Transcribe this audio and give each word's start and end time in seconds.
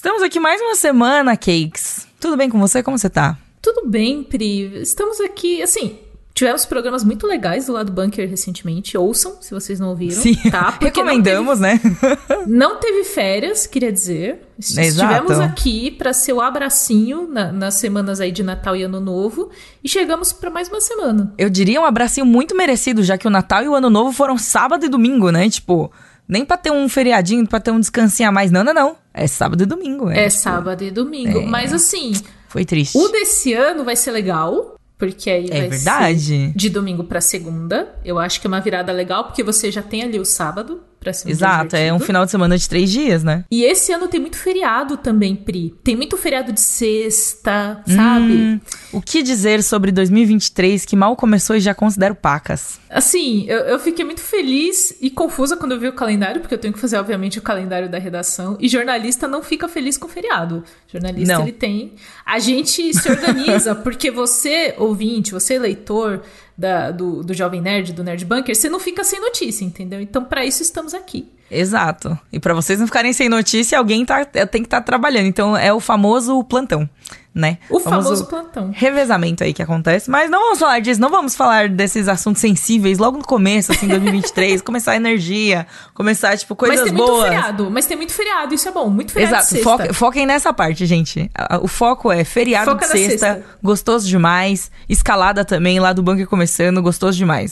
Estamos 0.00 0.22
aqui 0.22 0.40
mais 0.40 0.58
uma 0.62 0.74
semana, 0.76 1.36
Cakes. 1.36 2.08
Tudo 2.18 2.34
bem 2.34 2.48
com 2.48 2.58
você? 2.58 2.82
Como 2.82 2.96
você 2.96 3.10
tá? 3.10 3.36
Tudo 3.60 3.86
bem, 3.86 4.22
Pri. 4.22 4.80
Estamos 4.80 5.20
aqui, 5.20 5.62
assim, 5.62 5.98
tivemos 6.32 6.64
programas 6.64 7.04
muito 7.04 7.26
legais 7.26 7.66
do 7.66 7.74
lado 7.74 7.92
Bunker 7.92 8.26
recentemente. 8.26 8.96
Ouçam, 8.96 9.36
se 9.42 9.52
vocês 9.52 9.78
não 9.78 9.90
ouviram. 9.90 10.18
Sim, 10.18 10.36
tá? 10.50 10.70
Recomendamos, 10.80 11.60
não 11.60 11.68
teve, 11.68 11.88
né? 11.90 12.18
não 12.48 12.80
teve 12.80 13.04
férias, 13.04 13.66
queria 13.66 13.92
dizer. 13.92 14.40
Exato. 14.58 14.80
Estivemos 14.80 15.38
aqui 15.38 15.90
para 15.90 16.14
ser 16.14 16.32
o 16.32 16.40
abracinho 16.40 17.28
na, 17.30 17.52
nas 17.52 17.74
semanas 17.74 18.22
aí 18.22 18.32
de 18.32 18.42
Natal 18.42 18.74
e 18.74 18.82
Ano 18.82 19.00
Novo. 19.00 19.50
E 19.84 19.88
chegamos 19.88 20.32
para 20.32 20.48
mais 20.48 20.70
uma 20.70 20.80
semana. 20.80 21.34
Eu 21.36 21.50
diria 21.50 21.78
um 21.78 21.84
abracinho 21.84 22.24
muito 22.24 22.56
merecido, 22.56 23.02
já 23.02 23.18
que 23.18 23.26
o 23.26 23.30
Natal 23.30 23.62
e 23.62 23.68
o 23.68 23.74
Ano 23.74 23.90
Novo 23.90 24.12
foram 24.12 24.38
sábado 24.38 24.86
e 24.86 24.88
domingo, 24.88 25.28
né? 25.30 25.50
Tipo... 25.50 25.92
Nem 26.26 26.44
pra 26.44 26.56
ter 26.56 26.70
um 26.70 26.88
feriadinho, 26.88 27.44
pra 27.44 27.58
ter 27.58 27.72
um 27.72 27.80
descansinho 27.80 28.28
a 28.28 28.32
mais. 28.32 28.52
Não, 28.52 28.62
não, 28.62 28.72
não. 28.72 28.96
É 29.12 29.26
sábado 29.26 29.62
e 29.62 29.66
domingo. 29.66 30.10
É, 30.10 30.24
é 30.24 30.30
sábado 30.30 30.82
e 30.84 30.90
domingo. 30.90 31.40
É... 31.40 31.46
Mas 31.46 31.72
assim. 31.72 32.12
Foi 32.48 32.64
triste. 32.64 32.96
O 32.96 33.08
desse 33.08 33.52
ano 33.52 33.84
vai 33.84 33.96
ser 33.96 34.12
legal. 34.12 34.76
Porque 34.98 35.30
aí 35.30 35.46
é 35.50 35.60
vai 35.60 35.68
verdade. 35.70 36.20
ser 36.20 36.52
de 36.54 36.68
domingo 36.68 37.04
para 37.04 37.20
segunda. 37.22 37.94
Eu 38.04 38.18
acho 38.18 38.40
que 38.40 38.46
é 38.46 38.48
uma 38.48 38.60
virada 38.60 38.92
legal, 38.92 39.24
porque 39.24 39.42
você 39.42 39.70
já 39.72 39.82
tem 39.82 40.02
ali 40.02 40.18
o 40.18 40.26
sábado 40.26 40.82
pra 41.00 41.14
ser 41.14 41.30
Exato, 41.30 41.74
é 41.74 41.92
um 41.92 41.98
final 41.98 42.26
de 42.26 42.30
semana 42.30 42.58
de 42.58 42.68
três 42.68 42.90
dias, 42.90 43.24
né? 43.24 43.44
E 43.50 43.64
esse 43.64 43.90
ano 43.90 44.06
tem 44.06 44.20
muito 44.20 44.36
feriado 44.36 44.98
também, 44.98 45.34
Pri. 45.34 45.74
Tem 45.82 45.96
muito 45.96 46.16
feriado 46.18 46.52
de 46.52 46.60
sexta, 46.60 47.82
sabe? 47.86 48.32
Hum, 48.32 48.60
o 48.92 49.00
que 49.00 49.22
dizer 49.22 49.62
sobre 49.62 49.90
2023 49.90 50.84
que 50.84 50.94
mal 50.94 51.16
começou 51.16 51.56
e 51.56 51.60
já 51.60 51.74
considero 51.74 52.14
pacas? 52.14 52.78
Assim, 52.90 53.46
eu, 53.48 53.60
eu 53.60 53.78
fiquei 53.78 54.04
muito 54.04 54.20
feliz 54.20 54.94
e 55.00 55.10
confusa 55.10 55.56
quando 55.56 55.72
eu 55.72 55.80
vi 55.80 55.88
o 55.88 55.92
calendário, 55.94 56.40
porque 56.40 56.54
eu 56.54 56.58
tenho 56.58 56.74
que 56.74 56.80
fazer, 56.80 56.98
obviamente, 56.98 57.38
o 57.38 57.42
calendário 57.42 57.88
da 57.88 57.98
redação. 57.98 58.58
E 58.60 58.68
jornalista 58.68 59.26
não 59.26 59.42
fica 59.42 59.68
feliz 59.68 59.96
com 59.96 60.06
feriado. 60.06 60.62
Jornalista, 60.86 61.34
não. 61.34 61.42
ele 61.42 61.52
tem. 61.52 61.94
A 62.26 62.38
gente 62.38 62.92
se 62.92 63.08
organiza, 63.08 63.74
porque 63.82 64.10
você, 64.10 64.74
ouvinte, 64.76 65.32
você, 65.32 65.58
leitor, 65.58 66.22
da, 66.60 66.90
do, 66.90 67.22
do 67.22 67.32
Jovem 67.32 67.62
Nerd, 67.62 67.94
do 67.94 68.04
Nerd 68.04 68.22
Bunker, 68.26 68.54
você 68.54 68.68
não 68.68 68.78
fica 68.78 69.02
sem 69.02 69.18
notícia, 69.18 69.64
entendeu? 69.64 69.98
Então, 69.98 70.22
para 70.22 70.44
isso 70.44 70.62
estamos 70.62 70.92
aqui. 70.92 71.26
Exato. 71.50 72.16
E 72.30 72.38
para 72.38 72.52
vocês 72.52 72.78
não 72.78 72.86
ficarem 72.86 73.14
sem 73.14 73.30
notícia, 73.30 73.78
alguém 73.78 74.04
tá, 74.04 74.26
tem 74.26 74.60
que 74.60 74.66
estar 74.66 74.80
tá 74.80 74.84
trabalhando. 74.84 75.26
Então, 75.26 75.56
é 75.56 75.72
o 75.72 75.80
famoso 75.80 76.44
plantão 76.44 76.88
né? 77.34 77.58
O 77.68 77.78
famoso, 77.78 78.08
famoso 78.08 78.26
plantão. 78.26 78.70
Revezamento 78.74 79.44
aí 79.44 79.52
que 79.52 79.62
acontece. 79.62 80.10
Mas 80.10 80.30
não 80.30 80.40
vamos 80.40 80.58
falar 80.58 80.80
disso, 80.80 81.00
não 81.00 81.10
vamos 81.10 81.36
falar 81.36 81.68
desses 81.68 82.08
assuntos 82.08 82.40
sensíveis 82.40 82.98
logo 82.98 83.18
no 83.18 83.24
começo, 83.24 83.72
assim, 83.72 83.86
2023. 83.86 84.60
começar 84.62 84.92
a 84.92 84.96
energia, 84.96 85.66
começar, 85.94 86.36
tipo, 86.36 86.56
coisas 86.56 86.78
boas. 86.78 86.90
Mas 86.90 86.98
tem 86.98 87.06
boas. 87.06 87.20
muito 87.20 87.32
feriado, 87.32 87.70
mas 87.70 87.86
tem 87.86 87.96
muito 87.96 88.12
feriado, 88.12 88.54
isso 88.54 88.68
é 88.68 88.72
bom. 88.72 88.90
Muito 88.90 89.12
feriado 89.12 89.34
Exato, 89.36 89.48
sexta. 89.48 89.64
Foca, 89.64 89.94
foquem 89.94 90.26
nessa 90.26 90.52
parte, 90.52 90.84
gente. 90.86 91.30
O 91.62 91.68
foco 91.68 92.10
é 92.10 92.24
feriado 92.24 92.70
Foca 92.70 92.86
de 92.86 92.92
sexta, 92.92 93.34
sexta, 93.34 93.44
gostoso 93.62 94.08
demais. 94.08 94.70
Escalada 94.88 95.44
também, 95.44 95.78
lá 95.78 95.92
do 95.92 96.02
bunker 96.02 96.26
começando, 96.26 96.82
gostoso 96.82 97.16
demais. 97.16 97.50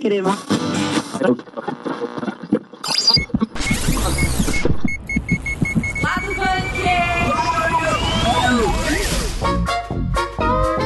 Crema. 0.00 0.36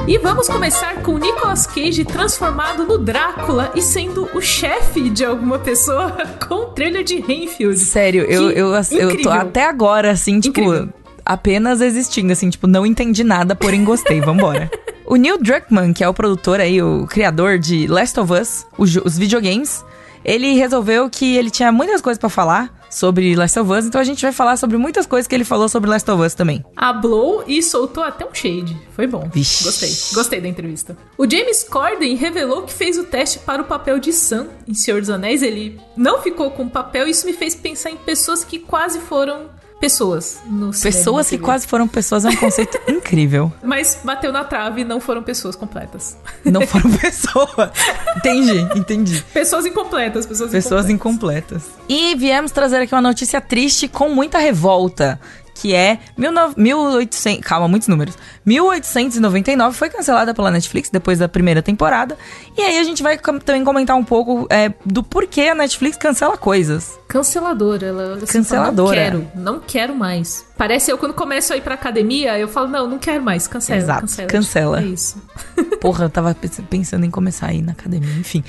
E 0.08 0.16
vamos 0.16 0.48
começar 0.48 1.02
com 1.02 1.18
Nicolas 1.18 1.66
Cage 1.66 2.02
transformado 2.02 2.82
no 2.86 2.96
Drácula 2.96 3.70
e 3.74 3.82
sendo 3.82 4.26
o 4.34 4.40
chefe 4.40 5.10
de 5.10 5.22
alguma 5.22 5.58
pessoa 5.58 6.16
com 6.48 6.54
o 6.54 6.66
trailer 6.68 7.04
de 7.04 7.20
Renfield. 7.20 7.78
Sério, 7.78 8.22
eu, 8.22 8.50
eu, 8.50 8.72
eu 8.92 9.20
tô 9.20 9.28
até 9.28 9.66
agora, 9.66 10.12
assim, 10.12 10.40
tipo, 10.40 10.60
incrível. 10.60 10.88
apenas 11.22 11.82
existindo, 11.82 12.32
assim, 12.32 12.48
tipo, 12.48 12.66
não 12.66 12.86
entendi 12.86 13.22
nada, 13.22 13.54
porém 13.54 13.84
gostei, 13.84 14.18
vambora. 14.18 14.70
o 15.04 15.16
Neil 15.16 15.36
Druckmann, 15.36 15.92
que 15.92 16.02
é 16.02 16.08
o 16.08 16.14
produtor 16.14 16.58
aí, 16.58 16.80
o 16.80 17.06
criador 17.06 17.58
de 17.58 17.86
Last 17.86 18.18
of 18.18 18.32
Us, 18.32 18.66
os, 18.78 18.96
os 18.96 19.18
videogames, 19.18 19.84
ele 20.24 20.54
resolveu 20.54 21.10
que 21.10 21.36
ele 21.36 21.50
tinha 21.50 21.70
muitas 21.70 22.00
coisas 22.00 22.18
para 22.18 22.30
falar 22.30 22.77
sobre 22.90 23.34
Last 23.34 23.58
of 23.58 23.72
Us, 23.72 23.86
então 23.86 24.00
a 24.00 24.04
gente 24.04 24.22
vai 24.22 24.32
falar 24.32 24.56
sobre 24.56 24.76
muitas 24.76 25.06
coisas 25.06 25.26
que 25.26 25.34
ele 25.34 25.44
falou 25.44 25.68
sobre 25.68 25.90
Last 25.90 26.10
of 26.10 26.22
Us 26.22 26.34
também. 26.34 26.64
Hablou 26.76 27.44
e 27.46 27.62
soltou 27.62 28.02
até 28.02 28.26
um 28.26 28.34
shade. 28.34 28.76
Foi 28.92 29.06
bom. 29.06 29.28
Vixe. 29.32 29.64
Gostei. 29.64 29.88
Gostei 30.14 30.40
da 30.40 30.48
entrevista. 30.48 30.96
O 31.16 31.28
James 31.28 31.64
Corden 31.64 32.14
revelou 32.16 32.62
que 32.62 32.72
fez 32.72 32.98
o 32.98 33.04
teste 33.04 33.38
para 33.40 33.62
o 33.62 33.64
papel 33.64 33.98
de 33.98 34.12
Sam 34.12 34.48
em 34.66 34.74
Senhor 34.74 35.00
dos 35.00 35.10
Anéis. 35.10 35.42
Ele 35.42 35.80
não 35.96 36.22
ficou 36.22 36.50
com 36.50 36.64
o 36.64 36.70
papel, 36.70 37.06
isso 37.06 37.26
me 37.26 37.32
fez 37.32 37.54
pensar 37.54 37.90
em 37.90 37.96
pessoas 37.96 38.44
que 38.44 38.58
quase 38.58 39.00
foram 39.00 39.57
pessoas 39.80 40.40
no 40.46 40.72
cinema. 40.72 40.96
Pessoas 40.96 41.28
que 41.28 41.38
quase 41.38 41.66
foram 41.66 41.86
pessoas 41.86 42.24
é 42.24 42.28
um 42.28 42.36
conceito 42.36 42.78
incrível. 42.90 43.52
Mas 43.62 43.98
bateu 44.02 44.32
na 44.32 44.44
trave 44.44 44.80
e 44.82 44.84
não 44.84 45.00
foram 45.00 45.22
pessoas 45.22 45.54
completas. 45.56 46.16
Não 46.44 46.66
foram 46.66 46.90
pessoas. 46.98 47.70
entendi, 48.16 48.58
entendi. 48.76 49.24
Pessoas 49.32 49.66
incompletas, 49.66 50.26
pessoas, 50.26 50.50
pessoas 50.50 50.90
incompletas. 50.90 51.62
incompletas. 51.64 51.86
E 51.88 52.14
viemos 52.16 52.50
trazer 52.50 52.78
aqui 52.78 52.94
uma 52.94 53.02
notícia 53.02 53.40
triste 53.40 53.88
com 53.88 54.08
muita 54.08 54.38
revolta 54.38 55.20
que 55.60 55.74
é 55.74 55.98
1800, 56.16 57.44
calma, 57.44 57.66
muitos 57.66 57.88
números. 57.88 58.16
1899 58.46 59.76
foi 59.76 59.90
cancelada 59.90 60.32
pela 60.32 60.52
Netflix 60.52 60.88
depois 60.88 61.18
da 61.18 61.28
primeira 61.28 61.60
temporada. 61.60 62.16
E 62.56 62.62
aí 62.62 62.78
a 62.78 62.84
gente 62.84 63.02
vai 63.02 63.18
também 63.18 63.64
comentar 63.64 63.96
um 63.96 64.04
pouco 64.04 64.46
é, 64.50 64.72
do 64.86 65.02
porquê 65.02 65.42
a 65.42 65.54
Netflix 65.56 65.96
cancela 65.96 66.36
coisas. 66.36 66.96
Canceladora, 67.08 67.86
ela, 67.86 68.02
ela 68.02 68.26
Canceladora. 68.26 68.96
Fala, 68.96 69.10
não 69.10 69.20
quero, 69.24 69.40
não 69.42 69.60
quero 69.60 69.94
mais. 69.96 70.46
Parece 70.56 70.92
eu 70.92 70.98
quando 70.98 71.14
começo 71.14 71.52
a 71.52 71.56
ir 71.56 71.60
pra 71.60 71.74
academia, 71.74 72.38
eu 72.38 72.46
falo, 72.46 72.68
não, 72.68 72.88
não 72.88 72.98
quero 72.98 73.22
mais, 73.22 73.48
cancela. 73.48 73.80
Exato, 73.80 74.00
cancela. 74.02 74.28
cancela. 74.28 74.80
É 74.80 74.84
isso. 74.84 75.20
Porra, 75.80 76.04
eu 76.04 76.10
tava 76.10 76.36
pensando 76.70 77.04
em 77.04 77.10
começar 77.10 77.48
a 77.48 77.52
ir 77.52 77.62
na 77.62 77.72
academia, 77.72 78.14
enfim. 78.14 78.44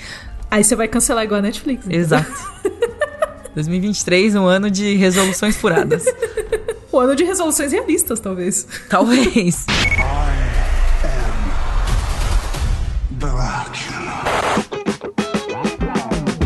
Aí 0.52 0.64
você 0.64 0.76
vai 0.76 0.88
cancelar 0.88 1.24
igual 1.24 1.40
a 1.40 1.41
Netflix. 1.41 1.86
Então. 1.86 2.00
Exato. 2.00 2.31
2023, 3.56 4.36
um 4.36 4.46
ano 4.46 4.70
de 4.70 4.96
resoluções 4.96 5.56
furadas. 5.58 6.06
O 6.92 7.00
ano 7.00 7.16
de 7.16 7.24
resoluções 7.24 7.72
realistas, 7.72 8.20
talvez. 8.20 8.68
Talvez. 8.90 9.66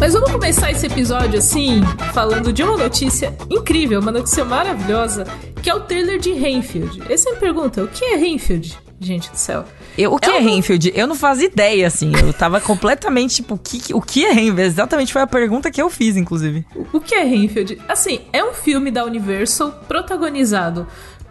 Mas 0.04 0.12
vamos 0.12 0.34
começar 0.34 0.70
esse 0.70 0.86
episódio 0.86 1.40
assim, 1.40 1.82
falando 2.14 2.52
de 2.52 2.62
uma 2.62 2.76
notícia 2.76 3.34
incrível, 3.50 4.02
uma 4.02 4.12
notícia 4.12 4.44
maravilhosa, 4.44 5.26
que 5.62 5.70
é 5.70 5.74
o 5.74 5.80
trailer 5.80 6.20
de 6.20 6.34
Renfield. 6.34 7.02
Aí 7.08 7.18
você 7.18 7.32
me 7.32 7.38
pergunta, 7.38 7.82
o 7.82 7.88
que 7.88 8.04
é 8.04 8.18
Renfield? 8.18 8.78
Gente 9.00 9.32
do 9.32 9.38
céu. 9.38 9.64
Eu, 9.98 10.14
o 10.14 10.20
que 10.20 10.30
é, 10.30 10.36
é 10.36 10.40
Renfield? 10.42 10.92
Eu 10.94 11.08
não 11.08 11.16
fazia 11.16 11.48
ideia, 11.48 11.88
assim. 11.88 12.12
Eu 12.22 12.34
tava 12.34 12.60
completamente, 12.60 13.36
tipo, 13.36 13.56
o 13.56 13.58
que, 13.58 13.94
o 13.94 14.02
que 14.02 14.26
é 14.26 14.34
Renfield? 14.34 14.62
Exatamente 14.64 15.14
foi 15.14 15.22
a 15.22 15.28
pergunta 15.28 15.72
que 15.72 15.82
eu 15.82 15.90
fiz, 15.90 16.18
inclusive. 16.18 16.66
O, 16.92 17.00
que 17.00 17.16
é 17.16 17.24
Renfield? 17.24 17.82
Assim, 17.88 18.20
é 18.34 18.44
um 18.44 18.54
filme 18.54 18.92
da 18.92 19.06
Universal 19.06 19.72
protagonizado 19.88 20.86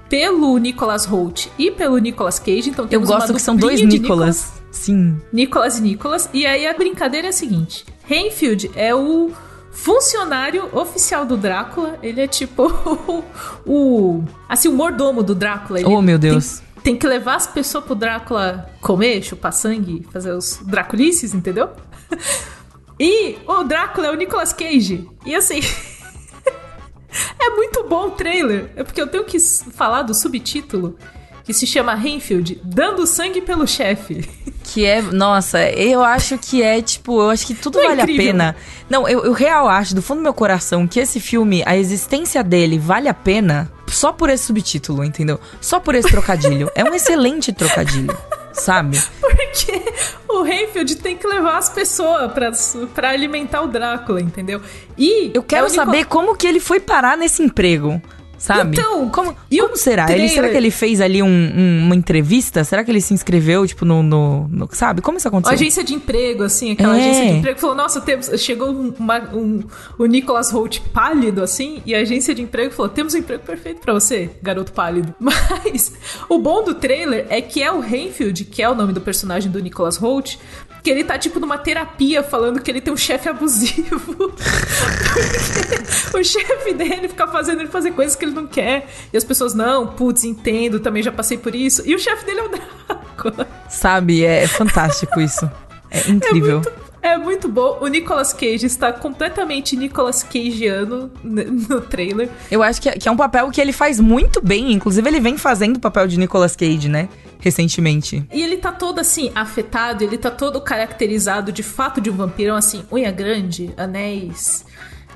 pelo 0.09 0.57
Nicholas 0.57 1.05
Holt 1.05 1.49
e 1.59 1.71
pelo 1.71 1.99
Nicolas 1.99 2.39
Cage. 2.39 2.71
Então 2.71 2.87
temos 2.87 3.11
Eu 3.11 3.17
gosto 3.17 3.35
que 3.35 3.43
são 3.43 3.55
dois 3.55 3.83
Nicolas. 3.83 4.51
Sim. 4.71 5.21
Nicolas 5.31 5.77
e 5.77 5.83
Nicolas. 5.83 6.31
E 6.33 6.47
aí 6.47 6.67
a 6.67 6.73
brincadeira 6.73 7.27
é 7.27 7.31
a 7.31 7.35
seguinte: 7.35 7.85
Renfield 8.05 8.71
é 8.75 8.95
o 8.95 9.31
funcionário 9.73 10.69
oficial 10.77 11.25
do 11.25 11.37
Drácula. 11.37 11.99
Ele 12.03 12.21
é 12.21 12.27
tipo 12.27 12.65
o, 13.67 14.23
assim 14.49 14.69
o 14.69 14.73
mordomo 14.73 15.23
do 15.23 15.35
Drácula. 15.35 15.81
Ele 15.81 15.89
oh 15.89 16.03
meu 16.03 16.19
Deus. 16.19 16.59
Tem, 16.75 16.83
tem 16.83 16.97
que 16.97 17.07
levar 17.07 17.37
as 17.37 17.47
pessoas 17.47 17.85
pro 17.85 17.95
Drácula 17.95 18.71
comer, 18.81 19.23
chupar 19.23 19.53
sangue, 19.53 20.07
fazer 20.13 20.33
os 20.33 20.61
Draculices, 20.65 21.35
entendeu? 21.35 21.71
E 23.01 23.39
o 23.49 23.65
Drácula 23.65 24.07
é 24.07 24.11
o 24.13 24.15
Nicolas 24.15 24.53
Cage. 24.53 25.09
E 25.27 25.35
assim. 25.35 25.59
é 27.41 27.51
muito 27.51 27.83
bom 27.83 28.09
o 28.09 28.11
trailer. 28.13 28.71
É 28.77 28.85
porque 28.85 29.01
eu 29.01 29.09
tenho 29.09 29.25
que 29.25 29.41
falar 29.41 30.03
do 30.03 30.15
subtítulo 30.15 30.97
que 31.45 31.53
se 31.53 31.67
chama 31.67 31.95
Renfield, 31.95 32.61
Dando 32.63 33.07
Sangue 33.07 33.41
pelo 33.41 33.67
Chefe. 33.67 34.29
Que 34.65 34.87
é, 34.87 35.03
nossa, 35.03 35.61
eu 35.71 36.03
acho 36.03 36.39
que 36.39 36.63
é, 36.63 36.81
tipo, 36.81 37.21
eu 37.21 37.31
acho 37.31 37.47
que 37.47 37.55
tudo 37.55 37.79
Não 37.79 37.85
é 37.85 37.89
vale 37.89 38.01
é 38.01 38.05
a 38.05 38.07
pena. 38.07 38.57
Não, 38.89 39.09
eu, 39.09 39.25
eu 39.25 39.33
real 39.33 39.69
acho, 39.69 39.95
do 39.95 40.01
fundo 40.01 40.19
do 40.19 40.23
meu 40.23 40.33
coração, 40.33 40.87
que 40.87 41.01
esse 41.01 41.19
filme, 41.21 41.63
a 41.67 41.77
existência 41.77 42.43
dele 42.45 42.79
vale 42.79 43.09
a 43.09 43.15
pena 43.15 43.71
só 43.89 44.13
por 44.13 44.31
esse 44.31 44.45
subtítulo, 44.45 45.05
entendeu? 45.05 45.39
Só 45.61 45.81
por 45.81 45.95
esse 45.95 46.09
trocadilho. 46.09 46.71
é 46.75 46.85
um 46.85 46.95
excelente 46.95 47.53
trocadilho. 47.53 48.17
Sabe? 48.53 49.03
Porque 49.21 49.83
o 50.29 50.43
Renfield 50.43 50.97
tem 50.97 51.17
que 51.17 51.27
levar 51.27 51.57
as 51.57 51.71
pessoas 51.71 52.31
pra, 52.33 52.53
pra 52.95 53.11
alimentar 53.11 53.63
o 53.63 53.67
Drácula, 53.67 54.21
entendeu? 54.21 54.61
E. 54.97 55.31
Eu 55.35 55.43
quero 55.43 55.67
é 55.67 55.71
saber 55.71 56.05
como 56.05 56.37
que 56.37 56.47
ele 56.47 56.61
foi 56.61 56.79
parar 56.79 57.17
nesse 57.17 57.43
emprego 57.43 58.01
sabe? 58.43 58.77
Então, 58.77 59.09
como, 59.09 59.35
como 59.35 59.77
será? 59.77 60.11
Ele, 60.11 60.29
será 60.29 60.49
que 60.49 60.57
ele 60.57 60.71
fez 60.71 61.01
ali 61.01 61.23
um, 61.23 61.27
um, 61.27 61.85
uma 61.85 61.95
entrevista? 61.95 62.65
Será 62.65 62.83
que 62.83 62.91
ele 62.91 63.01
se 63.01 63.15
inscreveu, 63.15 63.67
tipo, 63.67 63.85
no, 63.85 64.03
no, 64.03 64.49
no 64.49 64.69
Sabe? 64.73 65.01
Como 65.01 65.17
isso 65.17 65.29
aconteceu? 65.29 65.55
Agência 65.55 65.85
de 65.85 65.95
emprego, 65.95 66.43
assim, 66.43 66.73
aquela 66.73 66.99
é. 66.99 67.01
agência 67.01 67.25
de 67.25 67.39
emprego 67.39 67.61
falou: 67.61 67.77
nossa, 67.77 68.01
temos, 68.01 68.29
chegou 68.41 68.71
uma, 68.99 69.21
um, 69.33 69.63
o 69.97 70.07
Nicholas 70.07 70.51
Holt 70.51 70.81
pálido, 70.93 71.43
assim, 71.43 71.81
e 71.87 71.95
a 71.95 71.99
agência 72.01 72.35
de 72.35 72.43
emprego 72.43 72.73
falou: 72.75 72.91
temos 72.91 73.15
um 73.15 73.19
emprego 73.19 73.45
perfeito 73.45 73.81
para 73.81 73.93
você, 73.93 74.31
garoto 74.43 74.73
pálido. 74.73 75.15
Mas 75.21 75.93
o 76.29 76.39
bom 76.39 76.65
do 76.65 76.75
trailer 76.75 77.27
é 77.29 77.41
que 77.41 77.63
é 77.63 77.71
o 77.71 77.79
Renfield, 77.79 78.45
que 78.47 78.61
é 78.63 78.69
o 78.69 78.75
nome 78.75 78.93
do 78.93 79.01
personagem 79.01 79.51
do 79.53 79.61
Nicholas 79.61 79.97
Holt, 79.97 80.37
que 80.83 80.91
ele 80.91 81.05
tá, 81.05 81.17
tipo, 81.17 81.39
numa 81.39 81.57
terapia 81.57 82.23
falando 82.23 82.61
que 82.61 82.71
ele 82.71 82.81
tem 82.81 82.93
um 82.93 82.97
chefe 82.97 83.29
abusivo. 83.29 84.35
o 86.13 86.25
chefe 86.25 86.75
dele 86.75 87.09
fica 87.09 87.27
fazendo 87.29 87.61
ele 87.61 87.69
fazer 87.69 87.93
coisas 87.93 88.17
que 88.17 88.25
ele 88.25 88.35
não 88.35 88.47
quer. 88.47 88.89
E 89.13 89.17
as 89.17 89.23
pessoas, 89.23 89.55
não, 89.55 89.87
putz, 89.87 90.25
entendo, 90.25 90.81
também 90.81 91.03
já 91.03 91.13
passei 91.13 91.39
por 91.39 91.55
isso. 91.55 91.83
E 91.87 91.95
o 91.95 91.99
chefe 91.99 92.27
dele 92.27 92.41
é 92.41 92.43
o 92.43 92.49
Drácula. 92.49 93.49
Sabe, 93.69 94.25
é 94.25 94.47
fantástico 94.49 95.21
isso. 95.21 95.49
É 95.89 96.01
incrível. 96.11 96.63
É 96.67 96.69
muito... 96.69 96.82
É 97.03 97.19
muito 97.19 97.49
bom. 97.49 97.79
O 97.81 97.89
Nicolas 97.89 98.33
Cage 98.33 98.65
está 98.65 98.93
completamente 98.93 99.77
Nicolas 99.77 100.23
Cageano 100.23 101.11
no 101.23 101.81
trailer. 101.81 102.31
Eu 102.51 102.63
acho 102.63 102.81
que 102.81 102.89
é, 102.89 102.93
que 102.93 103.09
é 103.09 103.11
um 103.11 103.17
papel 103.17 103.51
que 103.51 103.61
ele 103.61 103.73
faz 103.73 103.99
muito 103.99 104.41
bem. 104.41 104.73
Inclusive, 104.73 105.09
ele 105.09 105.21
vem 105.21 105.37
fazendo 105.37 105.77
o 105.77 105.81
papel 105.81 106.07
de 106.07 106.19
Nicolas 106.19 106.55
Cage, 106.55 106.89
né? 106.89 107.09
recentemente. 107.43 108.25
E 108.33 108.41
ele 108.41 108.57
tá 108.57 108.71
todo 108.71 109.01
assim, 109.01 109.33
afetado, 109.35 110.05
ele 110.05 110.17
tá 110.17 110.31
todo 110.31 110.61
caracterizado 110.61 111.51
de 111.51 111.63
fato 111.63 112.01
de 112.01 112.09
um 112.09 112.15
vampiro, 112.15 112.55
assim, 112.55 112.85
unha 112.91 113.11
grande, 113.11 113.75
anéis, 113.77 114.65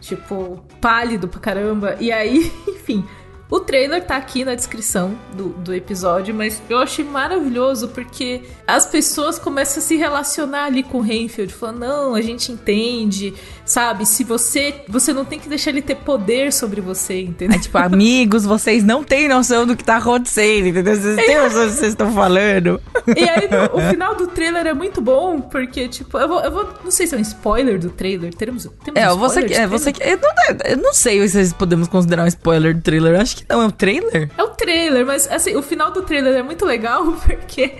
tipo, 0.00 0.60
pálido 0.80 1.28
pra 1.28 1.38
caramba. 1.38 1.96
E 2.00 2.10
aí, 2.10 2.52
enfim. 2.66 3.04
O 3.48 3.60
trailer 3.60 4.04
tá 4.04 4.16
aqui 4.16 4.44
na 4.44 4.56
descrição 4.56 5.16
do, 5.32 5.50
do 5.50 5.72
episódio, 5.72 6.34
mas 6.34 6.60
eu 6.68 6.78
achei 6.78 7.04
maravilhoso 7.04 7.88
porque 7.88 8.42
as 8.66 8.86
pessoas 8.86 9.38
começam 9.38 9.80
a 9.80 9.86
se 9.86 9.96
relacionar 9.96 10.64
ali 10.64 10.82
com 10.82 10.98
o 10.98 11.00
Renfield, 11.00 11.54
falando, 11.54 11.78
não, 11.78 12.14
a 12.16 12.20
gente 12.20 12.50
entende, 12.50 13.32
sabe? 13.66 14.06
Se 14.06 14.24
você. 14.24 14.82
Você 14.88 15.12
não 15.12 15.24
tem 15.24 15.38
que 15.38 15.48
deixar 15.48 15.70
ele 15.70 15.82
ter 15.82 15.96
poder 15.96 16.52
sobre 16.52 16.80
você, 16.80 17.20
entendeu? 17.20 17.56
É 17.56 17.60
tipo, 17.60 17.76
amigos, 17.76 18.46
vocês 18.46 18.84
não 18.84 19.02
têm 19.02 19.28
noção 19.28 19.66
do 19.66 19.76
que 19.76 19.84
tá 19.84 19.96
acontecendo, 19.96 20.68
entendeu? 20.68 20.94
Vocês 20.94 21.16
têm 21.16 21.36
noção 21.36 21.64
do 21.64 21.70
que 21.72 21.76
vocês 21.76 21.88
estão 21.88 22.12
falando. 22.12 22.80
E 23.14 23.28
aí, 23.28 23.48
o 23.72 23.80
final 23.90 24.14
do 24.14 24.28
trailer 24.28 24.66
é 24.66 24.72
muito 24.72 25.00
bom, 25.00 25.40
porque, 25.40 25.88
tipo, 25.88 26.16
eu 26.16 26.28
vou. 26.28 26.40
Eu 26.40 26.50
vou 26.50 26.68
não 26.84 26.90
sei 26.90 27.06
se 27.06 27.14
é 27.14 27.18
um 27.18 27.20
spoiler 27.20 27.78
do 27.78 27.90
trailer. 27.90 28.32
Teremos, 28.32 28.68
temos 28.84 29.00
é, 29.00 29.12
um 29.12 29.16
você 29.18 29.42
que. 29.42 29.54
É, 29.54 29.66
você 29.66 29.92
que 29.92 30.02
eu, 30.02 30.18
não, 30.18 30.56
eu 30.64 30.76
não 30.76 30.94
sei 30.94 31.26
se 31.26 31.54
podemos 31.54 31.88
considerar 31.88 32.24
um 32.24 32.28
spoiler 32.28 32.74
do 32.74 32.80
trailer. 32.80 33.20
Acho 33.20 33.36
que 33.36 33.44
não, 33.48 33.62
é 33.62 33.66
o 33.66 33.72
trailer? 33.72 34.30
É 34.38 34.42
o 34.42 34.48
trailer, 34.48 35.04
mas 35.04 35.30
assim, 35.30 35.56
o 35.56 35.62
final 35.62 35.90
do 35.90 36.02
trailer 36.02 36.36
é 36.36 36.42
muito 36.42 36.64
legal 36.64 37.12
porque 37.26 37.72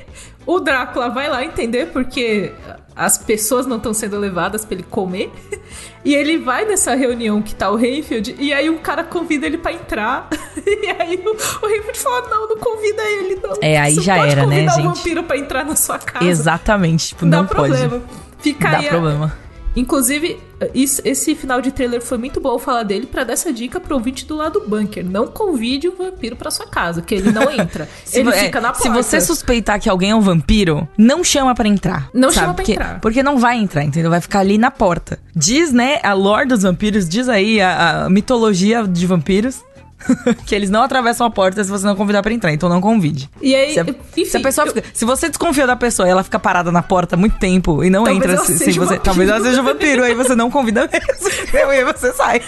o 0.45 0.61
Drácula 0.61 1.09
vai 1.11 1.29
lá 1.29 1.45
entender 1.45 1.87
porque 1.87 2.53
as 2.97 3.19
pessoas 3.19 3.67
não 3.67 3.77
estão 3.77 3.93
sendo 3.93 4.19
levadas 4.19 4.65
para 4.65 4.75
ele 4.75 4.87
comer. 4.89 5.31
E 6.05 6.15
ele 6.15 6.39
vai 6.39 6.65
nessa 6.65 6.95
reunião 6.95 7.43
que 7.43 7.53
tá 7.53 7.69
o 7.69 7.75
Rayfield, 7.75 8.37
e 8.39 8.53
aí 8.53 8.71
um 8.71 8.79
cara 8.79 9.03
convida 9.03 9.45
ele 9.45 9.59
para 9.59 9.73
entrar. 9.73 10.29
E 10.65 10.87
aí 10.89 11.21
o, 11.27 11.31
o 11.31 11.69
Rayfield 11.69 11.99
fala: 11.99 12.29
Não, 12.29 12.49
não 12.49 12.57
convida 12.59 13.03
ele, 13.03 13.41
não. 13.43 13.57
É, 13.61 13.77
aí 13.77 13.95
Você 13.97 14.03
já 14.03 14.17
era, 14.25 14.47
né, 14.47 14.69
gente? 14.69 14.87
um 14.87 14.93
vampiro 14.95 15.25
pra 15.25 15.37
entrar 15.37 15.65
na 15.65 15.75
sua 15.75 15.99
casa. 15.99 16.25
Exatamente, 16.25 17.09
tipo, 17.09 17.27
Dá 17.27 17.39
não 17.39 17.47
problema. 17.47 17.99
pode. 17.99 18.05
Fica 18.39 18.71
Dá 18.71 18.79
aí. 18.79 18.89
problema. 18.89 19.37
Inclusive, 19.77 20.41
esse 20.75 21.35
final 21.35 21.61
de 21.61 21.71
trailer 21.71 22.01
foi 22.01 22.17
muito 22.17 22.41
bom 22.41 22.59
falar 22.59 22.83
dele 22.83 23.07
para 23.07 23.25
dar 23.25 23.35
essa 23.35 23.53
dica 23.53 23.79
pro 23.79 23.95
ouvinte 23.95 24.25
do 24.25 24.35
lado 24.35 24.59
do 24.59 24.69
bunker. 24.69 25.05
Não 25.05 25.27
convide 25.27 25.89
um 25.89 25.95
vampiro 25.95 26.35
para 26.35 26.51
sua 26.51 26.67
casa, 26.67 27.03
que 27.03 27.15
ele 27.15 27.31
não 27.31 27.51
entra. 27.51 27.87
ele 28.13 28.31
é, 28.31 28.45
fica 28.45 28.61
na 28.61 28.73
porta. 28.73 28.83
Se 28.83 28.89
você 28.89 29.21
suspeitar 29.21 29.79
que 29.79 29.89
alguém 29.89 30.11
é 30.11 30.15
um 30.15 30.21
vampiro, 30.21 30.89
não 30.97 31.23
chama 31.23 31.55
para 31.55 31.69
entrar. 31.69 32.09
Não 32.15 32.31
sabe? 32.31 32.35
chama 32.35 32.55
pra 32.55 32.65
porque, 32.65 32.73
entrar. 32.73 33.01
Porque 33.01 33.23
não 33.23 33.39
vai 33.39 33.59
entrar, 33.59 33.85
entendeu? 33.85 34.11
Vai 34.11 34.21
ficar 34.21 34.41
ali 34.41 34.57
na 34.57 34.71
porta. 34.71 35.19
Diz, 35.35 35.73
né, 35.73 36.01
a 36.03 36.15
lore 36.15 36.49
dos 36.49 36.63
vampiros, 36.63 37.07
diz 37.07 37.29
aí 37.29 37.61
a, 37.61 38.07
a 38.07 38.11
mitologia 38.11 38.87
de 38.87 39.07
vampiros 39.07 39.66
que 40.47 40.55
eles 40.55 40.71
não 40.71 40.83
atravessam 40.83 41.27
a 41.27 41.31
porta 41.31 41.63
se 41.63 41.71
você 41.71 41.87
não 41.87 41.97
convidar 41.97 42.23
para 42.23 42.33
entrar, 42.33 42.53
então 42.53 42.69
não 42.69 42.81
convide. 42.81 43.31
E 43.41 43.55
aí, 43.55 43.73
se 43.73 43.81
a, 43.81 43.83
enfim, 43.85 44.25
se 44.25 44.37
a 44.37 44.41
pessoa 44.41 44.67
eu... 44.67 44.73
fica, 44.73 44.89
se 44.93 45.05
você 45.05 45.29
desconfia 45.29 45.67
da 45.67 45.77
pessoa 45.77 46.09
e 46.09 46.11
ela 46.11 46.23
fica 46.23 46.39
parada 46.39 46.71
na 46.71 46.83
porta 46.83 47.17
muito 47.17 47.39
tempo 47.39 47.83
e 47.83 47.91
não 47.91 48.05
talvez 48.05 48.33
entra 48.33 48.45
se, 48.45 48.59
se 48.59 48.79
você, 48.79 48.99
talvez 48.99 49.29
ela 49.29 49.41
seja 49.41 49.61
um 49.61 49.65
vampiro, 49.65 50.03
aí 50.03 50.15
você 50.15 50.35
não 50.35 50.51
convida 50.51 50.89
mesmo, 50.93 51.29
e 51.53 51.59
aí 51.59 51.85
você 51.85 52.13
sai. 52.13 52.41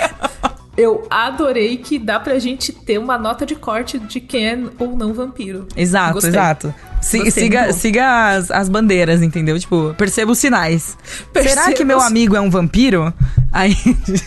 Eu 0.79 1.05
adorei 1.11 1.77
que 1.77 1.99
dá 1.99 2.21
pra 2.21 2.39
gente 2.39 2.73
ter 2.73 2.99
uma 2.99 3.19
nota 3.19 3.45
de 3.45 3.57
corte 3.57 3.99
de 3.99 4.21
quem 4.21 4.47
é 4.47 4.59
ou 4.79 4.97
não 4.97 5.13
vampiro. 5.13 5.67
Exato, 5.77 6.15
Gostei. 6.15 6.31
exato. 6.31 6.75
Si, 7.01 7.31
siga 7.33 7.73
siga 7.73 8.37
as, 8.37 8.49
as, 8.51 8.69
bandeiras, 8.69 9.21
entendeu? 9.21 9.59
Tipo, 9.59 9.93
perceba 9.99 10.31
os 10.31 10.39
sinais. 10.39 10.97
Perceba 11.33 11.63
Será 11.63 11.77
que 11.77 11.85
meu 11.85 12.01
amigo 12.01 12.37
é 12.37 12.41
um 12.41 12.49
vampiro? 12.49 13.13
Aí. 13.53 13.75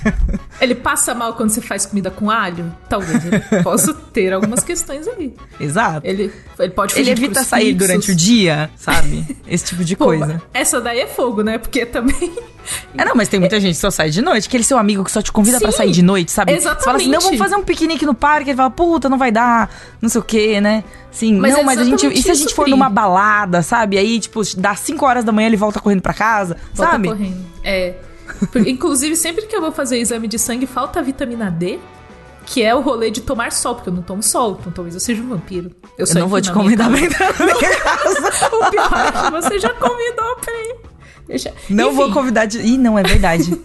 Ele 0.60 0.76
passa 0.76 1.14
mal 1.14 1.34
quando 1.34 1.50
você 1.50 1.62
faz 1.62 1.86
comida 1.86 2.10
com 2.10 2.30
alho? 2.30 2.76
Talvez. 2.90 3.24
Ele 3.26 3.40
possa 3.64 3.94
ter 3.94 4.34
algumas 4.34 4.64
questões 4.64 5.08
ali. 5.08 5.36
Exato. 5.60 6.06
Ele, 6.06 6.32
ele 6.58 6.72
pode 6.72 6.98
Ele 7.00 7.12
evita 7.12 7.44
sair 7.44 7.74
fixos. 7.74 7.88
durante 7.88 8.12
o 8.12 8.16
dia, 8.16 8.70
sabe? 8.76 9.38
Esse 9.48 9.66
tipo 9.66 9.84
de 9.84 9.96
Pô, 9.96 10.06
coisa. 10.06 10.42
Essa 10.54 10.82
daí 10.82 11.00
é 11.00 11.08
fogo, 11.08 11.42
né? 11.44 11.58
Porque 11.58 11.86
também. 11.86 12.34
É, 12.96 13.04
não, 13.04 13.16
mas 13.16 13.28
tem 13.28 13.40
muita 13.40 13.58
é... 13.58 13.60
gente 13.60 13.74
que 13.74 13.82
só 13.82 13.90
sai 13.90 14.12
de 14.12 14.22
noite. 14.22 14.48
Aquele 14.48 14.64
seu 14.64 14.78
amigo 14.78 15.04
que 15.04 15.12
só 15.12 15.20
te 15.20 15.32
convida 15.32 15.60
para 15.60 15.72
sair 15.72 15.92
de 15.92 16.04
noite, 16.04 16.32
sabe? 16.32 16.52
Exatamente. 16.52 16.80
Você 16.80 16.86
fala 16.86 16.98
assim: 17.00 17.10
não, 17.10 17.20
vamos 17.20 17.40
fazer 17.40 17.56
um 17.56 17.64
piquenique 17.64 18.06
no 18.06 18.14
parque. 18.14 18.52
Ele 18.52 18.58
fala, 18.58 18.70
puta, 18.70 19.10
não 19.10 19.18
vai 19.18 19.32
dar, 19.32 19.68
não 20.00 20.08
sei 20.08 20.22
o 20.22 20.24
quê, 20.24 20.62
né? 20.62 20.84
Sim, 21.12 21.40
mas 21.40 21.54
não, 21.54 21.62
é 21.62 21.64
mas 21.64 21.80
a 21.80 21.84
gente. 21.84 22.06
E 22.06 22.22
se 22.22 22.30
a 22.30 22.36
gente 22.36 22.54
for 22.54 22.68
numa 22.68 22.88
balada, 22.88 23.64
sabe? 23.64 23.98
Aí, 23.98 24.20
tipo, 24.20 24.42
dá 24.58 24.76
5 24.76 25.04
horas 25.04 25.24
da 25.24 25.32
manhã 25.32 25.48
ele 25.48 25.58
volta 25.58 25.80
correndo 25.80 26.04
pra 26.04 26.14
casa, 26.14 26.56
volta 26.72 26.92
sabe? 26.92 27.08
correndo. 27.08 27.44
É. 27.64 27.96
Inclusive, 28.66 29.16
sempre 29.16 29.46
que 29.46 29.56
eu 29.56 29.62
vou 29.62 29.72
fazer 29.72 29.98
exame 29.98 30.28
de 30.28 30.40
sangue, 30.40 30.66
falta 30.66 31.00
a 31.00 31.02
vitamina 31.02 31.50
D. 31.50 31.80
Que 32.46 32.64
é 32.64 32.74
o 32.74 32.82
rolê 32.82 33.12
de 33.12 33.22
tomar 33.22 33.52
sol, 33.52 33.76
porque 33.76 33.90
eu 33.90 33.94
não 33.94 34.02
tomo 34.02 34.24
sol, 34.24 34.58
então 34.60 34.72
talvez 34.72 34.96
eu 34.96 35.00
seja 35.00 35.22
um 35.22 35.30
vampiro. 35.30 35.72
Eu, 35.96 36.08
eu 36.08 36.16
não 36.16 36.28
vou 36.28 36.42
te 36.42 36.52
convidar 36.52 36.90
pra 36.90 37.00
entrar 37.00 37.40
na 37.40 37.46
minha 37.46 37.60
casa. 37.80 38.48
o 38.52 38.72
pior 38.72 39.06
é 39.08 39.12
que 39.12 39.32
você 39.32 39.60
já 39.60 39.70
convidou 39.70 40.36
pra 40.38 40.54
ir. 40.54 40.76
Deixa... 41.28 41.54
Não 41.70 41.88
Enfim. 41.90 41.96
vou 41.96 42.12
convidar 42.12 42.46
de. 42.46 42.60
Ih, 42.60 42.78
não, 42.80 42.98
é 42.98 43.04
verdade. 43.04 43.62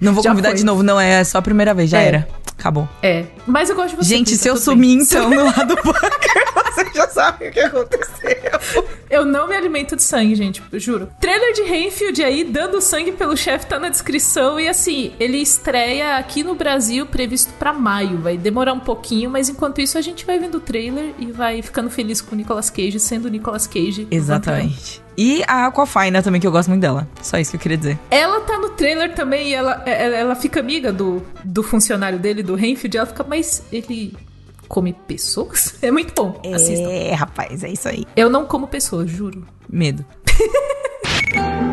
Não 0.00 0.14
vou 0.14 0.22
já 0.22 0.30
convidar 0.30 0.50
foi. 0.50 0.58
de 0.58 0.64
novo, 0.64 0.82
não. 0.82 1.00
É 1.00 1.22
só 1.24 1.38
a 1.38 1.42
primeira 1.42 1.74
vez, 1.74 1.90
já 1.90 2.00
é. 2.00 2.06
era. 2.06 2.28
Acabou. 2.62 2.88
É. 3.02 3.24
Mas 3.44 3.68
eu 3.68 3.74
gosto 3.74 3.90
de 3.90 3.96
você. 3.96 4.08
Gente, 4.08 4.36
se 4.36 4.46
eu 4.46 4.56
sumir 4.56 4.96
então 4.96 5.28
no 5.28 5.46
lado 5.46 5.74
bunker, 5.82 6.44
você 6.72 6.84
já 6.94 7.08
sabe 7.08 7.48
o 7.48 7.50
que 7.50 7.58
aconteceu. 7.58 8.92
Eu 9.10 9.24
não 9.24 9.48
me 9.48 9.56
alimento 9.56 9.96
de 9.96 10.02
sangue, 10.04 10.36
gente, 10.36 10.62
juro. 10.74 11.08
Trailer 11.20 11.52
de 11.54 11.62
Renfield 11.62 12.22
aí, 12.22 12.44
dando 12.44 12.80
sangue 12.80 13.10
pelo 13.10 13.36
chefe, 13.36 13.66
tá 13.66 13.80
na 13.80 13.88
descrição. 13.88 14.60
E 14.60 14.68
assim, 14.68 15.12
ele 15.18 15.38
estreia 15.38 16.18
aqui 16.18 16.44
no 16.44 16.54
Brasil, 16.54 17.04
previsto 17.04 17.52
para 17.54 17.72
maio. 17.72 18.18
Vai 18.18 18.38
demorar 18.38 18.74
um 18.74 18.80
pouquinho, 18.80 19.28
mas 19.28 19.48
enquanto 19.48 19.80
isso 19.80 19.98
a 19.98 20.00
gente 20.00 20.24
vai 20.24 20.38
vendo 20.38 20.58
o 20.58 20.60
trailer 20.60 21.14
e 21.18 21.32
vai 21.32 21.62
ficando 21.62 21.90
feliz 21.90 22.20
com 22.20 22.36
o 22.36 22.38
Nicolas 22.38 22.70
Cage, 22.70 23.00
sendo 23.00 23.24
o 23.24 23.28
Nicolas 23.28 23.66
Cage. 23.66 24.06
Exatamente. 24.08 25.02
E 25.16 25.42
a 25.46 25.66
Aquafina 25.66 26.22
também, 26.22 26.40
que 26.40 26.46
eu 26.46 26.52
gosto 26.52 26.68
muito 26.68 26.80
dela. 26.80 27.06
Só 27.20 27.38
isso 27.38 27.50
que 27.50 27.56
eu 27.56 27.60
queria 27.60 27.76
dizer. 27.76 27.98
Ela 28.10 28.40
tá 28.40 28.58
no 28.58 28.70
trailer 28.70 29.14
também 29.14 29.48
e 29.48 29.54
ela, 29.54 29.82
ela, 29.84 30.16
ela 30.16 30.34
fica 30.34 30.60
amiga 30.60 30.92
do, 30.92 31.22
do 31.44 31.62
funcionário 31.62 32.18
dele, 32.18 32.42
do 32.42 32.51
Renfield. 32.54 32.96
Ela 32.96 33.06
fica, 33.06 33.24
mas 33.24 33.62
ele 33.72 34.14
come 34.68 34.92
pessoas? 34.92 35.74
É 35.82 35.90
muito 35.90 36.14
bom. 36.14 36.40
É, 36.44 36.54
Assistam. 36.54 37.16
rapaz, 37.16 37.64
é 37.64 37.70
isso 37.70 37.88
aí. 37.88 38.04
Eu 38.16 38.30
não 38.30 38.46
como 38.46 38.66
pessoas, 38.68 39.10
juro. 39.10 39.46
Medo. 39.68 40.04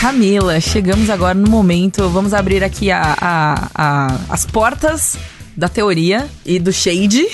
Camila, 0.00 0.58
chegamos 0.60 1.10
agora 1.10 1.34
no 1.34 1.50
momento. 1.50 2.08
Vamos 2.08 2.32
abrir 2.32 2.64
aqui 2.64 2.90
a, 2.90 3.16
a, 3.20 3.70
a 3.74 4.06
as 4.30 4.46
portas 4.46 5.18
da 5.54 5.68
teoria 5.68 6.26
e 6.44 6.58
do 6.58 6.72
shade. 6.72 7.26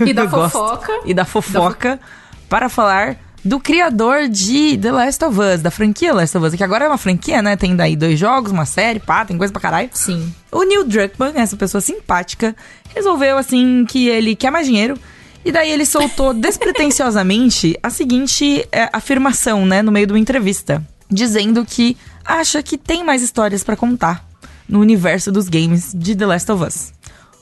E 0.00 0.14
da 0.14 0.26
fofoca. 0.30 0.92
E 1.04 1.12
da 1.12 1.26
fofoca 1.26 1.90
da 1.90 1.96
fo 1.98 2.02
para 2.48 2.68
falar 2.70 3.18
do 3.44 3.58
criador 3.58 4.28
de 4.28 4.78
The 4.78 4.92
Last 4.92 5.24
of 5.24 5.40
Us, 5.40 5.60
da 5.60 5.70
franquia 5.70 6.14
Last 6.14 6.36
of 6.36 6.46
Us, 6.46 6.54
que 6.54 6.62
agora 6.62 6.84
é 6.84 6.88
uma 6.88 6.98
franquia, 6.98 7.42
né? 7.42 7.56
Tem 7.56 7.74
daí 7.74 7.96
dois 7.96 8.18
jogos, 8.18 8.52
uma 8.52 8.64
série, 8.64 9.00
pá, 9.00 9.24
tem 9.24 9.36
coisa 9.36 9.52
pra 9.52 9.60
caralho. 9.60 9.90
Sim. 9.92 10.32
O 10.50 10.62
Neil 10.62 10.84
Druckmann, 10.84 11.32
essa 11.36 11.56
pessoa 11.56 11.80
simpática, 11.80 12.54
resolveu, 12.94 13.36
assim, 13.36 13.84
que 13.88 14.08
ele 14.08 14.36
quer 14.36 14.50
mais 14.50 14.66
dinheiro. 14.66 14.98
E 15.44 15.50
daí 15.50 15.70
ele 15.70 15.84
soltou 15.84 16.32
despretensiosamente 16.34 17.76
a 17.82 17.90
seguinte 17.90 18.66
é, 18.70 18.88
afirmação, 18.92 19.66
né, 19.66 19.82
no 19.82 19.90
meio 19.90 20.06
de 20.06 20.12
uma 20.12 20.20
entrevista, 20.20 20.84
dizendo 21.10 21.64
que 21.64 21.96
acha 22.24 22.62
que 22.62 22.78
tem 22.78 23.02
mais 23.02 23.22
histórias 23.22 23.64
para 23.64 23.76
contar 23.76 24.24
no 24.68 24.80
universo 24.80 25.32
dos 25.32 25.48
games 25.48 25.92
de 25.92 26.14
The 26.14 26.26
Last 26.26 26.52
of 26.52 26.64
Us. 26.64 26.92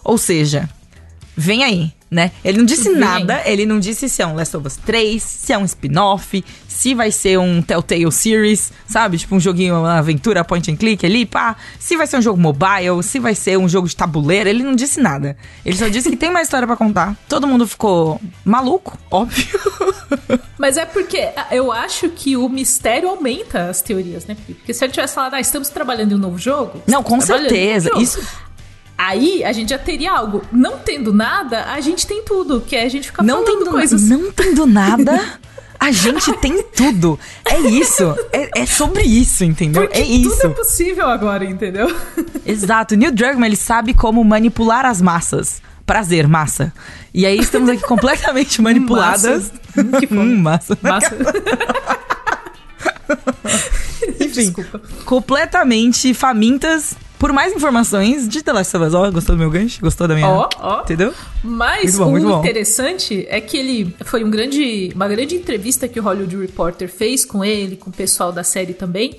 Ou 0.02 0.16
seja, 0.16 0.68
vem 1.36 1.62
aí. 1.62 1.92
Né? 2.10 2.32
Ele 2.44 2.58
não 2.58 2.64
disse 2.64 2.90
nada, 2.90 3.40
ele 3.44 3.64
não 3.64 3.78
disse 3.78 4.08
se 4.08 4.20
é 4.20 4.26
um 4.26 4.34
Last 4.34 4.56
of 4.56 4.66
Us 4.66 4.76
3, 4.76 5.22
se 5.22 5.52
é 5.52 5.58
um 5.58 5.64
spin-off, 5.64 6.44
se 6.66 6.94
vai 6.94 7.12
ser 7.12 7.38
um 7.38 7.62
Telltale 7.62 8.10
Series, 8.10 8.72
sabe? 8.86 9.18
Tipo 9.18 9.36
um 9.36 9.40
joguinho, 9.40 9.78
uma 9.78 9.98
aventura 9.98 10.44
point 10.44 10.70
and 10.70 10.76
click 10.76 11.06
ali, 11.06 11.24
pá. 11.24 11.56
Se 11.78 11.96
vai 11.96 12.06
ser 12.06 12.16
um 12.16 12.22
jogo 12.22 12.40
mobile, 12.40 13.02
se 13.02 13.18
vai 13.20 13.34
ser 13.34 13.58
um 13.58 13.68
jogo 13.68 13.86
de 13.86 13.94
tabuleiro, 13.94 14.48
ele 14.48 14.62
não 14.62 14.74
disse 14.74 15.00
nada. 15.00 15.36
Ele 15.64 15.76
só 15.76 15.88
disse 15.88 16.10
que 16.10 16.16
tem 16.16 16.30
uma 16.30 16.42
história 16.42 16.66
para 16.66 16.76
contar. 16.76 17.16
Todo 17.28 17.46
mundo 17.46 17.66
ficou 17.66 18.20
maluco, 18.44 18.98
óbvio. 19.10 19.60
Mas 20.58 20.76
é 20.76 20.84
porque 20.84 21.30
eu 21.50 21.70
acho 21.72 22.08
que 22.10 22.36
o 22.36 22.48
mistério 22.48 23.08
aumenta 23.08 23.70
as 23.70 23.80
teorias, 23.80 24.26
né? 24.26 24.36
Porque 24.46 24.74
se 24.74 24.84
ele 24.84 24.92
tivesse 24.92 25.14
falado, 25.14 25.34
ah, 25.34 25.40
estamos 25.40 25.68
trabalhando 25.68 26.12
em 26.12 26.14
um 26.16 26.18
novo 26.18 26.38
jogo. 26.38 26.82
Não, 26.86 27.02
com 27.02 27.20
certeza. 27.20 27.90
Um 27.94 28.00
Isso 28.00 28.20
Aí 29.00 29.42
a 29.42 29.50
gente 29.50 29.70
já 29.70 29.78
teria 29.78 30.12
algo. 30.12 30.42
Não 30.52 30.76
tendo 30.76 31.10
nada, 31.10 31.64
a 31.72 31.80
gente 31.80 32.06
tem 32.06 32.22
tudo, 32.22 32.60
que 32.60 32.76
é 32.76 32.84
a 32.84 32.88
gente 32.88 33.06
ficar 33.06 33.22
não 33.22 33.42
falando 33.42 33.58
tendo, 33.60 33.70
coisas. 33.70 34.02
Não 34.02 34.30
tendo 34.30 34.66
nada. 34.66 35.38
A 35.78 35.90
gente 35.90 36.30
tem 36.34 36.62
tudo. 36.62 37.18
É 37.42 37.58
isso. 37.58 38.14
É, 38.30 38.60
é 38.60 38.66
sobre 38.66 39.02
isso, 39.02 39.42
entendeu? 39.42 39.84
Porque 39.84 39.98
é 39.98 40.04
isso. 40.04 40.36
Tudo 40.36 40.52
é 40.52 40.54
possível 40.54 41.08
agora, 41.08 41.46
entendeu? 41.46 41.96
Exato. 42.44 42.94
Neil 42.94 43.10
Druckmann, 43.10 43.46
ele 43.46 43.56
sabe 43.56 43.94
como 43.94 44.22
manipular 44.22 44.84
as 44.84 45.00
massas. 45.00 45.62
Prazer, 45.86 46.28
massa. 46.28 46.70
E 47.14 47.24
aí 47.24 47.38
estamos 47.38 47.70
aqui 47.70 47.82
completamente 47.82 48.60
manipuladas. 48.64 49.50
Massa. 49.74 49.98
Que 49.98 50.06
fome. 50.06 50.34
Hum, 50.34 50.42
massa. 50.42 50.78
Massa. 50.82 51.16
Enfim, 54.20 54.28
Desculpa. 54.28 54.82
completamente 55.06 56.12
famintas 56.12 56.94
por 57.20 57.34
mais 57.34 57.52
informações 57.52 58.26
de 58.26 58.42
The 58.42 58.50
Last 58.50 58.74
of 58.74 58.86
Us. 58.86 58.94
Ó, 58.94 59.06
oh, 59.06 59.12
gostou 59.12 59.36
do 59.36 59.38
meu 59.38 59.50
gancho? 59.50 59.78
Gostou 59.82 60.08
da 60.08 60.14
minha... 60.14 60.26
Ó, 60.26 60.48
oh, 60.48 60.48
ó. 60.58 60.78
Oh. 60.78 60.80
Entendeu? 60.80 61.12
Mas 61.44 61.98
bom, 61.98 62.14
o 62.14 62.38
interessante 62.38 63.26
é 63.28 63.42
que 63.42 63.58
ele... 63.58 63.94
Foi 64.06 64.24
um 64.24 64.30
grande, 64.30 64.90
uma 64.94 65.06
grande 65.06 65.36
entrevista 65.36 65.86
que 65.86 66.00
o 66.00 66.02
Hollywood 66.02 66.34
Reporter 66.38 66.88
fez 66.88 67.26
com 67.26 67.44
ele, 67.44 67.76
com 67.76 67.90
o 67.90 67.92
pessoal 67.92 68.32
da 68.32 68.42
série 68.42 68.72
também. 68.72 69.18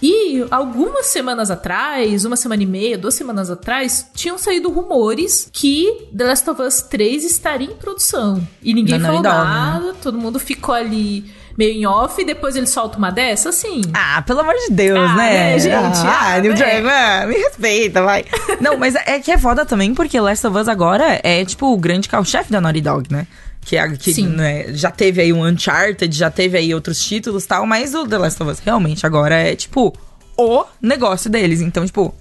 E 0.00 0.46
algumas 0.48 1.06
semanas 1.06 1.50
atrás, 1.50 2.24
uma 2.24 2.36
semana 2.36 2.62
e 2.62 2.66
meia, 2.66 2.96
duas 2.96 3.14
semanas 3.14 3.50
atrás, 3.50 4.08
tinham 4.14 4.38
saído 4.38 4.70
rumores 4.70 5.50
que 5.52 6.06
The 6.16 6.24
Last 6.24 6.48
of 6.48 6.62
Us 6.62 6.82
3 6.82 7.24
estaria 7.24 7.66
em 7.66 7.74
produção. 7.74 8.46
E 8.62 8.72
ninguém 8.72 8.96
não, 8.96 9.06
falou 9.06 9.22
não, 9.24 9.30
nada, 9.30 9.86
né? 9.86 9.94
todo 10.00 10.16
mundo 10.16 10.38
ficou 10.38 10.72
ali 10.72 11.28
meio 11.60 11.74
em 11.74 11.84
off 11.84 12.20
e 12.20 12.24
depois 12.24 12.56
ele 12.56 12.66
solta 12.66 12.96
uma 12.96 13.10
dessa, 13.10 13.50
assim. 13.50 13.82
Ah, 13.92 14.22
pelo 14.22 14.40
amor 14.40 14.54
de 14.54 14.72
Deus, 14.72 14.98
ah, 14.98 15.14
né? 15.14 15.52
né? 15.52 15.58
gente? 15.58 15.98
Ah, 15.98 16.34
ah 16.34 16.40
New 16.40 16.54
né? 16.54 17.26
me 17.26 17.34
respeita, 17.34 18.02
vai. 18.02 18.24
Não, 18.62 18.78
mas 18.78 18.94
é 18.94 19.20
que 19.20 19.30
é 19.30 19.36
foda 19.36 19.66
também, 19.66 19.94
porque 19.94 20.18
Last 20.18 20.46
of 20.46 20.56
Us 20.56 20.68
agora 20.68 21.20
é, 21.22 21.44
tipo, 21.44 21.70
o 21.70 21.76
grande 21.76 22.08
carro-chefe 22.08 22.50
da 22.50 22.62
Naughty 22.62 22.80
Dog, 22.80 23.12
né? 23.12 23.26
Que, 23.60 23.76
é, 23.76 23.86
que 23.90 24.22
né, 24.22 24.72
já 24.72 24.90
teve 24.90 25.20
aí 25.20 25.34
um 25.34 25.44
Uncharted, 25.44 26.16
já 26.16 26.30
teve 26.30 26.56
aí 26.56 26.74
outros 26.74 26.98
títulos 26.98 27.44
e 27.44 27.48
tal, 27.48 27.66
mas 27.66 27.94
o 27.94 28.08
The 28.08 28.16
Last 28.16 28.42
of 28.42 28.52
Us 28.52 28.58
realmente 28.60 29.04
agora 29.04 29.34
é, 29.34 29.54
tipo, 29.54 29.92
o 30.38 30.64
negócio 30.80 31.28
deles. 31.28 31.60
Então, 31.60 31.84
tipo, 31.84 32.14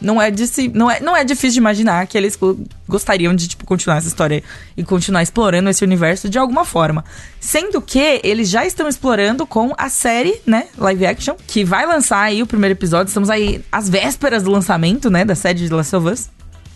não 0.00 0.20
é, 0.20 0.30
de 0.30 0.46
se, 0.46 0.68
não, 0.68 0.90
é, 0.90 1.00
não 1.00 1.16
é 1.16 1.24
difícil 1.24 1.52
de 1.52 1.58
imaginar 1.58 2.06
que 2.06 2.16
eles 2.16 2.38
gostariam 2.88 3.34
de 3.34 3.48
tipo, 3.48 3.64
continuar 3.64 3.96
essa 3.96 4.08
história 4.08 4.42
e 4.76 4.84
continuar 4.84 5.22
explorando 5.22 5.70
esse 5.70 5.84
universo 5.84 6.28
de 6.28 6.38
alguma 6.38 6.64
forma. 6.64 7.04
Sendo 7.40 7.80
que 7.80 8.20
eles 8.22 8.48
já 8.48 8.66
estão 8.66 8.88
explorando 8.88 9.46
com 9.46 9.72
a 9.76 9.88
série, 9.88 10.40
né, 10.46 10.66
live 10.76 11.06
action, 11.06 11.36
que 11.46 11.64
vai 11.64 11.86
lançar 11.86 12.20
aí 12.20 12.42
o 12.42 12.46
primeiro 12.46 12.74
episódio. 12.74 13.08
Estamos 13.08 13.30
aí 13.30 13.64
às 13.70 13.88
vésperas 13.88 14.42
do 14.42 14.50
lançamento, 14.50 15.10
né, 15.10 15.24
da 15.24 15.34
série 15.34 15.60
de 15.60 15.68
The 15.68 15.74
Last 15.74 15.96
of 15.96 16.08
Us. 16.08 16.30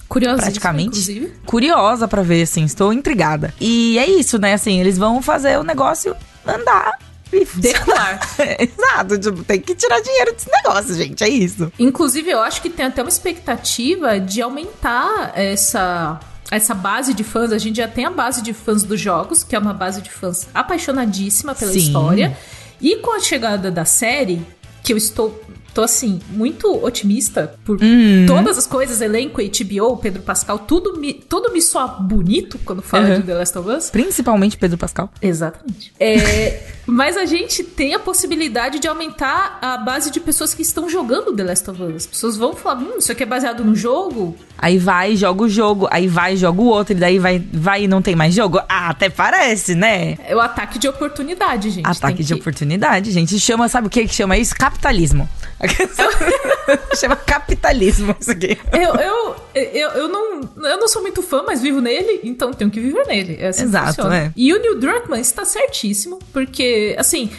Curiosa, 0.08 0.42
praticamente. 0.42 0.88
Inclusive. 0.88 1.32
Curiosa 1.44 2.08
para 2.08 2.22
ver, 2.22 2.42
assim, 2.42 2.64
estou 2.64 2.92
intrigada. 2.92 3.52
E 3.60 3.98
é 3.98 4.08
isso, 4.08 4.38
né, 4.38 4.54
assim, 4.54 4.80
eles 4.80 4.96
vão 4.96 5.20
fazer 5.20 5.58
o 5.58 5.62
negócio 5.62 6.16
andar 6.46 7.07
Decolar. 7.54 8.20
Exato, 8.58 9.18
tipo, 9.18 9.44
tem 9.44 9.60
que 9.60 9.74
tirar 9.74 10.00
dinheiro 10.00 10.32
desse 10.32 10.48
negócio, 10.50 10.94
gente, 10.94 11.22
é 11.22 11.28
isso. 11.28 11.72
Inclusive, 11.78 12.30
eu 12.30 12.40
acho 12.40 12.62
que 12.62 12.70
tem 12.70 12.86
até 12.86 13.02
uma 13.02 13.08
expectativa 13.08 14.18
de 14.18 14.40
aumentar 14.40 15.32
essa 15.34 16.20
essa 16.50 16.74
base 16.74 17.12
de 17.12 17.22
fãs, 17.22 17.52
a 17.52 17.58
gente 17.58 17.76
já 17.76 17.86
tem 17.86 18.06
a 18.06 18.10
base 18.10 18.40
de 18.40 18.54
fãs 18.54 18.82
dos 18.82 18.98
jogos, 18.98 19.42
que 19.42 19.54
é 19.54 19.58
uma 19.58 19.74
base 19.74 20.00
de 20.00 20.10
fãs 20.10 20.48
apaixonadíssima 20.54 21.54
pela 21.54 21.72
Sim. 21.72 21.78
história. 21.78 22.36
E 22.80 22.96
com 22.96 23.14
a 23.14 23.20
chegada 23.20 23.70
da 23.70 23.84
série, 23.84 24.40
que 24.82 24.92
eu 24.92 24.96
estou 24.96 25.38
tô 25.74 25.82
assim, 25.82 26.20
muito 26.30 26.84
otimista 26.84 27.54
por 27.64 27.80
uhum. 27.80 28.26
todas 28.26 28.58
as 28.58 28.66
coisas, 28.66 29.00
elenco, 29.00 29.40
HBO, 29.40 29.96
Pedro 29.96 30.22
Pascal, 30.22 30.58
tudo 30.58 30.98
me, 30.98 31.14
tudo 31.14 31.52
me 31.52 31.62
soa 31.62 31.86
bonito 31.86 32.58
quando 32.64 32.82
fala 32.82 33.08
uhum. 33.08 33.20
de 33.20 33.22
The 33.22 33.34
Last 33.34 33.58
of 33.58 33.70
Us. 33.70 33.90
Principalmente 33.90 34.56
Pedro 34.56 34.78
Pascal. 34.78 35.10
Exatamente. 35.20 35.92
É, 35.98 36.62
mas 36.86 37.16
a 37.16 37.24
gente 37.24 37.62
tem 37.62 37.94
a 37.94 37.98
possibilidade 37.98 38.78
de 38.78 38.88
aumentar 38.88 39.58
a 39.60 39.76
base 39.78 40.10
de 40.10 40.20
pessoas 40.20 40.54
que 40.54 40.62
estão 40.62 40.88
jogando 40.88 41.34
The 41.34 41.44
Last 41.44 41.70
of 41.70 41.82
Us. 41.82 41.94
As 41.96 42.06
pessoas 42.06 42.36
vão 42.36 42.54
falar, 42.54 42.80
hum, 42.80 42.98
isso 42.98 43.12
aqui 43.12 43.22
é 43.22 43.26
baseado 43.26 43.64
no 43.64 43.74
jogo? 43.74 44.36
Aí 44.56 44.78
vai, 44.78 45.14
joga 45.14 45.44
o 45.44 45.48
jogo, 45.48 45.86
aí 45.90 46.08
vai, 46.08 46.36
joga 46.36 46.60
o 46.60 46.66
outro, 46.66 46.92
e 46.92 46.96
daí 46.96 47.18
vai, 47.18 47.38
vai 47.52 47.84
e 47.84 47.88
não 47.88 48.02
tem 48.02 48.16
mais 48.16 48.34
jogo. 48.34 48.58
Ah, 48.68 48.90
até 48.90 49.08
parece, 49.08 49.74
né? 49.74 50.18
É 50.26 50.34
o 50.34 50.40
ataque 50.40 50.78
de 50.78 50.88
oportunidade, 50.88 51.70
gente. 51.70 51.86
Ataque 51.86 52.24
de 52.24 52.34
que... 52.34 52.40
oportunidade, 52.40 53.12
gente. 53.12 53.38
Chama, 53.38 53.68
sabe 53.68 53.86
o 53.86 53.90
que 53.90 54.06
que 54.06 54.14
chama 54.14 54.36
isso? 54.36 54.54
Capitalismo. 54.56 55.28
Chama 56.96 57.16
capitalismo 57.16 58.14
isso 58.20 58.30
aqui. 58.30 58.58
Eu, 58.72 58.94
eu, 58.94 59.36
eu, 59.54 59.90
eu, 59.90 60.08
não, 60.08 60.40
eu 60.56 60.78
não 60.78 60.88
sou 60.88 61.02
muito 61.02 61.22
fã, 61.22 61.42
mas 61.46 61.60
vivo 61.60 61.80
nele, 61.80 62.20
então 62.24 62.52
tenho 62.52 62.70
que 62.70 62.80
viver 62.80 63.06
nele. 63.06 63.36
É 63.40 63.48
assim 63.48 63.64
Exato, 63.64 64.08
né? 64.08 64.32
E 64.36 64.52
o 64.52 64.60
Neil 64.60 64.78
Druckmann 64.78 65.20
está 65.20 65.44
certíssimo, 65.44 66.18
porque, 66.32 66.94
assim, 66.98 67.30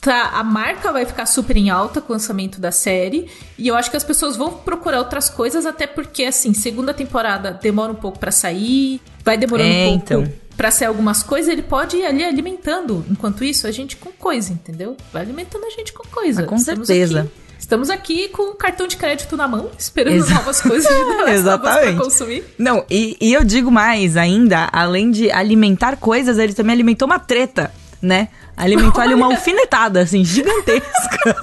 tá, 0.00 0.30
a 0.34 0.42
marca 0.42 0.90
vai 0.92 1.04
ficar 1.04 1.26
super 1.26 1.56
em 1.56 1.70
alta 1.70 2.00
com 2.00 2.12
o 2.12 2.16
lançamento 2.16 2.60
da 2.60 2.72
série. 2.72 3.28
E 3.58 3.68
eu 3.68 3.76
acho 3.76 3.90
que 3.90 3.96
as 3.96 4.04
pessoas 4.04 4.36
vão 4.36 4.52
procurar 4.52 4.98
outras 4.98 5.28
coisas, 5.28 5.66
até 5.66 5.86
porque, 5.86 6.24
assim, 6.24 6.54
segunda 6.54 6.94
temporada 6.94 7.50
demora 7.52 7.92
um 7.92 7.96
pouco 7.96 8.18
para 8.18 8.30
sair, 8.30 9.00
vai 9.24 9.36
demorando 9.36 9.70
é, 9.70 9.86
um 9.86 9.98
pouco. 10.00 10.22
Então 10.22 10.41
para 10.56 10.70
ser 10.70 10.84
algumas 10.84 11.22
coisas, 11.22 11.50
ele 11.50 11.62
pode 11.62 11.96
ir 11.96 12.06
ali 12.06 12.24
alimentando. 12.24 13.04
Enquanto 13.10 13.42
isso, 13.44 13.66
a 13.66 13.70
gente 13.70 13.96
com 13.96 14.10
coisa, 14.12 14.52
entendeu? 14.52 14.96
Vai 15.12 15.22
alimentando 15.22 15.64
a 15.64 15.70
gente 15.70 15.92
com 15.92 16.06
coisa. 16.08 16.42
Ah, 16.42 16.46
com 16.46 16.56
Estamos 16.56 16.86
certeza. 16.86 17.20
Aqui, 17.20 17.30
estamos 17.58 17.90
aqui 17.90 18.28
com 18.28 18.50
o 18.50 18.54
cartão 18.54 18.86
de 18.86 18.96
crédito 18.96 19.36
na 19.36 19.48
mão, 19.48 19.70
esperando 19.78 20.16
Exa 20.16 20.34
novas 20.34 20.60
coisas 20.60 20.88
de 20.88 21.12
Exatamente. 21.30 21.94
pra 21.94 22.04
consumir. 22.04 22.44
Não, 22.58 22.84
e, 22.90 23.16
e 23.20 23.32
eu 23.32 23.44
digo 23.44 23.70
mais 23.70 24.16
ainda, 24.16 24.68
além 24.72 25.10
de 25.10 25.30
alimentar 25.30 25.96
coisas, 25.96 26.38
ele 26.38 26.52
também 26.52 26.74
alimentou 26.74 27.06
uma 27.06 27.18
treta, 27.18 27.72
né? 28.02 28.28
Alimentou 28.56 29.00
ali 29.00 29.14
uma 29.14 29.26
alfinetada, 29.32 30.00
assim, 30.00 30.24
gigantesca. 30.24 31.36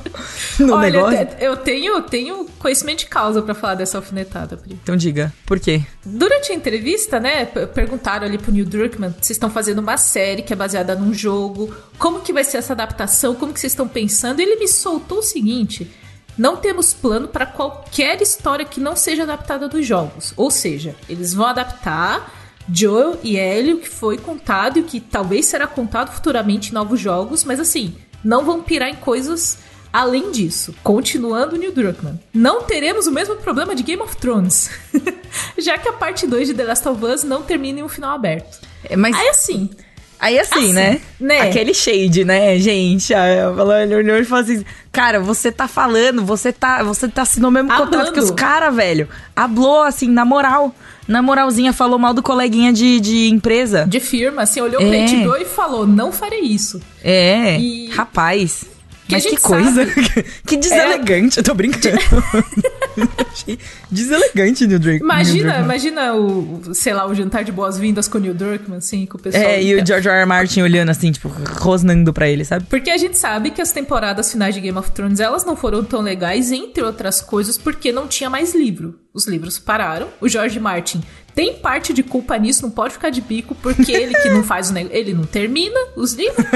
no 0.58 0.74
Olha, 0.74 0.90
negócio. 0.90 1.28
eu 1.38 1.56
tenho, 1.58 2.00
tenho 2.02 2.46
conhecimento 2.58 3.00
de 3.00 3.06
causa 3.06 3.42
para 3.42 3.54
falar 3.54 3.74
dessa 3.74 3.98
alfinetada, 3.98 4.56
Pri. 4.56 4.78
Então 4.82 4.96
diga, 4.96 5.32
por 5.44 5.60
quê? 5.60 5.82
Durante 6.04 6.50
a 6.50 6.54
entrevista, 6.54 7.20
né, 7.20 7.44
perguntaram 7.44 8.26
ali 8.26 8.38
pro 8.38 8.50
Neil 8.50 8.64
Druckmann 8.64 9.14
se 9.20 9.32
estão 9.32 9.50
fazendo 9.50 9.80
uma 9.80 9.98
série 9.98 10.42
que 10.42 10.52
é 10.52 10.56
baseada 10.56 10.94
num 10.94 11.12
jogo, 11.12 11.74
como 11.98 12.20
que 12.20 12.32
vai 12.32 12.44
ser 12.44 12.56
essa 12.56 12.72
adaptação, 12.72 13.34
como 13.34 13.52
que 13.52 13.60
vocês 13.60 13.72
estão 13.72 13.86
pensando. 13.86 14.40
E 14.40 14.42
ele 14.42 14.56
me 14.56 14.66
soltou 14.66 15.18
o 15.18 15.22
seguinte... 15.22 15.90
Não 16.38 16.58
temos 16.58 16.92
plano 16.92 17.28
para 17.28 17.46
qualquer 17.46 18.20
história 18.20 18.66
que 18.66 18.78
não 18.78 18.94
seja 18.94 19.22
adaptada 19.22 19.70
dos 19.70 19.86
jogos. 19.86 20.34
Ou 20.36 20.50
seja, 20.50 20.94
eles 21.08 21.32
vão 21.32 21.46
adaptar 21.46 22.30
Joel 22.72 23.18
e 23.22 23.36
Ellie, 23.36 23.74
o 23.74 23.78
que 23.78 23.88
foi 23.88 24.18
contado 24.18 24.78
e 24.78 24.82
o 24.82 24.84
que 24.84 25.00
talvez 25.00 25.46
será 25.46 25.66
contado 25.66 26.12
futuramente 26.12 26.70
em 26.70 26.74
novos 26.74 27.00
jogos, 27.00 27.44
mas 27.44 27.60
assim, 27.60 27.94
não 28.24 28.44
vão 28.44 28.62
pirar 28.62 28.88
em 28.88 28.96
coisas 28.96 29.58
além 29.92 30.30
disso. 30.30 30.74
Continuando 30.82 31.56
Neil 31.56 31.72
Druckmann, 31.72 32.20
não 32.34 32.62
teremos 32.62 33.06
o 33.06 33.12
mesmo 33.12 33.36
problema 33.36 33.74
de 33.74 33.82
Game 33.82 34.02
of 34.02 34.16
Thrones, 34.16 34.70
já 35.56 35.78
que 35.78 35.88
a 35.88 35.92
parte 35.92 36.26
2 36.26 36.48
de 36.48 36.54
The 36.54 36.64
Last 36.64 36.88
of 36.88 37.04
Us 37.04 37.24
não 37.24 37.42
termina 37.42 37.80
em 37.80 37.82
um 37.82 37.88
final 37.88 38.14
aberto. 38.14 38.60
É, 38.84 38.96
mas... 38.96 39.16
Aí 39.16 39.28
assim, 39.28 39.70
Aí 40.18 40.38
assim, 40.38 40.58
assim 40.58 40.72
né? 40.72 41.00
né? 41.20 41.40
Aquele 41.42 41.74
shade, 41.74 42.24
né, 42.24 42.58
gente? 42.58 43.12
Ele 43.12 43.94
olhou 43.94 44.16
e 44.16 44.24
falou 44.24 44.44
assim: 44.44 44.64
Cara, 44.90 45.20
você 45.20 45.52
tá 45.52 45.68
falando, 45.68 46.24
você 46.24 46.52
tá, 46.52 46.82
você 46.82 47.06
tá 47.08 47.22
assinando 47.22 47.48
o 47.48 47.52
mesmo 47.52 47.70
Hablando. 47.70 47.90
contrato 47.90 48.12
que 48.12 48.20
os 48.20 48.30
caras, 48.30 48.74
velho. 48.74 49.08
Hablou, 49.34 49.82
assim, 49.82 50.08
na 50.08 50.24
moral. 50.24 50.74
Na 51.06 51.22
moralzinha, 51.22 51.72
falou 51.72 51.98
mal 51.98 52.12
do 52.12 52.22
coleguinha 52.22 52.72
de, 52.72 52.98
de 52.98 53.28
empresa. 53.28 53.86
De 53.86 54.00
firma, 54.00 54.42
assim, 54.42 54.60
olhou 54.60 54.80
é. 54.80 54.84
o 54.84 54.88
cliente 54.88 55.14
e 55.14 55.44
falou: 55.44 55.86
Não 55.86 56.10
farei 56.10 56.40
isso. 56.40 56.80
É. 57.02 57.58
E... 57.58 57.88
Rapaz. 57.90 58.75
Que 59.06 59.14
Mas 59.14 59.26
que 59.26 59.36
coisa. 59.36 59.86
que 60.44 60.56
deselegante. 60.56 61.38
É... 61.38 61.40
Eu 61.40 61.44
tô 61.44 61.54
brincando. 61.54 61.98
Deselegante 63.90 64.66
Neil 64.66 64.78
Drake. 64.78 65.02
Imagina, 65.02 65.60
imagina 65.60 66.14
o, 66.14 66.74
sei 66.74 66.92
lá, 66.94 67.06
o 67.06 67.14
jantar 67.14 67.44
de 67.44 67.52
boas-vindas 67.52 68.08
com 68.08 68.18
o 68.18 68.20
Neil 68.20 68.34
Druckmann, 68.34 68.78
assim, 68.78 69.06
com 69.06 69.16
o 69.16 69.20
pessoal. 69.20 69.44
É, 69.44 69.62
e 69.62 69.74
o 69.74 69.86
George 69.86 70.08
R. 70.08 70.20
R. 70.20 70.26
Martin 70.26 70.62
olhando 70.62 70.90
assim, 70.90 71.12
tipo, 71.12 71.28
rosnando 71.28 72.12
pra 72.12 72.28
ele, 72.28 72.44
sabe? 72.44 72.66
Porque 72.68 72.90
a 72.90 72.96
gente 72.96 73.16
sabe 73.16 73.50
que 73.50 73.60
as 73.60 73.72
temporadas 73.72 74.30
finais 74.30 74.54
de 74.54 74.60
Game 74.60 74.78
of 74.78 74.90
Thrones, 74.90 75.20
elas 75.20 75.44
não 75.44 75.56
foram 75.56 75.84
tão 75.84 76.00
legais, 76.00 76.50
entre 76.50 76.82
outras 76.82 77.20
coisas, 77.20 77.56
porque 77.56 77.92
não 77.92 78.06
tinha 78.06 78.30
mais 78.30 78.54
livro. 78.54 78.98
Os 79.12 79.26
livros 79.26 79.58
pararam. 79.58 80.08
O 80.20 80.28
George 80.28 80.58
Martin 80.60 81.02
tem 81.36 81.52
parte 81.52 81.92
de 81.92 82.02
culpa 82.02 82.38
nisso, 82.38 82.62
não 82.62 82.70
pode 82.70 82.94
ficar 82.94 83.10
de 83.10 83.20
bico, 83.20 83.54
porque 83.56 83.92
ele 83.92 84.14
que 84.14 84.30
não 84.30 84.42
faz 84.42 84.70
o 84.70 84.72
negócio, 84.72 84.96
ele 84.96 85.12
não 85.12 85.26
termina 85.26 85.78
os 85.94 86.14
livros, 86.14 86.46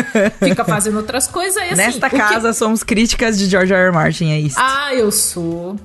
fica 0.42 0.64
fazendo 0.64 0.96
outras 0.96 1.26
coisas. 1.26 1.56
E, 1.56 1.66
assim, 1.66 1.76
Nesta 1.76 2.08
casa 2.08 2.48
que... 2.48 2.54
somos 2.54 2.82
críticas 2.82 3.38
de 3.38 3.44
George 3.44 3.74
R. 3.74 3.88
R. 3.88 3.92
Martin, 3.92 4.30
é 4.30 4.40
isso. 4.40 4.56
Ah, 4.58 4.94
eu 4.94 5.12
sou. 5.12 5.78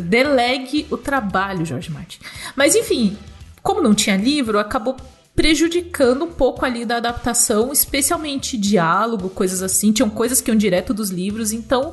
Delegue 0.00 0.86
o 0.90 0.96
trabalho, 0.96 1.62
George 1.66 1.90
Martin. 1.90 2.20
Mas 2.56 2.74
enfim, 2.74 3.18
como 3.62 3.82
não 3.82 3.94
tinha 3.94 4.16
livro, 4.16 4.58
acabou 4.58 4.96
prejudicando 5.36 6.24
um 6.24 6.32
pouco 6.32 6.64
ali 6.64 6.86
da 6.86 6.96
adaptação, 6.96 7.70
especialmente 7.70 8.56
diálogo, 8.56 9.28
coisas 9.28 9.62
assim. 9.62 9.92
Tinham 9.92 10.08
coisas 10.08 10.40
que 10.40 10.50
iam 10.50 10.56
direto 10.56 10.94
dos 10.94 11.10
livros, 11.10 11.52
então 11.52 11.92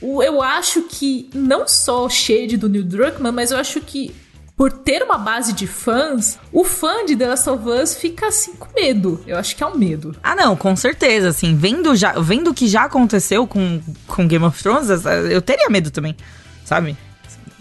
eu 0.00 0.40
acho 0.40 0.80
que 0.84 1.28
não 1.34 1.68
só 1.68 2.06
o 2.06 2.08
shade 2.08 2.56
do 2.56 2.70
Neil 2.70 2.84
Druckmann, 2.84 3.34
mas 3.34 3.50
eu 3.50 3.58
acho 3.58 3.82
que 3.82 4.14
por 4.60 4.70
ter 4.70 5.02
uma 5.02 5.16
base 5.16 5.54
de 5.54 5.66
fãs, 5.66 6.38
o 6.52 6.64
fã 6.64 7.06
de 7.06 7.16
The 7.16 7.28
Last 7.28 7.48
of 7.48 7.66
Us 7.66 7.94
fica 7.94 8.26
assim 8.26 8.52
com 8.52 8.68
medo. 8.78 9.18
Eu 9.26 9.38
acho 9.38 9.56
que 9.56 9.62
é 9.62 9.66
um 9.66 9.74
medo. 9.74 10.14
Ah, 10.22 10.36
não, 10.36 10.54
com 10.54 10.76
certeza, 10.76 11.30
assim, 11.30 11.56
vendo 11.56 11.96
já, 11.96 12.12
vendo 12.20 12.50
o 12.50 12.54
que 12.54 12.68
já 12.68 12.82
aconteceu 12.84 13.46
com, 13.46 13.80
com 14.06 14.28
Game 14.28 14.44
of 14.44 14.62
Thrones, 14.62 14.90
eu 15.30 15.40
teria 15.40 15.70
medo 15.70 15.90
também, 15.90 16.14
sabe? 16.62 16.94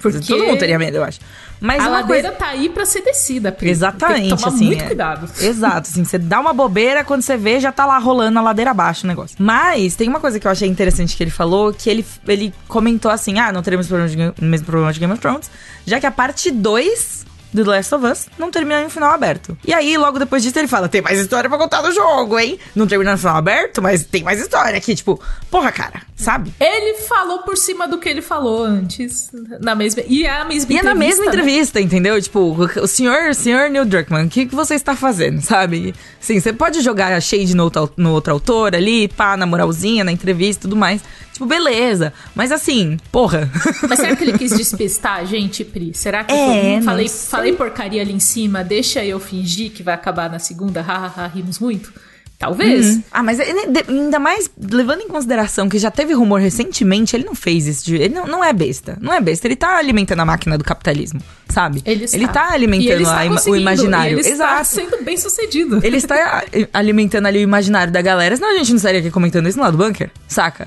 Porque 0.01 0.20
todo 0.20 0.44
mundo 0.44 0.60
teria 0.60 0.77
medo, 0.77 0.98
eu 0.98 1.03
acho. 1.06 1.22
Mas 1.59 1.83
a 1.83 1.89
ladeira 1.89 2.29
coisa... 2.29 2.37
tá 2.37 2.47
aí 2.47 2.69
pra 2.69 2.85
ser 2.85 3.01
descida, 3.01 3.51
Pri. 3.51 3.69
Exatamente, 3.69 4.21
Tem 4.21 4.29
que 4.29 4.43
tomar 4.43 4.55
assim. 4.55 4.65
muito 4.65 4.83
é... 4.83 4.87
cuidado. 4.87 5.29
Exato, 5.41 5.89
assim, 5.89 6.03
você 6.03 6.17
dá 6.17 6.39
uma 6.39 6.53
bobeira, 6.53 7.03
quando 7.03 7.21
você 7.21 7.35
vê, 7.37 7.59
já 7.59 7.71
tá 7.71 7.85
lá 7.85 7.97
rolando 7.97 8.39
a 8.39 8.41
ladeira 8.41 8.71
abaixo 8.71 9.05
o 9.05 9.07
negócio. 9.07 9.35
Mas 9.39 9.95
tem 9.95 10.07
uma 10.07 10.19
coisa 10.19 10.39
que 10.39 10.47
eu 10.47 10.51
achei 10.51 10.67
interessante 10.67 11.15
que 11.15 11.23
ele 11.23 11.31
falou, 11.31 11.73
que 11.73 11.89
ele, 11.89 12.05
ele 12.27 12.53
comentou 12.67 13.11
assim: 13.11 13.39
ah, 13.39 13.51
não 13.51 13.61
teremos 13.61 13.87
problema 13.87 14.09
de, 14.09 14.43
mesmo 14.43 14.65
problema 14.65 14.93
de 14.93 14.99
Game 14.99 15.13
of 15.13 15.21
Thrones, 15.21 15.49
já 15.85 15.99
que 15.99 16.05
a 16.05 16.11
parte 16.11 16.51
2 16.51 17.19
do 17.25 17.28
The 17.56 17.63
Last 17.63 17.96
of 17.96 18.06
Us 18.06 18.27
não 18.38 18.51
termina 18.51 18.82
em 18.82 18.86
um 18.86 18.89
final 18.89 19.12
aberto. 19.12 19.58
E 19.65 19.74
aí, 19.74 19.98
logo 19.98 20.20
depois 20.20 20.44
disso, 20.44 20.58
ele 20.60 20.68
fala: 20.68 20.88
tem 20.88 21.01
mais 21.01 21.20
história 21.20 21.50
pra 21.50 21.58
contar 21.58 21.82
no 21.82 21.91
jogo, 21.91 22.38
hein? 22.38 22.60
Não 22.75 22.88
termina 22.88 23.12
no 23.12 23.18
final 23.18 23.36
aberto, 23.36 23.82
mas 23.82 24.03
tem 24.06 24.24
mais 24.24 24.39
história 24.39 24.77
aqui. 24.77 24.96
Tipo, 24.96 25.20
porra, 25.50 25.72
cara, 25.72 26.01
sabe? 26.15 26.53
Ele 26.60 27.00
falou 27.00 27.39
por 27.39 27.58
cima 27.58 27.88
do 27.88 27.98
que 27.98 28.08
ele 28.08 28.22
falou 28.22 28.63
antes. 28.63 29.32
Na 29.60 29.75
mesma. 29.75 30.03
E 30.08 30.25
é 30.25 30.32
a 30.32 30.46
mesma 30.46 30.74
e 30.74 30.75
entrevista. 30.75 30.75
E 30.75 30.77
é 30.77 30.84
na 30.84 30.96
mesma 30.96 31.25
né? 31.25 31.29
entrevista, 31.29 31.82
entendeu? 31.82 32.22
Tipo, 32.22 32.70
o 32.82 32.88
senhor, 32.88 33.29
o 33.29 33.34
senhor 33.34 33.70
Neil 33.70 33.86
Druckmann, 33.86 34.27
o 34.27 34.29
que, 34.29 34.46
que 34.46 34.56
você 34.56 34.75
está 34.75 34.96
fazendo, 34.96 35.41
sabe? 35.41 35.96
Sim, 36.20 36.39
você 36.39 36.53
pode 36.53 36.82
jogar 36.82 37.20
shade 37.22 37.56
no 37.56 37.63
outro, 37.63 37.91
no 37.98 38.12
outro 38.12 38.34
autor 38.34 38.75
ali, 38.75 39.08
pá, 39.08 39.36
na 39.36 39.46
moralzinha, 39.46 40.03
na 40.03 40.12
entrevista 40.12 40.62
e 40.62 40.63
tudo 40.63 40.75
mais. 40.75 41.01
Tipo, 41.39 41.46
beleza. 41.46 42.12
Mas 42.36 42.51
assim, 42.51 42.98
porra. 43.13 43.50
Mas 43.88 44.00
será 44.00 44.13
que 44.13 44.24
ele 44.25 44.38
quis 44.38 44.51
despistar 44.58 45.19
a 45.19 45.24
gente, 45.24 45.63
Pri? 45.63 45.93
Será 45.93 46.25
que 46.25 46.34
é, 46.34 46.81
falei, 46.81 47.08
falei 47.08 47.53
porcaria 47.53 48.01
ali 48.01 48.12
em 48.12 48.19
cima, 48.19 48.62
deixa 48.62 49.05
eu 49.05 49.19
fingir 49.22 49.72
que 49.72 49.81
vai 49.81 49.93
acabar 49.93 50.29
na 50.29 50.38
segunda, 50.38 50.81
hahaha, 50.81 51.27
rimos 51.27 51.58
muito? 51.58 51.93
Talvez. 52.38 52.88
Uhum. 52.88 53.03
Ah, 53.12 53.22
mas 53.22 53.38
ainda 53.39 54.17
mais 54.17 54.50
levando 54.58 55.01
em 55.01 55.08
consideração 55.10 55.67
que 55.67 55.77
já 55.77 55.91
teve 55.91 56.13
rumor 56.13 56.39
recentemente, 56.39 57.13
ele 57.15 57.25
não 57.25 57.36
fez 57.36 57.67
isso. 57.67 57.93
Ele 57.93 58.13
não, 58.13 58.25
não 58.25 58.43
é 58.43 58.53
besta. 58.53 58.98
Não 59.01 59.13
é 59.13 59.19
besta. 59.19 59.46
Ele 59.46 59.58
tá 59.58 59.77
alimentando 59.77 60.22
a 60.22 60.25
máquina 60.25 60.58
do 60.58 60.63
capitalismo, 60.63 61.22
sabe? 61.50 61.81
Ele 61.86 62.05
está, 62.05 62.17
ele 62.17 62.27
tá 62.29 62.53
alimentando 62.53 62.91
ele 62.91 63.03
está 63.03 63.51
o 63.51 63.55
imaginário. 63.58 64.19
ele 64.19 64.29
Exato. 64.29 64.62
está 64.62 64.63
sendo 64.63 65.03
bem 65.03 65.17
sucedido. 65.17 65.81
Ele 65.84 65.98
está 65.98 66.46
alimentando 66.74 67.25
ali 67.25 67.39
o 67.39 67.41
imaginário 67.41 67.91
da 67.91 68.01
galera. 68.01 68.36
Senão 68.38 68.53
a 68.53 68.58
gente 68.58 68.69
não 68.69 68.77
estaria 68.77 69.01
aqui 69.01 69.12
comentando 69.12 69.50
isso 69.50 69.60
lá 69.60 69.69
do 69.69 69.77
bunker, 69.77 70.10
saca? 70.25 70.65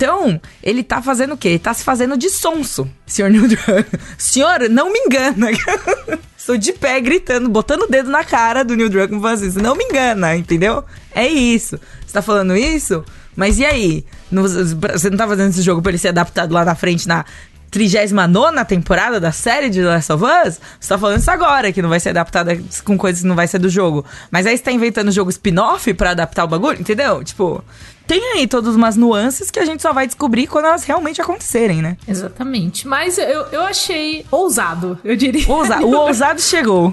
Então, 0.00 0.40
ele 0.62 0.82
tá 0.82 1.02
fazendo 1.02 1.34
o 1.34 1.36
quê? 1.36 1.48
Ele 1.48 1.58
tá 1.58 1.74
se 1.74 1.84
fazendo 1.84 2.16
de 2.16 2.30
sonso, 2.30 2.90
senhor 3.06 3.30
Neil 3.30 3.44
Senhor, 4.16 4.60
não 4.70 4.90
me 4.90 4.98
engana. 4.98 5.48
Estou 6.34 6.56
de 6.56 6.72
pé 6.72 6.98
gritando, 7.02 7.50
botando 7.50 7.82
o 7.82 7.86
dedo 7.86 8.08
na 8.08 8.24
cara 8.24 8.64
do 8.64 8.74
Neil 8.74 8.88
Druckmann 8.88 9.20
falando 9.20 9.44
assim, 9.44 9.60
não 9.60 9.76
me 9.76 9.84
engana, 9.84 10.34
entendeu? 10.34 10.82
É 11.14 11.28
isso. 11.28 11.78
Você 12.06 12.14
tá 12.14 12.22
falando 12.22 12.56
isso? 12.56 13.04
Mas 13.36 13.58
e 13.58 13.66
aí? 13.66 14.02
você 14.32 15.10
não 15.10 15.18
tá 15.18 15.28
fazendo 15.28 15.50
esse 15.50 15.60
jogo 15.60 15.82
pra 15.82 15.90
ele 15.90 15.98
ser 15.98 16.08
adaptado 16.08 16.50
lá 16.50 16.64
na 16.64 16.74
frente 16.74 17.06
na 17.06 17.26
39 17.70 18.64
temporada 18.64 19.20
da 19.20 19.32
série 19.32 19.68
de 19.68 19.82
The 19.82 19.86
Last 19.86 20.12
of 20.12 20.24
Us, 20.24 20.60
você 20.80 20.88
tá 20.88 20.98
falando 20.98 21.18
isso 21.18 21.30
agora, 21.30 21.70
que 21.72 21.82
não 21.82 21.90
vai 21.90 22.00
ser 22.00 22.08
adaptada 22.08 22.58
com 22.84 22.96
coisas 22.96 23.20
que 23.20 23.28
não 23.28 23.36
vai 23.36 23.46
ser 23.46 23.58
do 23.58 23.68
jogo. 23.68 24.04
Mas 24.30 24.46
aí 24.46 24.56
você 24.56 24.64
tá 24.64 24.72
inventando 24.72 25.12
jogo 25.12 25.28
spin-off 25.28 25.92
pra 25.92 26.12
adaptar 26.12 26.44
o 26.44 26.48
bagulho, 26.48 26.80
entendeu? 26.80 27.22
Tipo, 27.22 27.62
tem 28.10 28.32
aí 28.32 28.46
todas 28.48 28.74
umas 28.74 28.96
nuances 28.96 29.52
que 29.52 29.60
a 29.60 29.64
gente 29.64 29.80
só 29.80 29.92
vai 29.92 30.04
descobrir 30.04 30.48
quando 30.48 30.64
elas 30.64 30.82
realmente 30.82 31.22
acontecerem, 31.22 31.80
né? 31.80 31.96
Exatamente. 32.08 32.88
Mas 32.88 33.16
eu, 33.18 33.42
eu 33.52 33.62
achei 33.62 34.26
ousado, 34.32 34.98
eu 35.04 35.14
diria. 35.14 35.48
Ousa 35.48 35.78
o 35.78 35.94
ousado 35.94 36.40
chegou. 36.40 36.92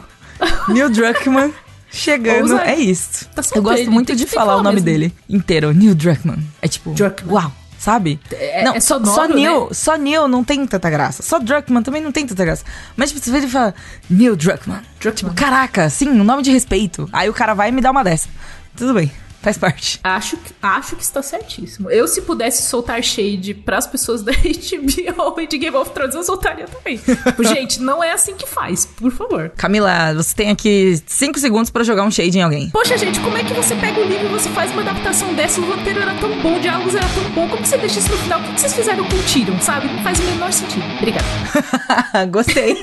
Neil 0.68 0.92
Druckmann 0.92 1.52
chegando. 1.90 2.52
Ousado. 2.52 2.70
É 2.70 2.76
isso. 2.76 3.28
Tá 3.30 3.42
eu 3.56 3.64
gosto 3.64 3.90
muito 3.90 4.16
de 4.16 4.28
falar 4.28 4.58
o 4.58 4.62
nome 4.62 4.76
mesmo. 4.76 4.86
dele 4.86 5.14
inteiro. 5.28 5.74
Neil 5.74 5.96
Druckmann. 5.96 6.38
É 6.62 6.68
tipo, 6.68 6.92
Druckmann. 6.92 7.34
uau 7.34 7.52
sabe? 7.80 8.20
É, 8.32 8.64
não, 8.64 8.74
é 8.76 8.80
sonoro, 8.80 9.16
só 9.16 9.28
Neil, 9.28 9.62
né? 9.62 9.70
só 9.72 9.96
Neil 9.96 10.28
não 10.28 10.44
tem 10.44 10.66
tanta 10.68 10.90
graça. 10.90 11.24
Só 11.24 11.40
Druckmann 11.40 11.82
também 11.82 12.02
não 12.02 12.12
tem 12.12 12.28
tanta 12.28 12.44
graça. 12.46 12.64
Mas 12.96 13.12
tipo, 13.12 13.24
você 13.24 13.32
vê 13.32 13.38
ele 13.38 13.48
fala 13.48 13.74
Neil 14.08 14.36
Druckmann. 14.36 14.82
Druckmann. 15.00 15.34
Tipo, 15.34 15.34
caraca, 15.34 15.90
sim, 15.90 16.10
um 16.10 16.24
nome 16.24 16.44
de 16.44 16.52
respeito. 16.52 17.10
Aí 17.12 17.28
o 17.28 17.34
cara 17.34 17.56
vai 17.56 17.70
e 17.70 17.72
me 17.72 17.82
dá 17.82 17.90
uma 17.90 18.04
dessa. 18.04 18.30
Tudo 18.76 18.94
bem. 18.94 19.12
Faz 19.42 19.58
parte. 19.58 20.00
Acho, 20.04 20.38
acho 20.62 20.96
que 20.96 21.04
está 21.04 21.22
certíssimo. 21.22 21.90
Eu, 21.90 22.08
se 22.08 22.22
pudesse 22.22 22.64
soltar 22.64 23.02
shade 23.04 23.54
pras 23.54 23.88
pessoas 23.88 24.22
da 24.24 24.32
HBO 24.36 25.42
e 25.42 25.48
de 25.48 25.58
Game 25.58 25.76
of 25.76 25.92
Thrones, 25.92 26.16
eu 26.16 26.24
soltaria 26.24 26.66
também. 26.66 26.98
Tipo, 26.98 27.44
gente, 27.46 27.82
não 27.82 28.04
é 28.04 28.12
assim 28.12 28.36
que 28.36 28.48
faz, 28.48 28.86
por 28.86 29.12
favor. 29.12 29.50
Camila, 29.56 30.14
você 30.14 30.36
tem 30.36 30.50
aqui 30.50 31.02
5 31.06 31.40
segundos 31.40 31.70
para 31.70 31.84
jogar 31.84 32.04
um 32.04 32.12
shade 32.12 32.38
em 32.38 32.42
alguém. 32.42 32.70
Poxa, 32.72 32.98
gente, 32.98 33.20
como 33.20 33.38
é 33.38 33.44
que 33.44 33.54
você 33.54 33.76
pega 33.76 34.00
o 34.00 34.04
livro 34.04 34.26
e 34.26 34.30
você 34.30 34.50
faz 34.50 34.72
uma 34.72 34.82
adaptação 34.82 35.34
dessa? 35.34 35.62
O 35.62 35.66
roteiro 35.66 36.02
era 36.02 36.14
tão 36.16 36.42
bom, 36.42 36.58
o 36.58 36.60
diálogos 36.60 36.96
era 36.96 37.08
tão 37.08 37.24
bom. 37.32 37.48
Como 37.48 37.66
você 37.66 37.78
deixa 37.78 38.00
isso 38.00 38.12
no 38.12 38.18
final? 38.18 38.40
O 38.40 38.44
que 38.44 38.60
vocês 38.60 38.74
fizeram 38.74 39.04
com 39.06 39.16
o 39.16 39.24
Tyrion, 39.24 39.60
sabe? 39.60 39.88
Não 39.88 40.04
faz 40.04 40.20
o 40.20 40.24
menor 40.24 40.52
sentido. 40.52 40.86
Obrigada. 40.98 42.26
Gostei. 42.32 42.76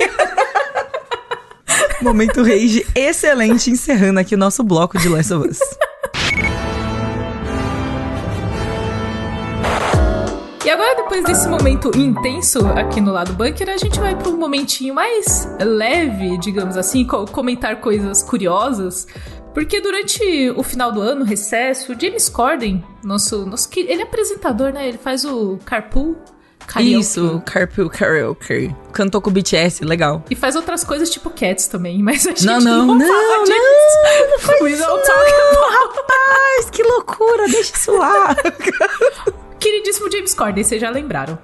Momento 2.01 2.43
rage 2.43 2.87
excelente, 2.95 3.71
encerrando 3.71 4.21
aqui 4.21 4.35
o 4.35 4.39
nosso 4.39 4.63
bloco 4.63 4.99
de 4.99 5.09
Last 5.09 5.33
of 5.33 5.49
Us. 5.49 5.59
Depois 11.15 11.25
desse 11.25 11.49
momento 11.49 11.97
intenso 11.97 12.67
aqui 12.67 13.01
no 13.01 13.13
lado 13.13 13.33
bunker, 13.35 13.71
a 13.71 13.77
gente 13.77 14.01
vai 14.01 14.17
para 14.17 14.29
um 14.29 14.37
momentinho 14.37 14.93
mais 14.93 15.49
leve, 15.61 16.37
digamos 16.39 16.77
assim, 16.77 17.07
comentar 17.07 17.81
coisas 17.81 18.21
curiosas. 18.23 19.07
Porque 19.53 19.81
durante 19.81 20.51
o 20.57 20.63
final 20.65 20.91
do 20.91 21.01
ano, 21.01 21.25
recesso, 21.25 21.93
o 21.93 22.01
James 22.01 22.29
Corden, 22.29 22.85
nosso, 23.05 23.47
nosso 23.47 23.69
ele 23.77 24.03
é 24.03 24.03
apresentador, 24.03 24.73
né? 24.73 24.89
Ele 24.89 24.99
faz 24.99 25.25
o 25.25 25.57
Carpool 25.65 26.17
Karaoke. 26.67 26.99
Isso, 26.99 27.43
Carpool 27.47 27.91
Karaoke. 27.91 28.75
Cantou 28.93 29.21
com 29.21 29.31
o 29.31 29.33
BTS, 29.33 29.85
legal. 29.85 30.25
E 30.31 30.35
faz 30.35 30.57
outras 30.57 30.83
coisas 30.83 31.11
tipo 31.11 31.31
Cats 31.31 31.67
também, 31.67 32.03
mas 32.03 32.27
a 32.27 32.31
gente 32.31 32.45
não, 32.45 32.61
não, 32.61 32.87
não, 32.87 32.95
não, 32.95 32.99
não, 32.99 33.45
não, 33.45 33.45
não 33.45 33.55
não, 35.53 35.71
rapaz, 35.71 36.71
que 36.71 36.83
loucura, 36.83 37.47
deixa 37.49 37.77
isso 37.77 37.93
lá. 37.97 38.37
Corden, 40.33 40.63
vocês 40.63 40.81
já 40.81 40.89
lembraram. 40.89 41.39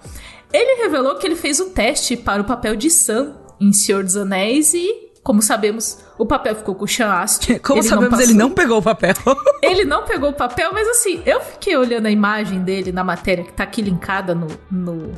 Ele 0.53 0.83
revelou 0.83 1.16
que 1.16 1.27
ele 1.27 1.37
fez 1.37 1.61
o 1.61 1.71
teste 1.71 2.16
para 2.16 2.40
o 2.40 2.45
papel 2.45 2.75
de 2.77 2.90
Sam 2.90 3.35
em 3.61 3.73
Senhor 3.73 4.03
dos 4.03 4.16
Anéis 4.16 4.73
e, 4.73 4.88
como 5.23 5.43
sabemos, 5.43 5.99
o 6.19 6.25
papel 6.27 6.55
ficou 6.55 6.75
com 6.75 6.85
o 6.85 6.88
Sean 6.88 7.12
Astin. 7.12 7.59
Como 7.62 7.81
ele 7.81 7.88
sabemos, 7.88 8.19
não 8.19 8.21
ele 8.21 8.35
não 8.35 8.51
pegou 8.51 8.79
o 8.79 8.83
papel. 8.83 9.14
ele 9.62 9.85
não 9.85 10.05
pegou 10.05 10.31
o 10.31 10.35
papel, 10.35 10.71
mas 10.73 10.88
assim, 10.88 11.23
eu 11.27 11.40
fiquei 11.40 11.77
olhando 11.77 12.07
a 12.07 12.11
imagem 12.11 12.61
dele 12.61 12.90
na 12.90 13.05
matéria 13.05 13.45
que 13.45 13.53
tá 13.53 13.64
aqui 13.64 13.83
linkada 13.83 14.35
no, 14.35 14.49
no 14.71 15.12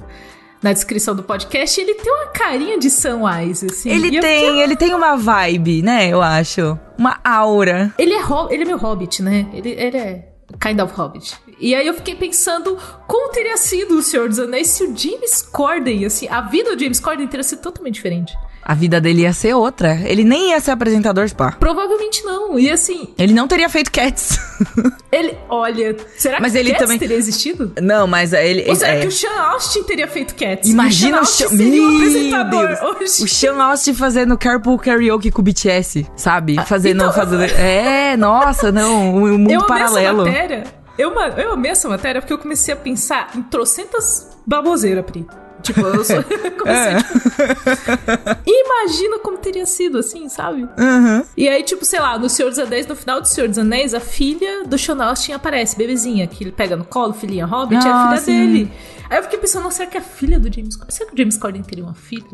na 0.63 0.73
descrição 0.73 1.15
do 1.15 1.25
podcast, 1.25 1.81
ele 1.81 1.95
tem 1.95 2.13
uma 2.13 2.27
carinha 2.27 2.79
de 2.79 2.89
Sam 2.89 3.23
Wise, 3.25 3.67
assim. 3.67 3.91
Ele 3.91 4.21
tem, 4.21 4.45
fiquei... 4.45 4.63
ele 4.63 4.77
tem 4.77 4.95
uma 4.95 5.17
vibe, 5.17 5.83
né, 5.83 6.09
eu 6.09 6.23
acho. 6.23 6.79
Uma 6.97 7.19
aura. 7.25 7.93
Ele 7.99 8.15
é, 8.15 8.23
ele 8.51 8.63
é 8.63 8.67
meu 8.67 8.79
hobbit, 8.79 9.23
né? 9.23 9.49
Ele, 9.53 9.71
ele 9.71 9.97
é 9.97 10.29
kind 10.61 10.79
of 10.81 10.95
hobbit. 10.95 11.37
E 11.63 11.77
aí 11.77 11.87
eu 11.87 11.95
fiquei 11.95 12.17
pensando 12.17 12.77
como 13.07 13.31
teria 13.31 13.57
sido 13.57 13.97
o 13.97 14.03
Senhor 14.03 14.29
dos 14.29 14.41
Anéis 14.41 14.67
se 14.67 14.83
o 14.83 14.97
James 14.97 15.43
Corden, 15.43 16.05
assim, 16.05 16.27
a 16.29 16.41
vida 16.41 16.75
do 16.75 16.83
James 16.83 16.99
Corden 16.99 17.29
teria 17.29 17.45
sido 17.45 17.63
totalmente 17.63 17.95
diferente. 17.95 18.37
A 18.65 18.75
vida 18.75 19.01
dele 19.01 19.23
ia 19.23 19.33
ser 19.33 19.55
outra. 19.55 20.01
Ele 20.05 20.23
nem 20.23 20.51
ia 20.51 20.61
ser 20.61 20.71
apresentador 20.71 21.29
spa. 21.29 21.53
Provavelmente 21.53 22.23
não. 22.25 22.57
E 22.57 22.71
assim. 22.71 23.09
Ele 23.19 23.33
não 23.33 23.49
teria 23.49 23.69
feito 23.69 23.91
Cats. 23.91 24.39
ele. 25.11 25.37
Olha, 25.49 25.97
será 26.17 26.39
mas 26.41 26.53
que 26.53 26.59
ele 26.59 26.71
Cats 26.71 26.83
também... 26.85 26.99
teria 26.99 27.17
existido? 27.17 27.73
Não, 27.81 28.07
mas 28.07 28.33
ele. 28.33 28.65
Ou 28.69 28.77
será 28.77 28.93
é... 28.93 29.01
que 29.01 29.09
o 29.09 29.11
Sean 29.11 29.37
Austin 29.37 29.83
teria 29.83 30.07
feito 30.07 30.37
Cats? 30.37 30.69
Imagina 30.69 31.23
o 31.23 31.25
Sean 31.25 31.47
Austin 31.49 31.57
seria 31.57 31.83
o 31.83 31.97
apresentador 31.97 32.79
hoje. 32.85 33.25
O 33.25 33.29
Sean 33.29 33.63
Austin 33.63 33.95
fazendo 33.95 34.39
Carpool 34.39 34.79
Karaoke 34.79 35.33
com 35.33 35.41
o 35.41 35.45
BTS, 35.45 36.07
sabe? 36.17 36.57
Ah, 36.57 36.65
fazendo. 36.65 37.03
Então... 37.03 37.13
fazendo... 37.13 37.43
É, 37.43 38.17
nossa, 38.17 38.71
não. 38.71 39.17
Um 39.17 39.39
mundo 39.39 39.51
eu 39.51 39.67
paralelo. 39.67 40.23
Essa 40.23 40.31
matéria. 40.31 40.82
Eu, 40.99 41.13
eu 41.13 41.53
amei 41.53 41.71
essa 41.71 41.89
matéria 41.89 42.21
porque 42.21 42.33
eu 42.33 42.39
comecei 42.39 42.75
a 42.75 42.77
pensar 42.77 43.31
em 43.35 43.43
trocentas 43.43 44.37
baboseiras, 44.47 45.05
Pri. 45.05 45.27
Tipo, 45.63 45.81
eu 45.81 46.05
sou. 46.05 46.23
comecei, 46.59 46.93
É. 46.93 46.97
tipo, 48.37 48.43
Imagina 48.47 49.19
como 49.21 49.39
teria 49.39 49.65
sido, 49.67 49.99
assim, 49.99 50.29
sabe? 50.29 50.63
Uhum. 50.63 51.25
E 51.37 51.49
aí, 51.49 51.63
tipo, 51.63 51.85
sei 51.85 52.01
lá, 52.01 52.19
no 52.19 52.29
Senhor 52.29 52.49
dos 52.51 52.59
Anéis, 52.59 52.87
no 52.87 52.97
final 52.97 53.21
do 53.21 53.29
Senhor 53.29 53.49
dos 53.49 53.59
Anéis, 53.59 53.95
a 53.95 54.01
filha 54.01 54.65
do 54.65 54.77
Sean 54.79 55.03
Austin 55.03 55.33
aparece, 55.33 55.77
bebezinha, 55.77 56.27
que 56.27 56.45
ele 56.45 56.53
pega 56.53 56.77
no 56.77 56.85
colo, 56.85 57.13
filhinha 57.13 57.47
Hobbit, 57.47 57.87
é 57.87 57.91
a 57.91 57.95
Ah, 57.95 58.09
filha 58.09 58.21
sim. 58.21 58.33
dele. 58.47 58.73
Aí 59.11 59.19
eu 59.19 59.23
fiquei 59.25 59.39
pensando, 59.39 59.71
será 59.71 59.89
que 59.91 59.97
é 59.99 60.01
a 60.01 60.03
filha 60.03 60.41
do 60.41 60.51
James 60.53 60.75
Corden? 60.75 60.95
Será 60.97 61.11
que 61.11 61.15
o 61.15 61.19
James 61.19 61.37
Corden 61.37 61.63
teria 61.63 61.85
uma 61.85 61.95
filha? 61.95 62.25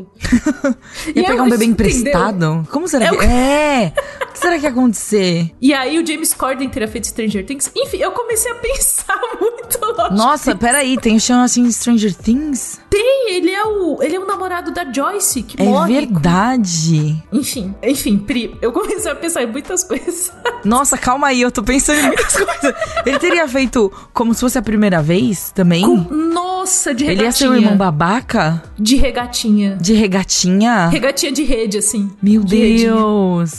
Ia 1.15 1.23
E 1.23 1.25
pegar 1.25 1.43
um 1.43 1.49
bebê 1.51 1.65
entendeu? 1.65 1.87
emprestado? 1.91 2.69
Como 2.71 2.87
será 2.87 3.07
É 3.07 3.11
que... 3.11 3.17
o- 3.17 3.23
É! 3.23 3.93
O 4.23 4.33
que 4.33 4.39
será 4.39 4.57
que 4.59 4.63
ia 4.65 4.71
acontecer? 4.71 5.51
E 5.61 5.75
aí 5.75 5.99
o 5.99 6.07
James 6.07 6.33
Corden 6.33 6.69
teria 6.69 6.87
feito 6.87 7.09
Stranger 7.09 7.45
Things? 7.45 7.71
Enfim, 7.75 7.97
eu 7.97 8.13
comecei 8.13 8.53
a 8.53 8.55
pensar 8.55 9.19
muito 9.41 9.79
longe. 9.85 10.15
Nossa, 10.15 10.55
peraí, 10.55 10.97
tem 10.97 11.17
o 11.17 11.21
chão 11.21 11.43
assim 11.43 11.69
Stranger 11.73 12.15
Things? 12.15 12.79
Tem, 13.01 13.35
ele 13.37 13.51
é 13.51 13.65
o, 13.65 14.03
ele 14.03 14.17
é 14.17 14.19
o 14.19 14.27
namorado 14.27 14.73
da 14.73 14.85
Joyce, 14.93 15.43
que 15.45 15.61
É 15.63 15.65
morre. 15.65 15.95
verdade. 16.01 17.23
Enfim, 17.33 17.73
enfim, 17.81 18.19
Pri, 18.19 18.57
eu 18.61 18.73
comecei 18.73 19.11
a 19.11 19.15
pensar 19.15 19.43
em 19.45 19.47
muitas 19.47 19.85
coisas. 19.85 20.33
Nossa, 20.65 20.99
calma 20.99 21.29
aí, 21.29 21.41
eu 21.41 21.53
tô 21.53 21.63
pensando 21.63 22.01
em 22.01 22.07
muitas 22.09 22.37
coisas. 22.37 22.75
Ele 23.07 23.19
teria 23.21 23.47
feito 23.47 23.93
como 24.13 24.35
se 24.35 24.41
fosse 24.41 24.59
a 24.59 24.63
primeira 24.63 25.01
vez 25.01 25.53
também? 25.53 25.87
Nossa, 26.11 26.93
de 26.93 27.05
Ele 27.05 27.15
regatinha. 27.15 27.29
ia 27.29 27.33
ser 27.33 27.49
o 27.49 27.55
irmão 27.55 27.77
babaca? 27.77 28.63
De 28.77 28.97
regatinha. 28.97 29.77
De 29.81 29.93
regatinha? 29.95 30.89
Regatinha 30.89 31.31
de 31.31 31.45
rede, 31.45 31.79
assim. 31.79 32.11
Meu 32.21 32.43
De. 32.43 32.79
Deus. 32.85 33.53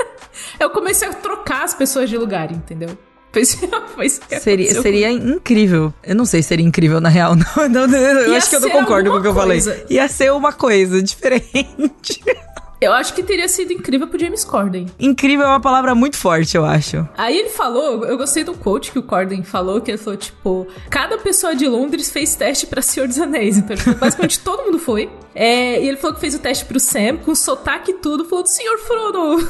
Eu 0.58 0.70
comecei 0.70 1.06
a 1.06 1.12
trocar 1.12 1.62
as 1.64 1.74
pessoas 1.74 2.08
de 2.10 2.16
lugar, 2.16 2.50
entendeu? 2.50 2.96
Foi 3.38 3.42
isso- 3.42 3.58
foi 3.94 4.06
isso 4.06 4.20
que 4.28 4.40
Seria, 4.40 4.82
seria 4.82 5.10
incrível. 5.12 5.92
Eu 6.02 6.14
não 6.16 6.24
sei 6.24 6.42
se 6.42 6.48
seria 6.48 6.66
incrível 6.66 7.00
na 7.00 7.08
real, 7.08 7.36
não. 7.68 7.68
não, 7.68 7.96
eu 7.98 8.30
Ia 8.32 8.38
acho 8.38 8.50
que 8.50 8.56
eu 8.56 8.60
não 8.60 8.70
concordo 8.70 9.10
com 9.10 9.16
o 9.16 9.20
que 9.20 9.26
eu 9.26 9.30
alguma 9.30 9.42
falei. 9.46 9.62
coisa. 9.62 9.84
Ia 9.88 10.08
ser 10.08 10.32
uma 10.32 10.52
coisa 10.52 11.02
diferente. 11.02 12.20
Eu 12.80 12.92
acho 12.92 13.12
que 13.14 13.22
teria 13.22 13.48
sido 13.48 13.72
incrível 13.72 14.06
pro 14.06 14.18
James 14.18 14.44
Corden. 14.44 14.86
incrível 14.98 15.44
é 15.46 15.48
uma 15.48 15.60
palavra 15.60 15.94
muito 15.94 16.16
forte, 16.16 16.56
eu 16.56 16.64
acho. 16.64 17.08
Aí 17.16 17.36
ele 17.36 17.48
falou, 17.48 18.04
eu 18.04 18.16
gostei 18.16 18.44
do 18.44 18.54
quote 18.54 18.92
que 18.92 18.98
o 18.98 19.02
Corden 19.02 19.42
falou, 19.42 19.80
que 19.80 19.90
ele 19.90 19.98
falou, 19.98 20.16
tipo, 20.16 20.66
cada 20.88 21.18
pessoa 21.18 21.54
de 21.56 21.66
Londres 21.66 22.10
fez 22.10 22.36
teste 22.36 22.66
pra 22.66 22.80
Senhor 22.80 23.08
dos 23.08 23.18
Anéis. 23.18 23.58
Então, 23.58 23.76
tipo, 23.76 23.94
basicamente 23.98 24.38
todo 24.40 24.64
mundo 24.64 24.78
foi. 24.78 25.10
É, 25.34 25.80
e 25.82 25.88
ele 25.88 25.96
falou 25.96 26.14
que 26.14 26.20
fez 26.20 26.34
o 26.34 26.38
teste 26.38 26.64
pro 26.64 26.80
Sam, 26.80 27.16
com 27.24 27.34
sotaque 27.34 27.92
e 27.92 27.94
tudo, 27.94 28.24
falou 28.24 28.42
do 28.42 28.48
Senhor 28.48 28.78
Frodo. 28.78 29.48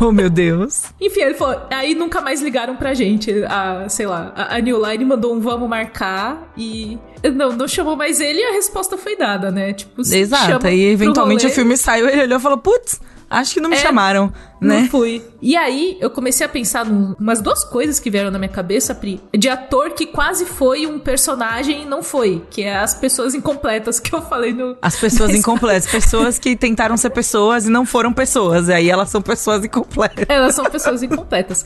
Oh, 0.00 0.10
meu 0.10 0.28
Deus. 0.28 0.82
Enfim, 1.00 1.20
ele 1.20 1.34
falou, 1.34 1.60
aí 1.70 1.94
nunca 1.94 2.20
mais 2.20 2.42
ligaram 2.42 2.74
pra 2.76 2.94
gente. 2.94 3.32
A, 3.44 3.88
sei 3.88 4.06
lá, 4.06 4.32
a, 4.34 4.56
a 4.56 4.60
New 4.60 4.84
Line 4.84 5.04
mandou 5.04 5.32
um 5.34 5.40
vamos 5.40 5.68
marcar 5.68 6.52
e. 6.56 6.98
Não, 7.34 7.52
não 7.52 7.66
chamou 7.66 7.96
mais 7.96 8.20
ele 8.20 8.40
e 8.40 8.44
a 8.44 8.52
resposta 8.52 8.98
foi 8.98 9.16
dada, 9.16 9.50
né? 9.50 9.72
Tipo, 9.72 10.02
Exato. 10.02 10.66
E 10.68 10.84
eventualmente 10.90 11.46
o 11.46 11.50
filme 11.50 11.76
saiu, 11.76 12.08
ele 12.08 12.22
olhou 12.22 12.38
e 12.38 12.42
falou: 12.42 12.58
Putz, 12.64 12.98
acho 13.30 13.54
que 13.54 13.60
não 13.60 13.68
me 13.70 13.76
É, 13.76 13.78
chamaram, 13.78 14.32
Não 14.60 14.68
né? 14.80 14.88
fui. 14.90 15.22
E 15.42 15.54
aí, 15.56 15.98
eu 16.00 16.08
comecei 16.10 16.44
a 16.46 16.48
pensar 16.48 16.86
em 16.86 17.14
umas 17.20 17.40
duas 17.42 17.62
coisas 17.62 18.00
que 18.00 18.10
vieram 18.10 18.30
na 18.30 18.38
minha 18.38 18.48
cabeça, 18.48 18.94
Pri. 18.94 19.20
De 19.36 19.48
ator 19.48 19.90
que 19.90 20.06
quase 20.06 20.46
foi 20.46 20.86
um 20.86 20.98
personagem 20.98 21.82
e 21.82 21.84
não 21.84 22.02
foi. 22.02 22.42
Que 22.50 22.62
é 22.62 22.74
as 22.76 22.94
pessoas 22.94 23.34
incompletas 23.34 24.00
que 24.00 24.14
eu 24.14 24.22
falei 24.22 24.52
no. 24.54 24.76
As 24.80 24.96
pessoas 24.96 25.30
incompletas, 25.34 25.86
pessoas 25.92 26.38
que 26.38 26.56
tentaram 26.56 26.96
ser 26.96 27.10
pessoas 27.10 27.66
e 27.66 27.70
não 27.70 27.84
foram 27.84 28.12
pessoas, 28.12 28.68
e 28.68 28.72
aí 28.72 28.88
elas 28.88 29.10
são 29.10 29.20
pessoas 29.20 29.62
incompletas. 29.64 30.24
Elas 30.28 30.54
são 30.54 30.64
pessoas 30.64 31.02
incompletas. 31.02 31.64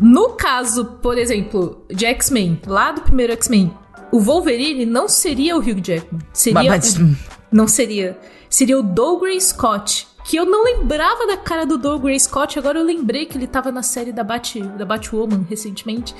No 0.00 0.30
caso, 0.30 0.84
por 1.00 1.16
exemplo, 1.16 1.86
de 1.90 2.04
X-Men, 2.04 2.60
lá 2.66 2.92
do 2.92 3.00
primeiro 3.00 3.32
X-Men, 3.32 3.72
o 4.12 4.20
Wolverine 4.20 4.84
não 4.84 5.08
seria 5.08 5.56
o 5.56 5.60
Hugh 5.60 5.80
Jackman. 5.82 6.20
Seria 6.32 6.64
Mas- 6.70 6.96
o- 6.98 7.16
Não 7.50 7.66
seria. 7.66 8.18
Seria 8.50 8.78
o 8.78 8.82
Dougray 8.82 9.40
Scott. 9.40 10.06
Que 10.24 10.36
eu 10.36 10.44
não 10.46 10.64
lembrava 10.64 11.26
da 11.26 11.36
cara 11.36 11.66
do 11.66 11.76
Dougray 11.76 12.18
Scott, 12.18 12.58
agora 12.58 12.78
eu 12.78 12.84
lembrei 12.84 13.26
que 13.26 13.36
ele 13.36 13.46
tava 13.46 13.70
na 13.70 13.82
série 13.82 14.10
da, 14.10 14.24
Bat, 14.24 14.60
da 14.60 14.84
Batwoman 14.84 15.46
recentemente. 15.48 16.14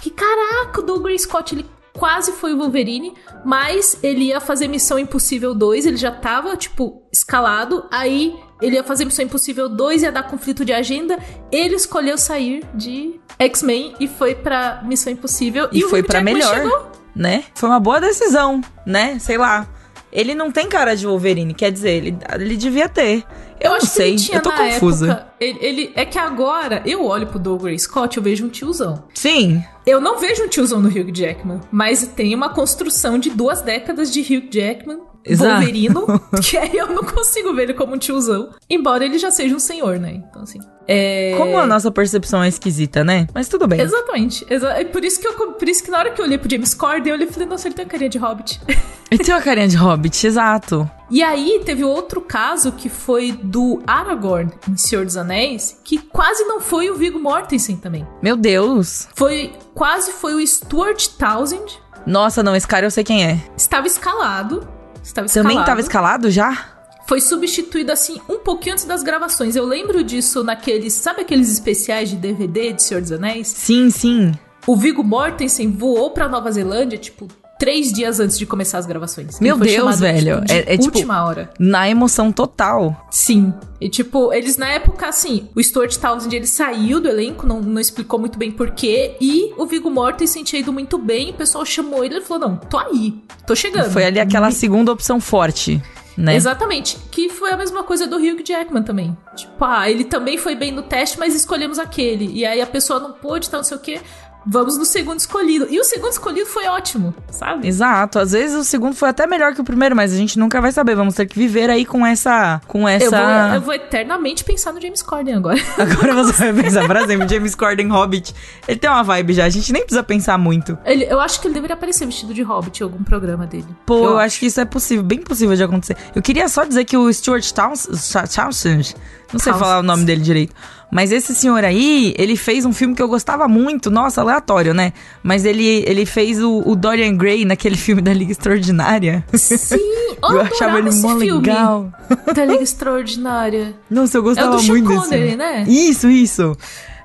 Que 0.00 0.10
caraca, 0.10 0.80
o 0.80 0.82
Dougray 0.82 1.18
Scott, 1.18 1.54
ele 1.54 1.66
quase 1.96 2.32
foi 2.32 2.52
o 2.52 2.58
Wolverine, 2.58 3.14
mas 3.44 3.98
ele 4.02 4.24
ia 4.24 4.40
fazer 4.40 4.68
Missão 4.68 4.98
Impossível 4.98 5.54
2, 5.54 5.86
ele 5.86 5.96
já 5.96 6.10
tava, 6.10 6.56
tipo, 6.56 7.02
escalado, 7.10 7.86
aí 7.90 8.38
ele 8.60 8.76
ia 8.76 8.84
fazer 8.84 9.04
Missão 9.04 9.24
Impossível 9.24 9.68
2, 9.68 10.02
ia 10.02 10.12
dar 10.12 10.24
conflito 10.24 10.64
de 10.64 10.72
agenda, 10.72 11.18
ele 11.50 11.74
escolheu 11.74 12.18
sair 12.18 12.64
de 12.74 13.18
X-Men 13.38 13.94
e 13.98 14.06
foi 14.06 14.34
pra 14.34 14.82
Missão 14.84 15.12
Impossível. 15.12 15.68
E, 15.72 15.84
o 15.84 15.88
foi 15.88 16.02
Jackman 16.02 16.34
melhor, 16.34 16.54
chegou. 16.54 16.92
né? 17.14 17.44
Foi 17.54 17.68
uma 17.68 17.80
boa 17.80 18.00
decisão, 18.00 18.60
né? 18.84 19.18
Sei 19.18 19.38
lá. 19.38 19.66
Ele 20.12 20.34
não 20.34 20.50
tem 20.50 20.68
cara 20.68 20.94
de 20.94 21.06
Wolverine, 21.06 21.52
quer 21.52 21.70
dizer, 21.70 21.90
ele, 21.90 22.18
ele 22.34 22.56
devia 22.56 22.88
ter. 22.88 23.24
Eu, 23.66 23.70
não 23.72 23.76
acho 23.78 23.86
sei, 23.86 24.06
que 24.06 24.10
ele 24.12 24.18
tinha 24.22 24.38
eu 24.38 24.42
tô 24.42 24.48
na 24.50 24.56
confusa. 24.56 25.06
época. 25.10 25.26
Ele, 25.38 25.58
ele- 25.60 25.92
é 25.94 26.04
que 26.04 26.18
agora 26.18 26.82
eu 26.86 27.04
olho 27.04 27.26
pro 27.26 27.38
Douglas 27.38 27.82
Scott, 27.82 28.16
eu 28.16 28.22
vejo 28.22 28.46
um 28.46 28.48
tiozão. 28.48 29.04
Sim, 29.14 29.62
Eu 29.86 30.00
não 30.00 30.18
vejo 30.18 30.42
um 30.42 30.48
tiozão 30.48 30.80
no 30.80 30.88
Hugh 30.88 31.12
Jackman, 31.14 31.60
mas 31.70 32.06
tem 32.08 32.34
uma 32.34 32.48
construção 32.48 33.18
de 33.18 33.30
duas 33.30 33.62
décadas 33.62 34.12
de 34.12 34.20
Hugh 34.20 34.48
Jackman. 34.50 34.98
Exato. 35.26 35.50
Wolverino, 35.50 36.06
que 36.42 36.56
aí 36.56 36.76
eu 36.76 36.88
não 36.88 37.02
consigo 37.02 37.54
ver 37.54 37.64
ele 37.64 37.74
como 37.74 37.94
um 37.94 37.98
tiozão. 37.98 38.50
Embora 38.68 39.04
ele 39.04 39.18
já 39.18 39.30
seja 39.30 39.54
um 39.54 39.58
senhor, 39.58 39.98
né? 39.98 40.22
Então, 40.28 40.42
assim. 40.42 40.58
É... 40.88 41.34
como 41.36 41.58
a 41.58 41.66
nossa 41.66 41.90
percepção 41.90 42.44
é 42.44 42.48
esquisita, 42.48 43.02
né? 43.02 43.26
Mas 43.34 43.48
tudo 43.48 43.66
bem. 43.66 43.80
Exatamente. 43.80 44.46
Exa 44.48 44.68
é 44.68 44.84
por 44.84 45.04
isso 45.04 45.20
que 45.20 45.26
eu 45.26 45.52
por 45.52 45.68
isso 45.68 45.82
que 45.82 45.90
na 45.90 45.98
hora 45.98 46.10
que 46.10 46.20
eu 46.20 46.24
olhei 46.24 46.38
pro 46.38 46.48
James 46.48 46.74
Corden, 46.74 47.08
eu 47.08 47.14
olhei 47.14 47.28
e 47.28 47.32
falei, 47.32 47.48
nossa, 47.48 47.66
ele 47.66 47.74
tem 47.74 47.84
uma 47.84 47.90
carinha 47.90 48.08
de 48.08 48.18
hobbit. 48.18 48.60
Ele 49.08 49.22
tem 49.22 49.32
uma 49.32 49.40
carinha 49.40 49.68
de 49.68 49.76
hobbit, 49.76 50.26
exato. 50.26 50.90
E 51.08 51.22
aí 51.22 51.62
teve 51.64 51.84
outro 51.84 52.20
caso 52.20 52.72
que 52.72 52.88
foi 52.88 53.30
do 53.30 53.80
Aragorn 53.86 54.50
em 54.68 54.76
Senhor 54.76 55.04
dos 55.04 55.16
Anéis, 55.16 55.78
que 55.84 55.98
quase 55.98 56.42
não 56.42 56.60
foi 56.60 56.90
o 56.90 56.96
Viggo 56.96 57.20
Mortensen 57.20 57.76
também. 57.76 58.04
Meu 58.20 58.36
Deus. 58.36 59.06
Foi 59.14 59.52
quase 59.72 60.10
foi 60.10 60.34
o 60.34 60.44
Stuart 60.44 61.06
Townsend. 61.16 61.80
Nossa, 62.04 62.42
não, 62.42 62.56
esse 62.56 62.66
cara 62.66 62.86
eu 62.86 62.90
sei 62.90 63.04
quem 63.04 63.24
é. 63.24 63.40
Estava 63.56 63.86
escalado. 63.86 64.66
Estava 65.06 65.26
escalado. 65.26 65.48
Também 65.48 65.64
tava 65.64 65.80
escalado 65.80 66.30
já? 66.30 66.68
Foi 67.06 67.20
substituído 67.20 67.92
assim 67.92 68.20
um 68.28 68.38
pouquinho 68.38 68.72
antes 68.72 68.84
das 68.84 69.02
gravações. 69.02 69.54
Eu 69.54 69.64
lembro 69.64 70.02
disso 70.02 70.42
naqueles, 70.42 70.92
sabe 70.94 71.20
aqueles 71.22 71.50
especiais 71.52 72.10
de 72.10 72.16
DVD 72.16 72.72
de 72.72 72.82
Senhor 72.82 73.00
dos 73.00 73.12
Anéis? 73.12 73.46
Sim, 73.46 73.88
sim. 73.90 74.32
O 74.66 74.76
Viggo 74.76 75.04
Mortensen 75.04 75.70
voou 75.70 76.10
pra 76.10 76.28
Nova 76.28 76.50
Zelândia, 76.50 76.98
tipo, 76.98 77.28
três 77.58 77.92
dias 77.92 78.20
antes 78.20 78.38
de 78.38 78.44
começar 78.46 78.78
as 78.78 78.86
gravações. 78.86 79.40
Meu 79.40 79.56
Deus, 79.56 79.72
chamado, 79.72 79.98
velho. 79.98 80.34
Tipo, 80.36 80.46
de 80.46 80.52
É- 80.52 80.74
é 80.74 80.78
tipo- 80.78 80.84
última 80.84 81.24
hora. 81.24 81.50
Na 81.58 81.88
emoção 81.88 82.30
total. 82.32 83.06
Sim. 83.10 83.52
E 83.80 83.88
tipo, 83.88 84.32
eles 84.32 84.56
na 84.56 84.68
época, 84.68 85.06
assim, 85.08 85.48
o 85.54 85.62
Stuart 85.62 85.96
Townsend 85.96 86.34
ele 86.34 86.46
saiu 86.46 87.00
do 87.00 87.08
elenco, 87.08 87.46
não, 87.46 87.60
não 87.60 87.80
explicou 87.80 88.18
muito 88.18 88.38
bem 88.38 88.50
porquê, 88.50 89.16
e 89.20 89.52
o 89.58 89.66
Viggo 89.66 89.90
Mortensen 89.90 90.42
tinha 90.44 90.60
ido 90.60 90.72
muito 90.72 90.96
bem, 90.98 91.30
o 91.30 91.34
pessoal 91.34 91.64
chamou 91.64 92.04
ele 92.04 92.16
e 92.16 92.20
falou: 92.22 92.48
Não, 92.48 92.56
tô 92.56 92.78
aí, 92.78 93.14
tô 93.46 93.54
chegando. 93.54 93.90
Foi 93.90 94.04
ali 94.04 94.18
aquela 94.18 94.50
segunda 94.50 94.90
opção 94.92 95.20
forte, 95.20 95.82
né? 96.16 96.34
Exatamente. 96.34 96.96
Que 97.10 97.28
foi 97.28 97.50
a 97.52 97.56
mesma 97.56 97.82
coisa 97.82 98.06
do 98.06 98.16
Hugh 98.16 98.42
Jackman 98.42 98.82
também. 98.82 99.14
Tipo, 99.34 99.62
ah, 99.64 99.90
ele 99.90 100.04
também 100.04 100.38
foi 100.38 100.54
bem 100.54 100.72
no 100.72 100.82
teste, 100.82 101.18
mas 101.18 101.34
escolhemos 101.34 101.78
aquele. 101.78 102.30
E 102.32 102.44
aí 102.46 102.60
a 102.62 102.66
pessoa 102.66 102.98
não 102.98 103.12
pôde, 103.12 103.50
tal, 103.50 103.60
não 103.60 103.64
sei 103.64 103.76
o 103.76 103.80
quê. 103.80 104.00
Vamos 104.48 104.78
no 104.78 104.84
segundo 104.84 105.18
escolhido. 105.18 105.66
E 105.68 105.80
o 105.80 105.84
segundo 105.84 106.12
escolhido 106.12 106.46
foi 106.46 106.66
ótimo, 106.66 107.12
sabe? 107.30 107.66
Exato. 107.66 108.18
Às 108.18 108.32
vezes 108.32 108.56
o 108.56 108.64
segundo 108.64 108.94
foi 108.94 109.08
até 109.08 109.26
melhor 109.26 109.54
que 109.54 109.60
o 109.60 109.64
primeiro, 109.64 109.96
mas 109.96 110.12
a 110.12 110.16
gente 110.16 110.38
nunca 110.38 110.60
vai 110.60 110.70
saber. 110.70 110.94
Vamos 110.94 111.14
ter 111.14 111.26
que 111.26 111.36
viver 111.38 111.68
aí 111.68 111.84
com 111.84 112.06
essa. 112.06 112.60
Com 112.68 112.88
essa. 112.88 113.04
Eu, 113.04 113.10
vou, 113.10 113.54
eu 113.56 113.60
vou 113.62 113.74
eternamente 113.74 114.44
pensar 114.44 114.72
no 114.72 114.80
James 114.80 115.02
Corden 115.02 115.34
agora. 115.34 115.58
Agora 115.76 116.14
você 116.14 116.52
vai 116.52 116.62
pensar, 116.62 116.86
por 116.86 116.96
exemplo, 116.96 117.28
James 117.28 117.54
Corden 117.54 117.88
Hobbit. 117.88 118.34
Ele 118.68 118.78
tem 118.78 118.88
uma 118.88 119.02
vibe 119.02 119.32
já, 119.34 119.44
a 119.44 119.48
gente 119.48 119.72
nem 119.72 119.82
precisa 119.82 120.02
pensar 120.02 120.38
muito. 120.38 120.78
Ele- 120.84 121.04
eu 121.10 121.20
acho 121.20 121.40
que 121.40 121.46
ele 121.48 121.54
deveria 121.54 121.74
aparecer 121.74 122.06
vestido 122.06 122.32
de 122.32 122.42
Hobbit 122.42 122.80
em 122.80 122.84
algum 122.84 123.02
programa 123.02 123.46
dele. 123.46 123.66
Pô, 123.84 124.04
eu, 124.04 124.18
acho 124.18 124.38
que 124.38 124.46
isso 124.46 124.60
é 124.60 124.64
possível, 124.64 125.02
bem 125.02 125.18
possível 125.20 125.56
de 125.56 125.62
acontecer. 125.62 125.96
Eu 126.14 126.22
queria 126.22 126.48
só 126.48 126.64
dizer 126.64 126.84
que 126.84 126.96
o 126.96 127.12
Stuart 127.12 127.50
Towns- 127.52 127.88
Townsend, 128.34 128.94
não 129.32 129.40
sei 129.40 129.52
falar 129.52 129.80
o 129.80 129.82
nome 129.82 130.04
dele 130.04 130.20
direito, 130.20 130.54
mas 130.90 131.10
esse 131.10 131.34
senhor 131.34 131.64
aí, 131.64 132.14
ele 132.16 132.36
fez 132.36 132.64
um 132.64 132.72
filme 132.72 132.94
que 132.94 133.02
eu 133.02 133.08
gostava 133.08 133.48
muito, 133.48 133.90
nossa, 133.90 134.20
aleatório, 134.20 134.72
né? 134.72 134.92
Mas 135.22 135.44
ele, 135.44 135.84
ele 135.86 136.06
fez 136.06 136.40
o, 136.40 136.62
o 136.64 136.76
Dorian 136.76 137.16
Gray 137.16 137.44
naquele 137.44 137.76
filme 137.78 138.00
da 138.00 138.12
Liga 138.12 138.32
Extraordinária. 138.32 139.24
Sim, 139.34 139.76
eu 140.22 140.40
achava 140.40 140.78
ele 140.78 140.90
mó 140.92 141.14
legal. 141.14 141.92
Da 142.34 142.44
Liga 142.44 142.62
Extraordinária. 142.62 143.74
Nossa, 143.90 144.18
eu 144.18 144.22
gostava 144.22 144.48
É 144.48 144.50
o 144.50 144.56
do 144.56 144.62
Sean 144.62 144.72
muito 144.74 144.88
desse 144.88 145.00
Connery, 145.02 145.36
né? 145.36 145.64
Isso, 145.66 146.08
isso. 146.08 146.56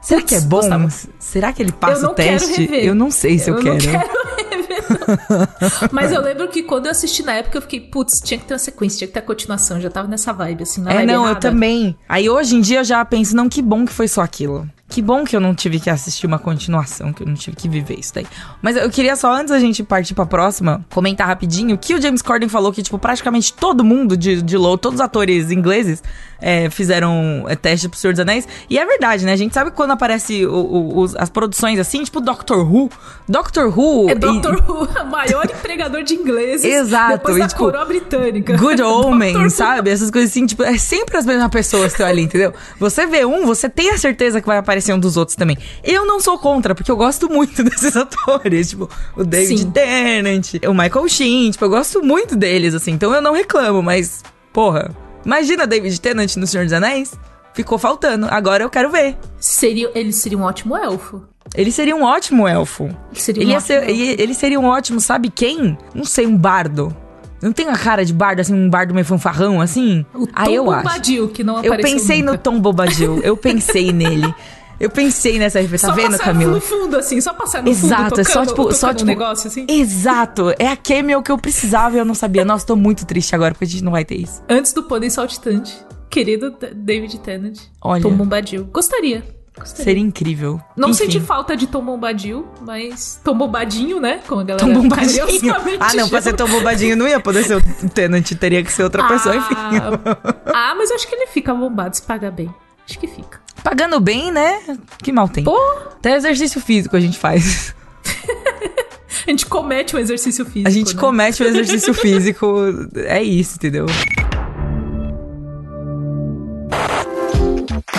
Será 0.01 0.21
que 0.21 0.35
é 0.35 0.41
bom? 0.41 0.57
gostava. 0.57 0.89
Será 1.19 1.53
que 1.53 1.61
ele 1.61 1.71
passa 1.71 1.97
Eu 1.97 2.03
não 2.03 2.11
o 2.11 2.13
teste? 2.15 2.69
Eu 2.71 2.95
não 2.95 3.11
sei 3.11 3.37
se 3.37 3.49
eu, 3.49 3.55
não 3.55 3.61
quero. 3.61 3.77
quero 3.77 4.60
Mas 5.91 6.11
eu 6.11 6.21
lembro 6.21 6.47
que 6.47 6.63
quando 6.63 6.85
eu 6.85 6.91
assisti 6.91 7.23
na 7.23 7.33
época, 7.33 7.57
eu 7.57 7.61
fiquei, 7.61 7.79
putz, 7.79 8.19
tinha 8.21 8.39
que 8.39 8.45
ter 8.45 8.53
uma 8.53 8.59
sequência, 8.59 8.99
tinha 8.99 9.07
que 9.07 9.13
ter 9.13 9.19
a 9.19 9.23
continuação. 9.23 9.77
Eu 9.77 9.83
já 9.83 9.89
tava 9.89 10.07
nessa 10.07 10.31
vibe, 10.33 10.63
assim, 10.63 10.81
na 10.81 10.91
É, 10.91 11.05
não, 11.05 11.15
eu 11.15 11.23
errada. 11.25 11.39
também. 11.39 11.95
Aí 12.07 12.29
hoje 12.29 12.55
em 12.55 12.61
dia 12.61 12.79
eu 12.79 12.83
já 12.83 13.03
penso, 13.05 13.35
não, 13.35 13.49
que 13.49 13.61
bom 13.61 13.85
que 13.85 13.91
foi 13.91 14.07
só 14.07 14.21
aquilo. 14.21 14.67
Que 14.87 15.01
bom 15.01 15.23
que 15.23 15.33
eu 15.33 15.39
não 15.39 15.55
tive 15.55 15.79
que 15.79 15.89
assistir 15.89 16.27
uma 16.27 16.37
continuação, 16.37 17.13
que 17.13 17.23
eu 17.23 17.27
não 17.27 17.33
tive 17.33 17.55
que 17.55 17.69
viver 17.69 17.97
isso 17.97 18.13
daí. 18.13 18.27
Mas 18.61 18.75
eu 18.75 18.89
queria 18.89 19.15
só, 19.15 19.33
antes 19.33 19.51
da 19.51 19.59
gente 19.59 19.81
partir 19.83 20.13
pra 20.13 20.25
próxima, 20.25 20.85
comentar 20.93 21.25
rapidinho 21.27 21.77
que 21.77 21.95
o 21.95 22.01
James 22.01 22.21
Corden 22.21 22.49
falou 22.49 22.73
que, 22.73 22.83
tipo, 22.83 22.99
praticamente 22.99 23.53
todo 23.53 23.85
mundo 23.85 24.17
de, 24.17 24.41
de 24.41 24.57
LOL, 24.57 24.77
todos 24.77 24.99
os 24.99 25.01
atores 25.01 25.49
ingleses, 25.49 26.03
é, 26.41 26.69
fizeram 26.69 27.45
é, 27.47 27.55
teste 27.55 27.87
pro 27.87 27.97
Senhor 27.97 28.13
dos 28.13 28.19
Anéis. 28.19 28.47
E 28.69 28.77
é 28.79 28.85
verdade, 28.85 29.25
né? 29.25 29.33
A 29.33 29.37
gente 29.37 29.53
sabe 29.53 29.71
quando 29.71 29.91
aparece 29.91 30.45
o, 30.45 30.53
o, 30.53 30.99
os, 30.99 31.15
as 31.15 31.29
produções 31.29 31.79
assim, 31.79 32.03
tipo 32.03 32.19
Doctor 32.19 32.59
Who. 32.59 32.89
Doctor 33.29 33.77
Who. 33.77 34.09
É 34.09 34.15
Doctor 34.15 34.55
e... 34.55 34.71
Who, 34.71 34.83
o 34.85 35.05
maior 35.05 35.45
empregador 35.45 36.03
de 36.03 36.15
ingleses. 36.15 36.65
Exato. 36.65 37.17
Depois 37.17 37.37
da 37.37 37.47
tipo, 37.47 37.59
coroa 37.59 37.85
britânica. 37.85 38.57
Good 38.57 38.81
Omen, 38.83 39.49
sabe? 39.49 39.91
Essas 39.91 40.09
coisas 40.09 40.31
assim, 40.31 40.45
tipo, 40.45 40.63
é 40.63 40.77
sempre 40.77 41.17
as 41.17 41.25
mesmas 41.25 41.49
pessoas 41.49 41.87
que 41.87 42.01
estão 42.01 42.07
ali, 42.07 42.23
entendeu? 42.23 42.53
Você 42.79 43.05
vê 43.05 43.23
um, 43.23 43.45
você 43.45 43.69
tem 43.69 43.91
a 43.91 43.97
certeza 43.97 44.41
que 44.41 44.47
vai 44.47 44.57
aparecer 44.57 44.93
um 44.93 44.99
dos 44.99 45.17
outros 45.17 45.35
também. 45.35 45.57
Eu 45.83 46.05
não 46.05 46.19
sou 46.19 46.37
contra, 46.39 46.73
porque 46.73 46.89
eu 46.89 46.97
gosto 46.97 47.29
muito 47.29 47.61
desses 47.63 47.95
atores. 47.95 48.69
Tipo, 48.69 48.89
o 49.15 49.23
David 49.23 49.61
Sim. 49.61 49.71
Tennant, 49.71 50.53
o 50.67 50.73
Michael 50.73 51.07
Sheen, 51.07 51.51
tipo, 51.51 51.65
eu 51.65 51.69
gosto 51.69 52.01
muito 52.01 52.35
deles, 52.35 52.73
assim. 52.73 52.91
Então 52.91 53.13
eu 53.13 53.21
não 53.21 53.33
reclamo, 53.33 53.81
mas, 53.81 54.23
porra, 54.51 54.91
Imagina 55.25 55.67
David 55.67 55.99
Tennant 55.99 56.35
no 56.35 56.47
Senhor 56.47 56.63
dos 56.63 56.73
Anéis? 56.73 57.13
Ficou 57.53 57.77
faltando. 57.77 58.27
Agora 58.29 58.63
eu 58.63 58.69
quero 58.69 58.89
ver. 58.89 59.17
Seria, 59.39 59.91
ele 59.93 60.13
seria 60.13 60.37
um 60.37 60.43
ótimo 60.43 60.77
elfo. 60.77 61.23
Ele 61.53 61.71
seria 61.71 61.95
um 61.95 62.03
ótimo 62.03 62.47
elfo. 62.47 62.85
Ele 63.11 63.19
seria, 63.19 63.43
ele, 63.43 63.57
um 63.57 63.59
ser, 63.59 63.89
ele, 63.89 64.15
ele 64.21 64.33
seria 64.33 64.59
um 64.59 64.65
ótimo, 64.65 65.01
sabe 65.01 65.29
quem? 65.29 65.77
Não 65.93 66.05
sei, 66.05 66.25
um 66.25 66.37
bardo. 66.37 66.95
Não 67.41 67.51
tem 67.51 67.67
a 67.67 67.77
cara 67.77 68.05
de 68.05 68.13
bardo, 68.13 68.39
assim, 68.39 68.53
um 68.53 68.69
bardo 68.69 68.93
meio 68.93 69.05
fanfarrão, 69.05 69.59
assim? 69.59 70.05
O 70.13 70.27
Tom 70.27 70.33
ah, 70.33 70.49
eu 70.49 70.63
Bobadil, 70.65 71.25
acho. 71.25 71.33
que 71.33 71.43
não 71.43 71.57
apareceu 71.57 71.77
Eu 71.77 71.99
pensei 71.99 72.19
nunca. 72.19 72.31
no 72.31 72.37
Tom 72.37 72.59
Bobadil. 72.59 73.19
Eu 73.23 73.35
pensei 73.35 73.91
nele. 73.91 74.33
Eu 74.81 74.89
pensei 74.89 75.37
nessa 75.37 75.59
referência. 75.59 75.89
Tá 75.89 75.93
vendo, 75.93 76.17
Camila? 76.17 76.53
no 76.53 76.59
fundo, 76.59 76.97
assim, 76.97 77.21
só 77.21 77.33
passar 77.33 77.61
no 77.61 77.69
Exato, 77.69 78.09
fundo, 78.09 78.21
é 78.21 78.23
só 78.23 78.45
tipo, 78.45 78.73
só 78.73 78.91
tipo 78.91 79.03
um 79.03 79.05
negócio 79.05 79.47
assim. 79.47 79.67
Exato, 79.69 80.51
é 80.57 80.67
a 80.67 80.75
cameo 80.75 81.21
que 81.21 81.31
eu 81.31 81.37
precisava 81.37 81.95
e 81.95 81.99
eu 81.99 82.05
não 82.05 82.15
sabia. 82.15 82.43
Nossa, 82.43 82.65
tô 82.65 82.75
muito 82.75 83.05
triste 83.05 83.35
agora 83.35 83.53
porque 83.53 83.65
a 83.65 83.67
gente 83.67 83.83
não 83.83 83.91
vai 83.91 84.03
ter 84.03 84.15
isso. 84.15 84.41
Antes 84.49 84.73
do 84.73 84.81
pônei 84.81 85.11
saltitante, 85.11 85.77
querido 86.09 86.55
David 86.73 87.19
Tennant, 87.19 87.59
Olha, 87.79 88.01
Tom 88.01 88.11
Bombadil. 88.13 88.65
Gostaria. 88.73 89.23
Gostaria. 89.55 89.83
Seria 89.83 90.01
incrível. 90.01 90.59
Não 90.75 90.89
Enfim. 90.89 91.03
senti 91.03 91.19
falta 91.19 91.55
de 91.55 91.67
Tom 91.67 91.85
Bombadil, 91.85 92.47
mas 92.61 93.21
Tom 93.23 93.37
Bombadinho, 93.37 93.99
né? 93.99 94.19
Como 94.27 94.41
a 94.41 94.43
galera 94.43 94.65
Tom 94.65 94.73
Bombadinho. 94.81 95.53
Ah, 95.79 95.93
não, 95.93 96.09
pra 96.09 96.21
ser 96.21 96.33
Tom 96.33 96.47
Bombadinho 96.47 96.95
não 96.95 97.07
ia 97.07 97.19
poder 97.19 97.43
ser 97.43 97.57
o 97.57 97.89
Tenant, 97.89 98.27
teria 98.31 98.63
que 98.63 98.71
ser 98.71 98.83
outra 98.83 99.03
ah, 99.03 99.07
pessoa, 99.07 99.35
enfim. 99.35 99.53
ah, 99.55 100.73
mas 100.75 100.89
eu 100.89 100.95
acho 100.95 101.07
que 101.07 101.13
ele 101.13 101.27
fica 101.27 101.53
bombado 101.53 101.95
se 101.95 102.01
paga 102.01 102.31
bem. 102.31 102.51
Acho 102.89 102.97
que 102.97 103.07
fica. 103.07 103.39
Pagando 103.63 103.99
bem, 103.99 104.31
né? 104.31 104.59
Que 105.01 105.11
mal 105.11 105.27
tem. 105.27 105.43
Pô. 105.43 105.57
Até 105.97 106.15
exercício 106.15 106.59
físico 106.59 106.95
a 106.95 106.99
gente 106.99 107.17
faz. 107.17 107.75
a 109.27 109.29
gente 109.29 109.45
comete 109.45 109.95
um 109.95 109.99
exercício 109.99 110.45
físico. 110.45 110.67
A 110.67 110.71
gente 110.71 110.95
né? 110.95 110.99
comete 110.99 111.43
um 111.43 111.45
exercício 111.45 111.93
físico. 111.95 112.47
É 112.95 113.21
isso, 113.21 113.55
entendeu? 113.55 113.85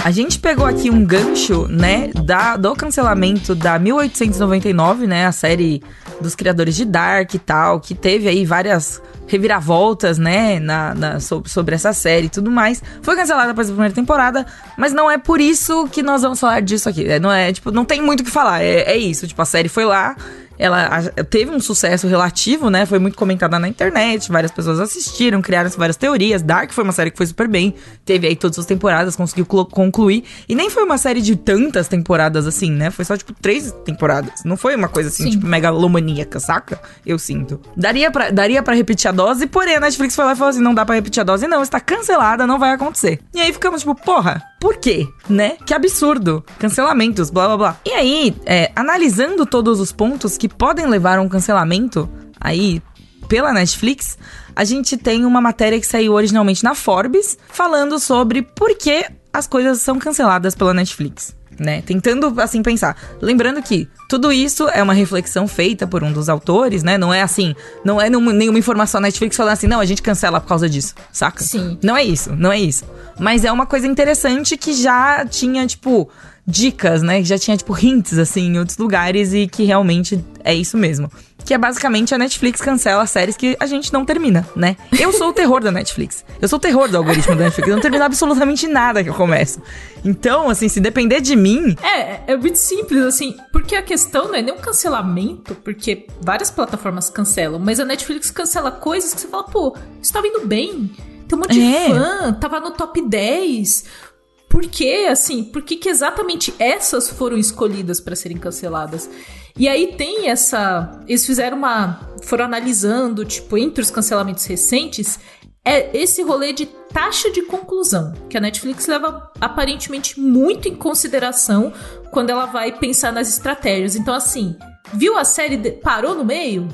A 0.04 0.10
gente 0.10 0.40
pegou 0.40 0.66
aqui 0.66 0.90
um 0.90 1.04
gancho, 1.04 1.68
né, 1.68 2.08
da, 2.24 2.56
do 2.56 2.74
cancelamento 2.74 3.54
da 3.54 3.78
1899, 3.78 5.06
né, 5.06 5.26
a 5.26 5.32
série 5.32 5.80
dos 6.22 6.34
criadores 6.34 6.74
de 6.76 6.84
Dark 6.84 7.34
e 7.34 7.38
tal, 7.38 7.80
que 7.80 7.94
teve 7.94 8.28
aí 8.28 8.46
várias 8.46 9.02
reviravoltas, 9.26 10.18
né, 10.18 10.58
na, 10.58 10.94
na 10.94 11.20
sobre, 11.20 11.74
essa 11.74 11.92
série 11.92 12.26
e 12.26 12.30
tudo 12.30 12.50
mais. 12.50 12.82
Foi 13.02 13.16
cancelada 13.16 13.52
após 13.52 13.68
a 13.68 13.72
primeira 13.72 13.94
temporada, 13.94 14.46
mas 14.76 14.92
não 14.92 15.10
é 15.10 15.18
por 15.18 15.40
isso 15.40 15.88
que 15.88 16.02
nós 16.02 16.22
vamos 16.22 16.40
falar 16.40 16.60
disso 16.60 16.88
aqui. 16.88 17.06
É, 17.06 17.18
não 17.18 17.32
é, 17.32 17.52
tipo, 17.52 17.70
não 17.70 17.84
tem 17.84 18.00
muito 18.00 18.20
o 18.20 18.24
que 18.24 18.30
falar. 18.30 18.62
É, 18.62 18.82
é 18.82 18.96
isso, 18.96 19.26
tipo, 19.26 19.40
a 19.40 19.46
série 19.46 19.68
foi 19.68 19.84
lá, 19.84 20.16
ela 20.58 21.02
teve 21.30 21.50
um 21.50 21.60
sucesso 21.60 22.06
relativo, 22.06 22.70
né? 22.70 22.86
Foi 22.86 22.98
muito 22.98 23.16
comentada 23.16 23.58
na 23.58 23.68
internet, 23.68 24.30
várias 24.30 24.52
pessoas 24.52 24.80
assistiram, 24.80 25.40
criaram 25.40 25.70
várias 25.70 25.96
teorias. 25.96 26.42
Dark 26.42 26.72
foi 26.72 26.84
uma 26.84 26.92
série 26.92 27.10
que 27.10 27.16
foi 27.16 27.26
super 27.26 27.48
bem, 27.48 27.74
teve 28.04 28.26
aí 28.26 28.36
todas 28.36 28.58
as 28.58 28.66
temporadas, 28.66 29.16
conseguiu 29.16 29.46
concluir. 29.46 30.24
E 30.48 30.54
nem 30.54 30.70
foi 30.70 30.84
uma 30.84 30.98
série 30.98 31.20
de 31.20 31.36
tantas 31.36 31.88
temporadas 31.88 32.46
assim, 32.46 32.70
né? 32.70 32.90
Foi 32.90 33.04
só, 33.04 33.16
tipo, 33.16 33.32
três 33.32 33.72
temporadas. 33.84 34.42
Não 34.44 34.56
foi 34.56 34.74
uma 34.76 34.88
coisa 34.88 35.08
assim, 35.08 35.24
Sim. 35.24 35.30
tipo, 35.30 35.46
megalomaníaca, 35.46 36.40
saca? 36.40 36.80
Eu 37.04 37.18
sinto. 37.18 37.60
Daria 37.76 38.10
pra, 38.10 38.30
daria 38.30 38.62
pra 38.62 38.74
repetir 38.74 39.08
a 39.08 39.12
dose, 39.12 39.46
porém 39.46 39.76
a 39.76 39.80
Netflix 39.80 40.14
foi 40.14 40.24
lá 40.24 40.32
e 40.32 40.36
falou 40.36 40.50
assim: 40.50 40.62
não 40.62 40.74
dá 40.74 40.84
pra 40.84 40.94
repetir 40.94 41.20
a 41.20 41.24
dose, 41.24 41.46
não, 41.46 41.62
está 41.62 41.80
cancelada, 41.80 42.46
não 42.46 42.58
vai 42.58 42.72
acontecer. 42.72 43.20
E 43.34 43.40
aí 43.40 43.52
ficamos, 43.52 43.80
tipo, 43.80 43.94
porra, 43.94 44.42
por 44.60 44.76
quê? 44.76 45.08
Né? 45.28 45.56
Que 45.66 45.74
absurdo. 45.74 46.44
Cancelamentos, 46.58 47.30
blá 47.30 47.46
blá 47.48 47.56
blá. 47.56 47.76
E 47.84 47.90
aí, 47.90 48.36
é, 48.46 48.70
analisando 48.76 49.44
todos 49.44 49.80
os 49.80 49.90
pontos 49.92 50.38
que 50.42 50.48
podem 50.48 50.88
levar 50.88 51.18
a 51.18 51.22
um 51.22 51.28
cancelamento 51.28 52.10
aí 52.40 52.82
pela 53.28 53.52
Netflix, 53.52 54.18
a 54.56 54.64
gente 54.64 54.96
tem 54.96 55.24
uma 55.24 55.40
matéria 55.40 55.78
que 55.78 55.86
saiu 55.86 56.14
originalmente 56.14 56.64
na 56.64 56.74
Forbes 56.74 57.38
falando 57.46 57.96
sobre 58.00 58.42
por 58.42 58.76
que 58.76 59.06
as 59.32 59.46
coisas 59.46 59.80
são 59.80 60.00
canceladas 60.00 60.56
pela 60.56 60.74
Netflix 60.74 61.36
né? 61.58 61.82
Tentando, 61.82 62.40
assim, 62.40 62.62
pensar. 62.62 62.96
Lembrando 63.20 63.62
que 63.62 63.88
tudo 64.08 64.32
isso 64.32 64.68
é 64.68 64.82
uma 64.82 64.92
reflexão 64.92 65.46
feita 65.46 65.86
por 65.86 66.02
um 66.02 66.12
dos 66.12 66.28
autores, 66.28 66.82
né? 66.82 66.98
Não 66.98 67.12
é 67.12 67.22
assim, 67.22 67.54
não 67.84 68.00
é 68.00 68.10
nenhuma 68.10 68.58
informação 68.58 69.00
na 69.00 69.08
Netflix 69.08 69.36
falando 69.36 69.52
assim, 69.52 69.66
não, 69.66 69.78
a 69.78 69.84
gente 69.84 70.02
cancela 70.02 70.40
por 70.40 70.48
causa 70.48 70.68
disso, 70.68 70.94
saca? 71.12 71.42
Sim. 71.42 71.78
Não 71.82 71.96
é 71.96 72.02
isso, 72.02 72.34
não 72.34 72.52
é 72.52 72.58
isso. 72.58 72.84
Mas 73.18 73.44
é 73.44 73.52
uma 73.52 73.66
coisa 73.66 73.86
interessante 73.86 74.56
que 74.56 74.72
já 74.72 75.24
tinha, 75.24 75.66
tipo, 75.66 76.08
dicas, 76.46 77.02
né? 77.02 77.18
Que 77.20 77.24
já 77.24 77.38
tinha, 77.38 77.56
tipo, 77.56 77.76
hints, 77.78 78.18
assim, 78.18 78.46
em 78.48 78.58
outros 78.58 78.76
lugares 78.78 79.32
e 79.32 79.46
que 79.46 79.64
realmente 79.64 80.22
é 80.44 80.54
isso 80.54 80.76
mesmo. 80.76 81.10
Que 81.44 81.54
é 81.54 81.58
basicamente 81.58 82.14
a 82.14 82.18
Netflix 82.18 82.60
cancela 82.60 83.04
séries 83.06 83.36
que 83.36 83.56
a 83.58 83.66
gente 83.66 83.92
não 83.92 84.04
termina, 84.04 84.46
né? 84.54 84.76
Eu 84.98 85.12
sou 85.12 85.30
o 85.30 85.32
terror 85.32 85.60
da 85.60 85.72
Netflix. 85.72 86.24
Eu 86.40 86.48
sou 86.48 86.56
o 86.56 86.60
terror 86.60 86.88
do 86.88 86.96
algoritmo 86.96 87.34
da 87.34 87.44
Netflix. 87.44 87.68
Eu 87.68 87.74
não 87.74 87.82
termino 87.82 88.04
absolutamente 88.04 88.68
nada 88.68 89.02
que 89.02 89.10
eu 89.10 89.14
começo. 89.14 89.60
Então, 90.04 90.48
assim, 90.48 90.68
se 90.68 90.80
depender 90.80 91.20
de 91.20 91.34
mim. 91.34 91.76
É, 91.82 92.32
é 92.32 92.36
muito 92.36 92.56
simples, 92.56 93.02
assim. 93.02 93.36
Porque 93.52 93.74
a 93.74 93.82
questão 93.82 94.28
não 94.28 94.34
é 94.36 94.42
nem 94.42 94.54
um 94.54 94.58
cancelamento, 94.58 95.54
porque 95.56 96.06
várias 96.20 96.50
plataformas 96.50 97.10
cancelam, 97.10 97.58
mas 97.58 97.80
a 97.80 97.84
Netflix 97.84 98.30
cancela 98.30 98.70
coisas 98.70 99.12
que 99.12 99.20
você 99.20 99.28
fala, 99.28 99.44
pô, 99.44 99.76
isso 100.00 100.12
tá 100.12 100.20
vindo 100.20 100.46
bem. 100.46 100.90
Tem 101.26 101.36
um 101.36 101.40
monte 101.40 101.60
é. 101.60 101.88
de 101.88 101.92
fã, 101.92 102.32
tava 102.34 102.60
no 102.60 102.70
top 102.72 103.00
10 103.08 104.11
por 104.52 104.66
que, 104.66 105.06
assim, 105.06 105.42
por 105.44 105.62
que, 105.62 105.76
que 105.76 105.88
exatamente 105.88 106.52
essas 106.58 107.08
foram 107.08 107.38
escolhidas 107.38 108.02
para 108.02 108.14
serem 108.14 108.36
canceladas? 108.36 109.08
E 109.56 109.66
aí 109.66 109.96
tem 109.96 110.28
essa. 110.28 111.00
Eles 111.08 111.24
fizeram 111.24 111.56
uma. 111.56 112.06
foram 112.22 112.44
analisando, 112.44 113.24
tipo, 113.24 113.56
entre 113.56 113.82
os 113.82 113.90
cancelamentos 113.90 114.44
recentes, 114.44 115.18
é 115.64 115.96
esse 115.96 116.22
rolê 116.22 116.52
de 116.52 116.66
taxa 116.66 117.30
de 117.30 117.40
conclusão, 117.40 118.12
que 118.28 118.36
a 118.36 118.40
Netflix 118.42 118.86
leva 118.86 119.32
aparentemente 119.40 120.20
muito 120.20 120.68
em 120.68 120.76
consideração 120.76 121.72
quando 122.10 122.28
ela 122.28 122.44
vai 122.44 122.78
pensar 122.78 123.10
nas 123.10 123.30
estratégias. 123.30 123.96
Então, 123.96 124.12
assim, 124.12 124.54
viu 124.92 125.16
a 125.16 125.24
série, 125.24 125.56
de... 125.56 125.70
parou 125.70 126.14
no 126.14 126.26
meio? 126.26 126.68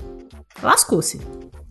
Lascou-se. 0.61 1.21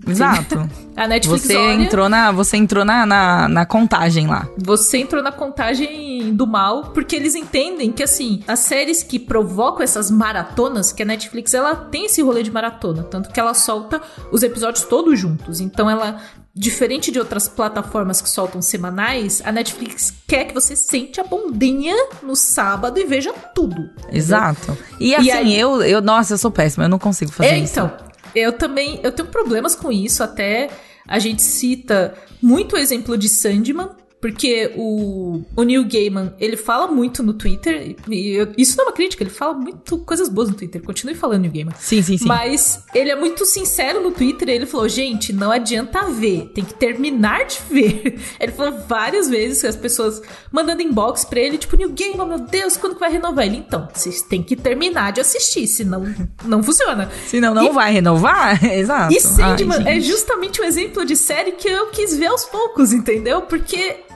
Exato. 0.08 0.70
A 0.98 1.08
Netflix 1.08 1.46
você 1.46 1.56
olha, 1.56 1.84
entrou 1.84 2.10
na 2.10 2.32
Você 2.32 2.58
entrou 2.58 2.84
na, 2.84 3.06
na, 3.06 3.48
na, 3.48 3.66
contagem 3.68 4.26
lá. 4.26 4.48
Você 4.58 4.98
entrou 4.98 5.22
na 5.22 5.32
contagem 5.32 6.34
do 6.34 6.48
mal, 6.48 6.86
porque 6.86 7.16
eles 7.16 7.36
entendem 7.36 7.92
que, 7.92 8.02
assim, 8.02 8.42
as 8.48 8.62
séries 8.62 9.04
que 9.04 9.20
provocam 9.20 9.84
essas 9.84 10.10
maratonas, 10.10 10.92
que 10.92 11.04
a 11.04 11.06
Netflix, 11.06 11.54
ela 11.54 11.76
tem 11.76 12.08
esse 12.08 12.20
rolê 12.24 12.42
de 12.42 12.50
maratona, 12.50 13.04
tanto 13.04 13.30
que 13.30 13.40
ela 13.40 13.54
solta 13.54 14.02
os 14.32 14.42
episódios 14.42 14.86
todos 14.86 15.20
juntos. 15.20 15.60
Então 15.62 15.88
ela 15.88 16.20
diferente 16.58 17.12
de 17.12 17.20
outras 17.20 17.48
plataformas 17.48 18.20
que 18.20 18.30
soltam 18.30 18.62
semanais, 18.62 19.42
a 19.46 19.52
Netflix 19.52 20.12
quer 20.26 20.46
que 20.46 20.54
você 20.54 20.76
sente 20.76 21.22
a 21.22 21.24
bondinha 21.24 21.96
no 22.24 22.36
sábado 22.36 23.00
e 23.00 23.06
veja 23.06 23.32
tudo. 23.54 23.90
Exato. 24.12 24.76
E 25.00 25.14
assim, 25.14 25.28
e 25.28 25.32
aí, 25.32 25.60
eu, 25.60 25.84
eu, 25.84 26.02
nossa, 26.02 26.34
eu 26.34 26.38
sou 26.38 26.50
péssima, 26.50 26.86
eu 26.86 26.90
não 26.90 26.98
consigo 26.98 27.32
fazer 27.32 27.50
é, 27.52 27.60
isso. 27.60 27.74
Então, 27.74 28.07
eu 28.38 28.54
também, 28.54 29.00
eu 29.04 29.12
tenho 29.12 29.28
problemas 29.28 29.76
com 29.76 29.92
isso, 29.92 30.24
até 30.24 30.70
a 31.08 31.20
gente 31.20 31.42
cita 31.42 32.14
muito 32.42 32.76
o 32.76 32.78
exemplo 32.78 33.18
de 33.18 33.30
Sandman, 33.30 33.90
porque 34.28 34.74
o, 34.76 35.42
o 35.56 35.64
Neil 35.64 35.86
Gaiman, 35.88 36.34
ele 36.38 36.58
fala 36.58 36.86
muito 36.88 37.24
no 37.24 37.32
Twitter, 37.32 37.96
e 38.10 38.32
eu, 38.32 38.50
isso 38.58 38.76
não 38.76 38.84
é 38.84 38.88
uma 38.88 38.94
crítica, 38.94 39.24
ele 39.24 39.30
fala 39.30 39.54
muito 39.54 40.00
coisas 40.00 40.28
boas 40.28 40.50
no 40.50 40.56
Twitter, 40.56 40.84
continue 40.84 41.16
falando 41.16 41.44
Neil 41.44 41.54
Gaiman. 41.54 41.74
Sim, 41.80 42.02
sim, 42.02 42.18
sim. 42.18 42.28
Mas 42.28 42.84
ele 42.94 43.10
é 43.10 43.16
muito 43.16 43.46
sincero 43.46 44.04
no 44.04 44.12
Twitter, 44.12 44.50
ele 44.50 44.66
falou, 44.66 44.90
gente, 44.90 45.32
não 45.32 45.50
adianta 45.50 46.10
ver, 46.10 46.52
tem 46.54 46.66
que 46.66 46.74
terminar 46.74 47.46
de 47.46 47.58
ver. 47.70 48.20
Ele 48.40 48.52
falou 48.52 48.80
várias 48.88 49.30
vezes 49.30 49.62
que 49.62 49.68
as 49.68 49.76
pessoas 49.76 50.22
mandando 50.52 50.82
inbox 50.82 51.24
pra 51.24 51.40
ele, 51.40 51.58
tipo, 51.58 51.76
Neil 51.76 51.94
Gaiman, 51.94 52.28
meu 52.28 52.40
Deus, 52.40 52.76
quando 52.76 52.96
que 52.96 53.00
vai 53.00 53.12
renovar? 53.12 53.46
Ele, 53.46 53.58
então, 53.58 53.88
vocês 53.94 54.22
têm 54.22 54.44
que 54.44 54.56
terminar 54.56 55.12
de 55.12 55.22
assistir, 55.22 55.68
senão 55.68 56.04
não 56.44 56.62
funciona. 56.62 57.10
Senão 57.28 57.54
não 57.54 57.66
e, 57.66 57.70
vai 57.70 57.92
renovar? 57.92 58.64
Exato. 58.66 59.14
E 59.14 59.22
Sandman 59.22 59.84
Ai, 59.86 59.98
é 59.98 60.02
justamente 60.02 60.62
um 60.62 60.66
exemplo 60.66 61.06
de 61.06 61.16
série 61.16 61.54
que 61.54 61.68
eu 61.68 61.88
quis 61.88 62.16
ver 62.18 62.28
aos 62.28 62.46
poucos, 62.46 62.94
entendeu? 62.94 63.42
Porque 63.42 64.08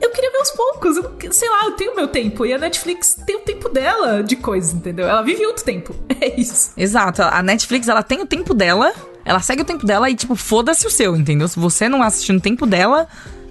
eu 0.00 0.10
queria 0.10 0.30
ver 0.30 0.38
aos 0.38 0.50
poucos. 0.50 0.96
Eu, 0.96 1.32
sei 1.32 1.48
lá, 1.48 1.64
eu 1.64 1.72
tenho 1.72 1.96
meu 1.96 2.08
tempo. 2.08 2.46
E 2.46 2.52
a 2.52 2.58
Netflix 2.58 3.16
tem 3.26 3.36
o 3.36 3.40
tempo 3.40 3.68
dela 3.68 4.22
de 4.22 4.36
coisas, 4.36 4.72
entendeu? 4.72 5.06
Ela 5.08 5.22
vive 5.22 5.44
outro 5.46 5.64
tempo. 5.64 5.94
É 6.20 6.40
isso. 6.40 6.72
Exato. 6.76 7.22
A 7.22 7.40
Netflix, 7.42 7.86
ela 7.86 8.02
tem 8.02 8.20
o 8.20 8.26
tempo 8.26 8.52
dela. 8.52 8.92
Ela 9.24 9.40
segue 9.40 9.62
o 9.62 9.64
tempo 9.64 9.86
dela 9.86 10.10
e, 10.10 10.16
tipo, 10.16 10.34
foda-se 10.34 10.84
o 10.84 10.90
seu, 10.90 11.14
entendeu? 11.14 11.46
Se 11.46 11.60
você 11.60 11.88
não 11.88 12.02
assistir 12.02 12.32
no 12.32 12.40
tempo 12.40 12.66
dela, 12.66 13.06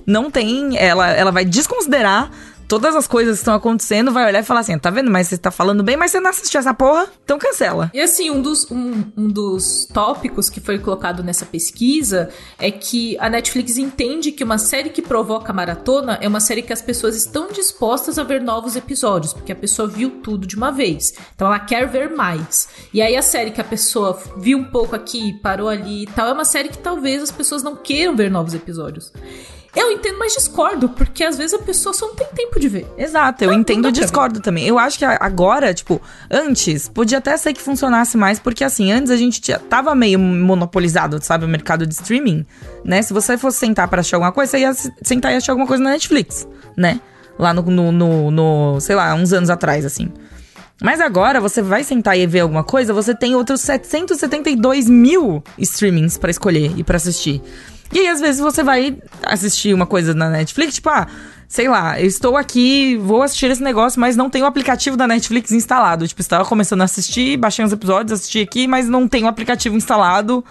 não 0.05 0.29
tem. 0.29 0.77
Ela, 0.77 1.07
ela 1.11 1.31
vai 1.31 1.45
desconsiderar 1.45 2.29
todas 2.67 2.95
as 2.95 3.07
coisas 3.07 3.35
que 3.35 3.41
estão 3.41 3.53
acontecendo, 3.53 4.11
vai 4.11 4.25
olhar 4.25 4.39
e 4.39 4.43
falar 4.43 4.59
assim: 4.59 4.77
tá 4.77 4.89
vendo? 4.89 5.09
Mas 5.09 5.27
você 5.27 5.37
tá 5.37 5.49
falando 5.49 5.83
bem, 5.83 5.95
mas 5.95 6.11
você 6.11 6.19
não 6.19 6.29
assistiu 6.29 6.59
essa 6.59 6.73
porra, 6.73 7.07
então 7.23 7.39
cancela. 7.39 7.89
E 7.93 7.99
assim, 7.99 8.29
um 8.29 8.41
dos, 8.41 8.69
um, 8.69 9.03
um 9.15 9.27
dos 9.27 9.87
tópicos 9.93 10.49
que 10.49 10.59
foi 10.59 10.77
colocado 10.77 11.23
nessa 11.23 11.45
pesquisa 11.45 12.29
é 12.59 12.69
que 12.69 13.17
a 13.19 13.29
Netflix 13.29 13.77
entende 13.77 14.31
que 14.31 14.43
uma 14.43 14.57
série 14.57 14.89
que 14.89 15.01
provoca 15.01 15.53
maratona 15.53 16.17
é 16.21 16.27
uma 16.27 16.39
série 16.39 16.61
que 16.61 16.73
as 16.73 16.81
pessoas 16.81 17.15
estão 17.15 17.51
dispostas 17.51 18.19
a 18.19 18.23
ver 18.23 18.41
novos 18.41 18.75
episódios, 18.75 19.33
porque 19.33 19.51
a 19.51 19.55
pessoa 19.55 19.87
viu 19.87 20.09
tudo 20.21 20.45
de 20.45 20.55
uma 20.55 20.71
vez. 20.71 21.13
Então 21.35 21.47
ela 21.47 21.59
quer 21.59 21.87
ver 21.87 22.09
mais. 22.09 22.67
E 22.93 23.01
aí 23.01 23.15
a 23.15 23.21
série 23.21 23.51
que 23.51 23.61
a 23.61 23.63
pessoa 23.63 24.19
viu 24.37 24.57
um 24.57 24.65
pouco 24.65 24.95
aqui, 24.95 25.33
parou 25.41 25.69
ali 25.69 26.03
e 26.03 26.07
tal, 26.07 26.27
é 26.27 26.33
uma 26.33 26.45
série 26.45 26.69
que 26.69 26.77
talvez 26.77 27.23
as 27.23 27.31
pessoas 27.31 27.63
não 27.63 27.75
queiram 27.75 28.15
ver 28.15 28.29
novos 28.29 28.53
episódios. 28.53 29.11
Eu 29.75 29.91
entendo, 29.91 30.17
mas 30.17 30.33
discordo, 30.33 30.89
porque 30.89 31.23
às 31.23 31.37
vezes 31.37 31.53
a 31.53 31.59
pessoa 31.59 31.93
só 31.93 32.07
não 32.07 32.15
tem 32.15 32.27
tempo 32.27 32.59
de 32.59 32.67
ver. 32.67 32.87
Exato, 32.97 33.43
eu 33.43 33.51
ah, 33.51 33.55
entendo 33.55 33.87
e 33.87 33.91
discordo 33.91 34.39
também. 34.39 34.65
Eu 34.65 34.79
acho 34.79 34.97
que 34.97 35.05
agora, 35.05 35.73
tipo, 35.73 36.01
antes, 36.31 36.87
podia 36.87 37.19
até 37.19 37.35
ser 37.37 37.53
que 37.53 37.61
funcionasse 37.61 38.17
mais, 38.17 38.39
porque 38.39 38.63
assim, 38.63 38.91
antes 38.91 39.11
a 39.11 39.17
gente 39.17 39.41
tava 39.69 39.93
meio 39.93 40.17
monopolizado, 40.17 41.23
sabe, 41.23 41.45
o 41.45 41.47
mercado 41.47 41.85
de 41.85 41.93
streaming, 41.93 42.45
né? 42.83 43.01
Se 43.01 43.13
você 43.13 43.37
fosse 43.37 43.57
sentar 43.57 43.87
para 43.87 43.99
assistir 43.99 44.15
alguma 44.15 44.31
coisa, 44.31 44.51
você 44.51 44.59
ia 44.59 44.73
sentar 45.03 45.31
e 45.31 45.35
assistir 45.35 45.51
alguma 45.51 45.67
coisa 45.67 45.83
na 45.83 45.91
Netflix, 45.91 46.47
né? 46.75 46.99
Lá 47.37 47.53
no, 47.53 47.61
no, 47.61 47.91
no, 47.91 48.31
no 48.31 48.79
sei 48.79 48.95
lá, 48.95 49.13
uns 49.13 49.31
anos 49.31 49.49
atrás, 49.49 49.85
assim. 49.85 50.11
Mas 50.81 51.01
agora, 51.01 51.41
você 51.41 51.61
vai 51.61 51.83
sentar 51.83 52.17
e 52.17 52.27
ver 52.27 52.41
alguma 52.41 52.63
coisa, 52.63 52.93
você 52.93 53.13
tem 53.13 53.35
outros 53.35 53.61
772 53.61 54.87
mil 54.87 55.43
streamings 55.57 56.17
para 56.17 56.29
escolher 56.29 56.71
e 56.77 56.83
para 56.83 56.97
assistir. 56.97 57.41
E 57.91 57.99
aí, 57.99 58.07
às 58.07 58.19
vezes, 58.19 58.41
você 58.41 58.63
vai 58.63 58.97
assistir 59.23 59.73
uma 59.73 59.85
coisa 59.85 60.13
na 60.13 60.29
Netflix, 60.29 60.75
tipo, 60.75 60.89
ah, 60.89 61.07
sei 61.47 61.69
lá, 61.69 61.99
estou 61.99 62.35
aqui, 62.35 62.97
vou 62.97 63.23
assistir 63.23 63.49
esse 63.49 63.63
negócio, 63.63 63.99
mas 63.99 64.15
não 64.15 64.29
tenho 64.29 64.45
o 64.45 64.47
aplicativo 64.47 64.97
da 64.97 65.07
Netflix 65.07 65.51
instalado. 65.51 66.07
Tipo, 66.07 66.21
estava 66.21 66.43
começando 66.45 66.81
a 66.81 66.85
assistir, 66.85 67.37
baixei 67.37 67.63
uns 67.63 67.71
episódios, 67.71 68.11
assisti 68.11 68.41
aqui, 68.41 68.67
mas 68.67 68.87
não 68.87 69.07
tenho 69.07 69.25
o 69.25 69.29
aplicativo 69.29 69.75
instalado. 69.75 70.43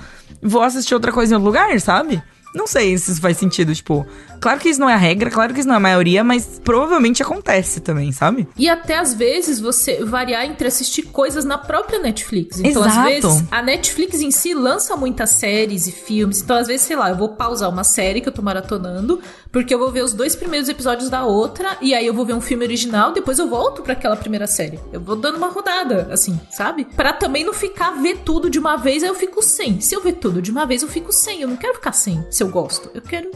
Vou 0.43 0.63
assistir 0.63 0.95
outra 0.95 1.13
coisa 1.13 1.35
em 1.35 1.37
outro 1.37 1.47
lugar, 1.47 1.79
sabe? 1.81 2.23
Não 2.55 2.67
sei 2.67 2.97
se 2.97 3.13
isso 3.13 3.21
faz 3.21 3.37
sentido, 3.37 3.75
tipo. 3.75 4.07
Claro 4.41 4.61
que 4.61 4.69
isso 4.69 4.81
não 4.81 4.89
é 4.89 4.95
a 4.95 4.99
regra, 4.99 5.31
claro 5.31 5.53
que 5.53 5.61
isso 5.61 5.69
não 5.69 5.75
é 5.75 5.79
a 5.79 5.81
maioria, 5.81 6.23
mas 6.23 6.61
provavelmente 6.63 7.23
acontece 7.23 7.81
também, 7.81 8.13
sabe? 8.13 8.47
E 8.57 8.69
até 8.69 8.99
às 8.99 9.15
vezes 9.15 9.61
você 9.61 10.05
variar 10.05 10.45
entre 10.45 10.69
assistir 10.69 11.03
coisas 11.05 11.45
na 11.45 11.59
própria 11.59 11.99
Netflix. 11.99 12.59
Então, 12.61 12.85
Exato. 12.85 12.99
às 12.99 13.05
vezes, 13.05 13.45
a 13.51 13.63
Netflix 13.63 14.21
em 14.21 14.31
si 14.31 14.55
lança 14.55 14.97
muitas 14.97 15.31
séries 15.31 15.87
e 15.87 15.93
filmes. 15.93 16.43
Então, 16.43 16.57
às 16.57 16.67
vezes, 16.67 16.87
sei 16.87 16.97
lá, 16.97 17.11
eu 17.11 17.17
vou 17.17 17.31
pausar 17.31 17.71
uma 17.71 17.85
série 17.85 18.21
que 18.21 18.29
eu 18.29 18.33
tô 18.33 18.43
maratonando, 18.43 19.21
porque 19.57 19.73
eu 19.73 19.79
vou 19.79 19.91
ver 19.91 20.05
os 20.05 20.13
dois 20.13 20.37
primeiros 20.37 20.69
episódios 20.69 21.09
da 21.09 21.25
outra, 21.25 21.79
e 21.81 21.95
aí 21.95 22.07
eu 22.07 22.13
vou 22.13 22.27
ver 22.27 22.35
um 22.35 22.43
filme 22.43 22.63
original, 22.63 23.11
depois 23.11 23.39
eu 23.39 23.49
volto 23.49 23.81
para 23.81 23.95
aquela 23.95 24.15
primeira 24.15 24.47
série. 24.47 24.79
Eu 24.93 25.01
vou 25.01 25.17
dando 25.17 25.39
uma 25.39 25.49
rodada, 25.49 26.09
assim, 26.13 26.39
sabe? 26.51 26.85
Para 26.85 27.15
também 27.15 27.43
não 27.43 27.55
ficar 27.55 27.93
ver 27.93 28.19
tudo 28.19 28.51
de 28.51 28.59
uma 28.59 28.77
vez, 28.77 29.03
aí 29.03 29.09
eu 29.09 29.15
fico 29.15 29.41
sem. 29.41 29.81
Se 29.81 29.95
eu 29.95 30.03
ver 30.03 30.17
tudo 30.17 30.43
de 30.43 30.51
uma 30.51 30.67
vez, 30.67 30.83
eu 30.83 30.89
fico 30.89 31.11
sem. 31.11 31.41
Eu 31.41 31.49
não 31.49 31.57
quero 31.57 31.73
ficar 31.73 31.93
sem, 31.93 32.23
se 32.31 32.43
eu 32.43 32.51
gosto. 32.51 32.91
Eu 32.93 33.01
quero 33.01 33.31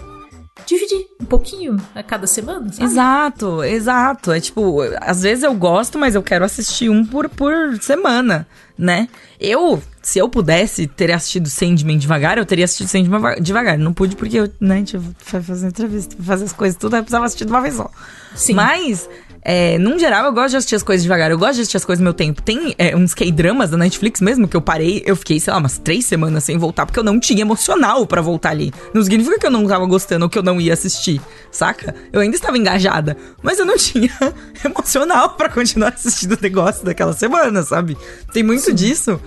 dividir 0.66 1.06
um 1.20 1.24
pouquinho 1.24 1.76
a 1.94 2.02
cada 2.02 2.26
semana, 2.26 2.72
sabe? 2.72 2.84
Exato, 2.84 3.64
exato. 3.64 4.32
É 4.32 4.40
tipo, 4.40 4.80
às 5.00 5.22
vezes 5.22 5.44
eu 5.44 5.54
gosto, 5.54 5.98
mas 5.98 6.14
eu 6.14 6.22
quero 6.22 6.44
assistir 6.44 6.88
um 6.88 7.04
por, 7.04 7.28
por 7.28 7.76
semana, 7.80 8.46
né? 8.78 9.08
Eu, 9.38 9.82
se 10.02 10.18
eu 10.18 10.28
pudesse 10.28 10.86
ter 10.86 11.10
assistido 11.12 11.48
Sandman 11.48 11.98
devagar, 11.98 12.38
eu 12.38 12.46
teria 12.46 12.64
assistido 12.64 12.88
Sandman 12.88 13.40
devagar. 13.40 13.78
Não 13.78 13.92
pude 13.92 14.16
porque 14.16 14.38
eu, 14.38 14.50
né, 14.60 14.82
tive 14.82 15.14
fazer 15.18 15.68
entrevista, 15.68 16.16
fazer 16.22 16.44
as 16.44 16.52
coisas 16.52 16.78
tudo, 16.78 16.96
eu 16.96 17.02
precisava 17.02 17.26
assistir 17.26 17.44
de 17.44 17.50
uma 17.50 17.60
vez 17.60 17.74
só. 17.74 17.90
Sim. 18.34 18.54
Mas 18.54 19.08
é, 19.42 19.78
num 19.78 19.98
geral, 19.98 20.26
eu 20.26 20.32
gosto 20.32 20.50
de 20.50 20.56
assistir 20.58 20.76
as 20.76 20.82
coisas 20.82 21.02
devagar. 21.02 21.30
Eu 21.30 21.38
gosto 21.38 21.54
de 21.54 21.60
assistir 21.62 21.76
as 21.76 21.84
coisas 21.84 22.00
no 22.00 22.04
meu 22.04 22.14
tempo. 22.14 22.42
Tem 22.42 22.74
é, 22.76 22.94
uns 22.94 23.14
K-dramas 23.14 23.70
da 23.70 23.76
Netflix 23.76 24.20
mesmo 24.20 24.46
que 24.46 24.56
eu 24.56 24.60
parei. 24.60 25.02
Eu 25.06 25.16
fiquei, 25.16 25.40
sei 25.40 25.52
lá, 25.52 25.58
umas 25.58 25.78
três 25.78 26.04
semanas 26.04 26.44
sem 26.44 26.58
voltar, 26.58 26.86
porque 26.86 26.98
eu 26.98 27.04
não 27.04 27.18
tinha 27.18 27.40
emocional 27.40 28.06
para 28.06 28.20
voltar 28.20 28.50
ali. 28.50 28.72
Não 28.92 29.02
significa 29.02 29.38
que 29.38 29.46
eu 29.46 29.50
não 29.50 29.66
tava 29.66 29.86
gostando 29.86 30.24
ou 30.24 30.30
que 30.30 30.38
eu 30.38 30.42
não 30.42 30.60
ia 30.60 30.72
assistir, 30.72 31.20
saca? 31.50 31.94
Eu 32.12 32.20
ainda 32.20 32.36
estava 32.36 32.58
engajada, 32.58 33.16
mas 33.42 33.58
eu 33.58 33.64
não 33.64 33.76
tinha 33.76 34.12
emocional 34.64 35.30
para 35.30 35.48
continuar 35.48 35.94
assistindo 35.94 36.34
o 36.34 36.38
negócio 36.40 36.84
daquela 36.84 37.12
semana, 37.12 37.62
sabe? 37.62 37.96
Tem 38.32 38.42
muito 38.42 38.64
Sim. 38.64 38.74
disso. 38.74 39.20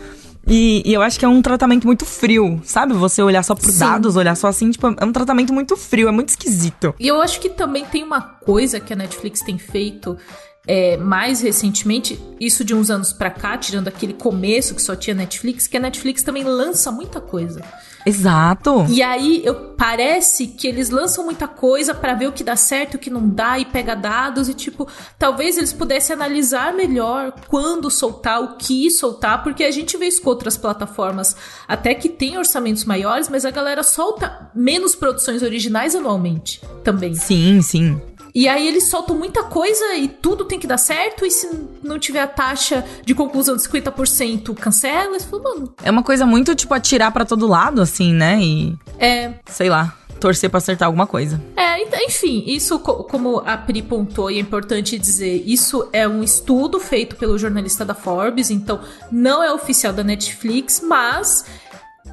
E, 0.47 0.83
e, 0.85 0.93
eu 0.93 1.01
acho 1.01 1.17
que 1.17 1.25
é 1.25 1.27
um 1.27 1.41
tratamento 1.41 1.87
muito 1.87 2.05
frio, 2.05 2.61
sabe? 2.65 2.93
Você 2.93 3.21
olhar 3.21 3.43
só 3.43 3.55
por 3.55 3.71
Sim. 3.71 3.79
dados, 3.79 4.15
olhar 4.15 4.35
só 4.35 4.47
assim, 4.47 4.69
tipo, 4.71 4.87
é 4.87 5.05
um 5.05 5.11
tratamento 5.11 5.53
muito 5.53 5.77
frio, 5.77 6.09
é 6.09 6.11
muito 6.11 6.29
esquisito. 6.29 6.93
E 6.99 7.07
eu 7.07 7.21
acho 7.21 7.39
que 7.39 7.49
também 7.49 7.85
tem 7.85 8.03
uma 8.03 8.21
coisa 8.21 8.79
que 8.79 8.91
a 8.91 8.95
Netflix 8.95 9.41
tem 9.41 9.57
feito 9.57 10.17
é, 10.65 10.95
mais 10.97 11.41
recentemente, 11.41 12.19
isso 12.39 12.63
de 12.63 12.73
uns 12.73 12.89
anos 12.89 13.11
pra 13.11 13.29
cá, 13.29 13.57
tirando 13.57 13.87
aquele 13.87 14.13
começo 14.13 14.73
que 14.73 14.81
só 14.81 14.95
tinha 14.95 15.13
Netflix, 15.13 15.67
que 15.67 15.77
a 15.77 15.79
Netflix 15.79 16.23
também 16.23 16.43
lança 16.43 16.91
muita 16.91 17.19
coisa. 17.19 17.61
Exato. 18.05 18.85
E 18.89 19.01
aí 19.01 19.41
eu 19.45 19.55
parece 19.77 20.47
que 20.47 20.67
eles 20.67 20.89
lançam 20.89 21.23
muita 21.23 21.47
coisa 21.47 21.93
para 21.93 22.13
ver 22.13 22.27
o 22.27 22.31
que 22.31 22.43
dá 22.43 22.55
certo, 22.55 22.95
o 22.95 22.99
que 22.99 23.09
não 23.09 23.27
dá 23.29 23.57
e 23.57 23.65
pega 23.65 23.95
dados 23.95 24.49
e 24.49 24.53
tipo, 24.53 24.87
talvez 25.17 25.57
eles 25.57 25.73
pudessem 25.73 26.13
analisar 26.13 26.73
melhor 26.73 27.33
quando 27.47 27.89
soltar, 27.89 28.41
o 28.41 28.57
que 28.57 28.89
soltar, 28.89 29.43
porque 29.43 29.63
a 29.63 29.71
gente 29.71 29.97
vê 29.97 30.07
isso 30.07 30.21
com 30.21 30.29
outras 30.29 30.57
plataformas 30.57 31.35
até 31.67 31.93
que 31.93 32.09
tem 32.09 32.37
orçamentos 32.37 32.85
maiores, 32.85 33.29
mas 33.29 33.45
a 33.45 33.51
galera 33.51 33.83
solta 33.83 34.49
menos 34.53 34.95
produções 34.95 35.41
originais 35.41 35.95
anualmente 35.95 36.61
também. 36.83 37.15
Sim, 37.15 37.61
sim. 37.61 38.01
E 38.33 38.47
aí 38.47 38.67
eles 38.67 38.85
soltam 38.85 39.15
muita 39.15 39.43
coisa 39.43 39.95
e 39.95 40.07
tudo 40.07 40.45
tem 40.45 40.59
que 40.59 40.65
dar 40.65 40.77
certo. 40.77 41.25
E 41.25 41.31
se 41.31 41.47
não 41.83 41.99
tiver 41.99 42.21
a 42.21 42.27
taxa 42.27 42.83
de 43.05 43.13
conclusão 43.13 43.55
de 43.55 43.63
50%, 43.63 44.55
cancela. 44.55 45.11
Eles 45.11 45.23
falam, 45.23 45.43
mano. 45.43 45.73
É 45.83 45.91
uma 45.91 46.03
coisa 46.03 46.25
muito, 46.25 46.55
tipo, 46.55 46.73
atirar 46.73 47.11
para 47.11 47.25
todo 47.25 47.47
lado, 47.47 47.81
assim, 47.81 48.13
né? 48.13 48.39
E. 48.41 48.77
É. 48.97 49.33
Sei 49.45 49.69
lá 49.69 49.97
torcer 50.19 50.49
para 50.49 50.59
acertar 50.59 50.85
alguma 50.85 51.05
coisa. 51.05 51.41
É, 51.57 51.73
enfim, 52.05 52.43
isso, 52.47 52.79
como 52.79 53.39
a 53.39 53.57
Pri 53.57 53.81
pontou, 53.81 54.31
e 54.31 54.37
é 54.37 54.39
importante 54.39 54.97
dizer, 54.97 55.43
isso 55.45 55.89
é 55.91 56.07
um 56.07 56.23
estudo 56.23 56.79
feito 56.79 57.15
pelo 57.17 57.37
jornalista 57.37 57.83
da 57.83 57.93
Forbes, 57.93 58.49
então 58.49 58.79
não 59.11 59.43
é 59.43 59.51
oficial 59.51 59.91
da 59.91 60.03
Netflix, 60.03 60.81
mas 60.81 61.45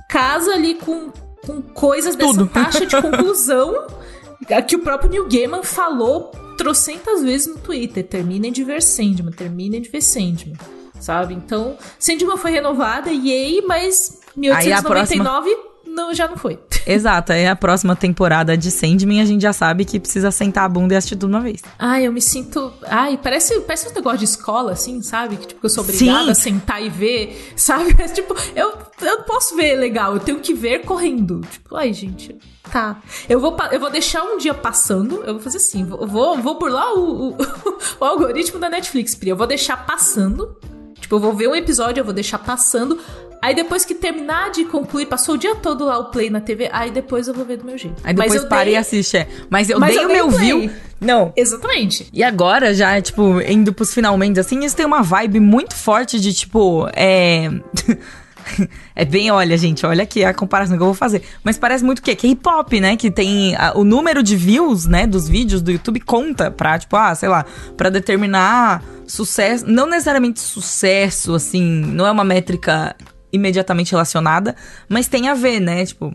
casa 0.09 0.53
ali 0.53 0.75
com, 0.75 1.13
com 1.47 1.63
coisas 1.63 2.17
Tudo. 2.17 2.47
dessa 2.47 2.65
taxa 2.65 2.87
de 2.87 2.97
conclusão 3.01 3.87
que 4.67 4.77
o 4.77 4.81
próprio 4.81 5.11
Neil 5.11 5.29
Gaiman 5.29 5.63
falou 5.63 6.33
trocentas 6.57 7.23
vezes 7.23 7.47
no 7.47 7.59
Twitter. 7.59 8.07
Terminem 8.07 8.53
de 8.53 8.65
ver 8.65 8.83
Sandman, 8.83 9.33
terminem 9.33 9.81
de 9.81 9.89
ver 9.89 10.03
Sandman. 10.03 10.57
Sabe? 10.99 11.35
Então, 11.35 11.77
Sandman 11.99 12.37
foi 12.37 12.51
renovada, 12.51 13.11
yay, 13.11 13.63
mas 13.67 14.21
1899 14.37 15.51
próxima... 15.51 15.71
não, 15.87 16.13
já 16.13 16.29
não 16.29 16.37
foi. 16.37 16.59
Exato, 16.87 17.33
aí 17.33 17.47
a 17.47 17.57
próxima 17.57 17.95
temporada 17.95 18.57
de 18.57 18.71
Sandman 18.71 19.21
a 19.21 19.25
gente 19.25 19.43
já 19.43 19.53
sabe 19.53 19.85
que 19.85 19.99
precisa 19.99 20.31
sentar 20.31 20.65
a 20.65 20.69
bunda 20.69 20.95
e 20.95 20.97
assistir 20.97 21.17
tudo 21.17 21.31
uma 21.31 21.41
vez. 21.41 21.63
Ai, 21.79 22.07
eu 22.07 22.13
me 22.13 22.21
sinto. 22.21 22.73
Ai, 22.87 23.19
parece, 23.23 23.61
parece 23.61 23.89
um 23.89 23.95
negócio 23.95 24.19
de 24.19 24.25
escola, 24.25 24.73
assim, 24.73 25.03
sabe? 25.03 25.37
Que 25.37 25.49
tipo, 25.49 25.65
eu 25.65 25.71
sou 25.71 25.85
obrigada 25.85 26.25
Sim. 26.25 26.31
a 26.31 26.35
sentar 26.35 26.83
e 26.83 26.89
ver, 26.89 27.53
sabe? 27.57 27.95
Mas, 27.99 28.13
tipo, 28.13 28.35
eu, 28.55 28.73
eu 29.01 29.19
não 29.19 29.25
posso 29.25 29.57
ver 29.57 29.77
legal, 29.77 30.15
eu 30.15 30.21
tenho 30.21 30.41
que 30.41 30.55
ver 30.55 30.81
correndo. 30.81 31.41
Tipo, 31.51 31.77
ai, 31.77 31.93
gente. 31.93 32.37
Tá. 32.71 33.01
Eu 33.29 33.41
vou, 33.41 33.57
eu 33.73 33.81
vou 33.81 33.91
deixar 33.91 34.23
um 34.23 34.39
dia 34.39 34.55
passando. 34.55 35.23
Eu 35.25 35.35
vou 35.35 35.43
fazer 35.43 35.57
assim. 35.57 35.85
Vou, 35.85 36.07
vou, 36.07 36.39
vou 36.39 36.59
burlar 36.59 36.93
o, 36.95 37.31
o, 37.31 37.37
o 38.01 38.05
algoritmo 38.05 38.59
da 38.59 38.69
Netflix, 38.69 39.15
Pri. 39.15 39.31
Eu 39.31 39.37
vou 39.37 39.47
deixar 39.47 39.77
passando. 39.87 40.57
Tipo, 41.11 41.17
eu 41.17 41.21
vou 41.21 41.33
ver 41.33 41.49
um 41.49 41.57
episódio, 41.57 42.01
eu 42.01 42.05
vou 42.05 42.15
deixar 42.15 42.39
passando. 42.39 42.97
Aí 43.43 43.53
depois 43.53 43.85
que 43.85 43.97
terminar 43.97 44.53
de 44.53 44.65
concluir, 44.65 45.07
passou 45.07 45.35
o 45.35 45.39
dia 45.39 45.57
todo 45.57 45.85
lá 45.85 45.99
o 45.99 46.05
play 46.05 46.31
na 46.31 46.41
TV, 46.41 46.69
aí 46.71 46.93
depois 46.93 47.27
eu 47.27 47.35
vou 47.35 47.45
ver 47.45 47.57
do 47.57 47.65
meu 47.65 47.77
jeito. 47.77 48.01
Aí 48.05 48.15
depois 48.15 48.45
para 48.45 48.65
dei... 48.65 48.75
e 48.75 48.77
assiste, 48.77 49.17
é. 49.17 49.27
Mas 49.49 49.69
eu 49.69 49.81
Mas 49.81 49.97
dei 49.97 50.05
eu 50.05 50.09
o 50.09 50.13
meu 50.13 50.31
view. 50.31 50.71
Não. 51.01 51.33
Exatamente. 51.35 52.07
E 52.13 52.23
agora, 52.23 52.73
já, 52.73 53.01
tipo, 53.01 53.41
indo 53.41 53.73
pros 53.73 53.93
finalmente, 53.93 54.39
assim, 54.39 54.65
isso 54.65 54.77
tem 54.77 54.87
uma 54.87 55.03
vibe 55.03 55.41
muito 55.41 55.75
forte 55.75 56.21
de, 56.21 56.33
tipo, 56.33 56.87
é. 56.95 57.51
é 58.95 59.05
bem, 59.05 59.31
olha, 59.31 59.57
gente, 59.57 59.85
olha 59.85 60.03
aqui 60.03 60.25
a 60.25 60.35
comparação 60.35 60.77
que 60.77 60.83
eu 60.83 60.87
vou 60.87 60.95
fazer. 60.95 61.23
Mas 61.43 61.59
parece 61.59 61.85
muito 61.85 62.01
o 62.01 62.03
quê? 62.03 62.15
K-pop, 62.15 62.81
né? 62.81 62.97
Que 62.97 63.11
tem 63.11 63.55
a, 63.57 63.73
o 63.77 63.85
número 63.85 64.23
de 64.23 64.37
views, 64.37 64.87
né, 64.87 65.07
dos 65.07 65.29
vídeos 65.29 65.63
do 65.63 65.71
YouTube 65.71 66.01
conta 66.01 66.51
pra, 66.51 66.79
tipo, 66.79 66.97
ah, 66.97 67.15
sei 67.15 67.29
lá, 67.29 67.45
pra 67.77 67.91
determinar 67.91 68.83
sucesso. 69.07 69.67
Não 69.67 69.87
necessariamente 69.87 70.41
sucesso, 70.41 71.35
assim, 71.35 71.63
não 71.63 72.07
é 72.07 72.11
uma 72.11 72.25
métrica 72.25 72.95
imediatamente 73.33 73.93
relacionada, 73.93 74.57
mas 74.89 75.07
tem 75.09 75.29
a 75.29 75.35
ver, 75.35 75.61
né? 75.61 75.87
Tipo, 75.87 76.13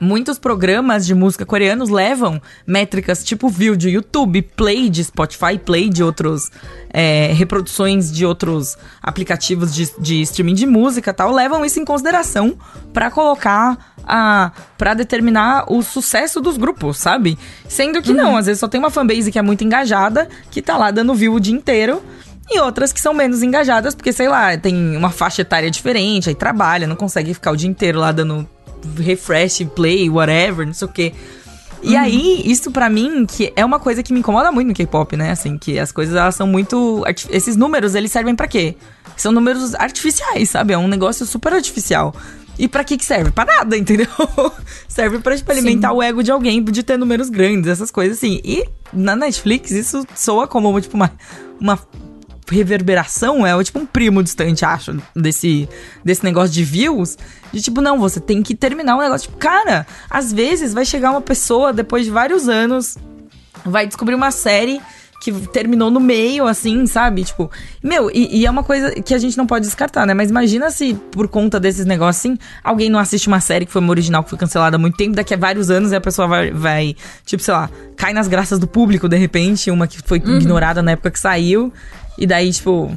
muitos 0.00 0.38
programas 0.38 1.06
de 1.06 1.14
música 1.14 1.46
coreanos 1.46 1.88
levam 1.88 2.40
métricas 2.66 3.24
tipo 3.24 3.48
view 3.48 3.76
de 3.76 3.90
YouTube, 3.90 4.42
play 4.42 4.88
de 4.88 5.04
Spotify, 5.04 5.58
play 5.58 5.88
de 5.88 6.02
outros 6.02 6.50
é, 6.90 7.32
reproduções 7.32 8.12
de 8.12 8.24
outros 8.24 8.76
aplicativos 9.02 9.74
de, 9.74 9.90
de 9.98 10.22
streaming 10.22 10.54
de 10.54 10.66
música 10.66 11.12
tal, 11.12 11.32
levam 11.32 11.64
isso 11.64 11.80
em 11.80 11.84
consideração 11.84 12.56
para 12.92 13.10
colocar 13.10 13.94
a 14.06 14.52
para 14.76 14.94
determinar 14.94 15.64
o 15.72 15.82
sucesso 15.82 16.40
dos 16.40 16.56
grupos, 16.56 16.98
sabe? 16.98 17.38
Sendo 17.68 18.02
que 18.02 18.10
uhum. 18.10 18.16
não, 18.16 18.36
às 18.36 18.46
vezes 18.46 18.60
só 18.60 18.68
tem 18.68 18.78
uma 18.78 18.90
fanbase 18.90 19.32
que 19.32 19.38
é 19.38 19.42
muito 19.42 19.64
engajada, 19.64 20.28
que 20.50 20.60
tá 20.60 20.76
lá 20.76 20.90
dando 20.90 21.14
view 21.14 21.34
o 21.34 21.40
dia 21.40 21.54
inteiro, 21.54 22.02
e 22.50 22.60
outras 22.60 22.92
que 22.92 23.00
são 23.00 23.14
menos 23.14 23.42
engajadas, 23.42 23.94
porque, 23.94 24.12
sei 24.12 24.28
lá, 24.28 24.56
tem 24.56 24.96
uma 24.96 25.10
faixa 25.10 25.42
etária 25.42 25.70
diferente, 25.70 26.28
aí 26.28 26.34
trabalha, 26.34 26.86
não 26.86 26.96
consegue 26.96 27.32
ficar 27.32 27.52
o 27.52 27.56
dia 27.56 27.68
inteiro 27.68 27.98
lá 27.98 28.12
dando 28.12 28.46
refresh, 28.96 29.64
play, 29.74 30.08
whatever, 30.08 30.66
não 30.66 30.74
sei 30.74 30.86
o 30.86 30.90
quê. 30.90 31.12
E 31.82 31.94
uhum. 31.94 32.00
aí, 32.00 32.42
isso 32.46 32.70
para 32.70 32.88
mim, 32.88 33.26
que 33.26 33.52
é 33.54 33.64
uma 33.64 33.78
coisa 33.78 34.02
que 34.02 34.12
me 34.12 34.20
incomoda 34.20 34.50
muito 34.50 34.68
no 34.68 34.74
K-pop, 34.74 35.16
né? 35.16 35.30
Assim, 35.30 35.58
que 35.58 35.78
as 35.78 35.92
coisas 35.92 36.16
elas 36.16 36.34
são 36.34 36.46
muito. 36.46 37.04
Esses 37.28 37.56
números, 37.56 37.94
eles 37.94 38.10
servem 38.10 38.34
para 38.34 38.48
quê? 38.48 38.74
São 39.16 39.30
números 39.30 39.74
artificiais, 39.74 40.48
sabe? 40.48 40.72
É 40.72 40.78
um 40.78 40.88
negócio 40.88 41.26
super 41.26 41.52
artificial. 41.52 42.14
E 42.58 42.68
para 42.68 42.84
que 42.84 42.96
que 42.96 43.04
serve? 43.04 43.30
Para 43.30 43.56
nada, 43.56 43.76
entendeu? 43.78 44.06
serve 44.88 45.18
para 45.18 45.36
tipo, 45.36 45.50
alimentar 45.52 45.90
Sim. 45.90 45.96
o 45.96 46.02
ego 46.02 46.22
de 46.22 46.30
alguém 46.30 46.62
de 46.64 46.82
ter 46.82 46.96
números 46.96 47.28
grandes, 47.28 47.68
essas 47.68 47.90
coisas 47.90 48.16
assim. 48.16 48.40
E 48.42 48.64
na 48.92 49.14
Netflix 49.14 49.70
isso 49.70 50.06
soa 50.14 50.46
como 50.46 50.80
tipo 50.80 50.96
uma, 50.96 51.12
uma 51.60 51.78
reverberação 52.48 53.46
é 53.46 53.64
tipo 53.64 53.78
um 53.78 53.86
primo 53.86 54.22
distante, 54.22 54.64
acho, 54.64 54.96
desse, 55.14 55.68
desse 56.04 56.24
negócio 56.24 56.52
de 56.52 56.64
views. 56.64 57.16
De 57.52 57.60
tipo, 57.60 57.80
não, 57.80 57.98
você 57.98 58.20
tem 58.20 58.42
que 58.42 58.54
terminar 58.54 58.96
o 58.96 58.98
um 58.98 59.02
negócio. 59.02 59.28
Tipo, 59.28 59.38
cara, 59.38 59.86
às 60.10 60.32
vezes 60.32 60.74
vai 60.74 60.84
chegar 60.84 61.10
uma 61.10 61.20
pessoa 61.20 61.72
depois 61.72 62.04
de 62.04 62.10
vários 62.10 62.48
anos, 62.48 62.96
vai 63.64 63.86
descobrir 63.86 64.14
uma 64.14 64.30
série 64.30 64.80
que 65.24 65.32
terminou 65.48 65.90
no 65.90 66.00
meio, 66.00 66.46
assim, 66.46 66.86
sabe? 66.86 67.24
Tipo, 67.24 67.50
meu, 67.82 68.10
e, 68.10 68.40
e, 68.40 68.46
é 68.46 68.50
uma 68.50 68.62
coisa 68.62 68.90
que 68.90 69.14
a 69.14 69.18
gente 69.18 69.38
não 69.38 69.46
pode 69.46 69.64
descartar, 69.64 70.04
né? 70.04 70.12
Mas 70.12 70.28
imagina 70.28 70.70
se, 70.70 70.92
por 71.10 71.28
conta 71.28 71.58
desses 71.58 71.86
negócios 71.86 72.20
assim, 72.20 72.38
alguém 72.62 72.90
não 72.90 72.98
assiste 72.98 73.26
uma 73.26 73.40
série 73.40 73.64
que 73.64 73.72
foi 73.72 73.80
uma 73.80 73.90
original 73.90 74.22
que 74.22 74.28
foi 74.28 74.38
cancelada 74.38 74.76
há 74.76 74.78
muito 74.78 74.98
tempo, 74.98 75.16
daqui 75.16 75.32
a 75.32 75.36
vários 75.38 75.70
anos 75.70 75.92
e 75.92 75.96
a 75.96 76.00
pessoa 76.00 76.28
vai, 76.28 76.50
vai 76.50 76.94
tipo, 77.24 77.42
sei 77.42 77.54
lá, 77.54 77.70
cai 77.96 78.12
nas 78.12 78.28
graças 78.28 78.58
do 78.58 78.66
público, 78.66 79.08
de 79.08 79.16
repente, 79.16 79.70
uma 79.70 79.86
que 79.86 79.98
foi 80.04 80.18
uhum. 80.18 80.36
ignorada 80.36 80.82
na 80.82 80.90
época 80.90 81.10
que 81.10 81.18
saiu. 81.18 81.72
E 82.16 82.26
daí, 82.26 82.52
tipo, 82.52 82.90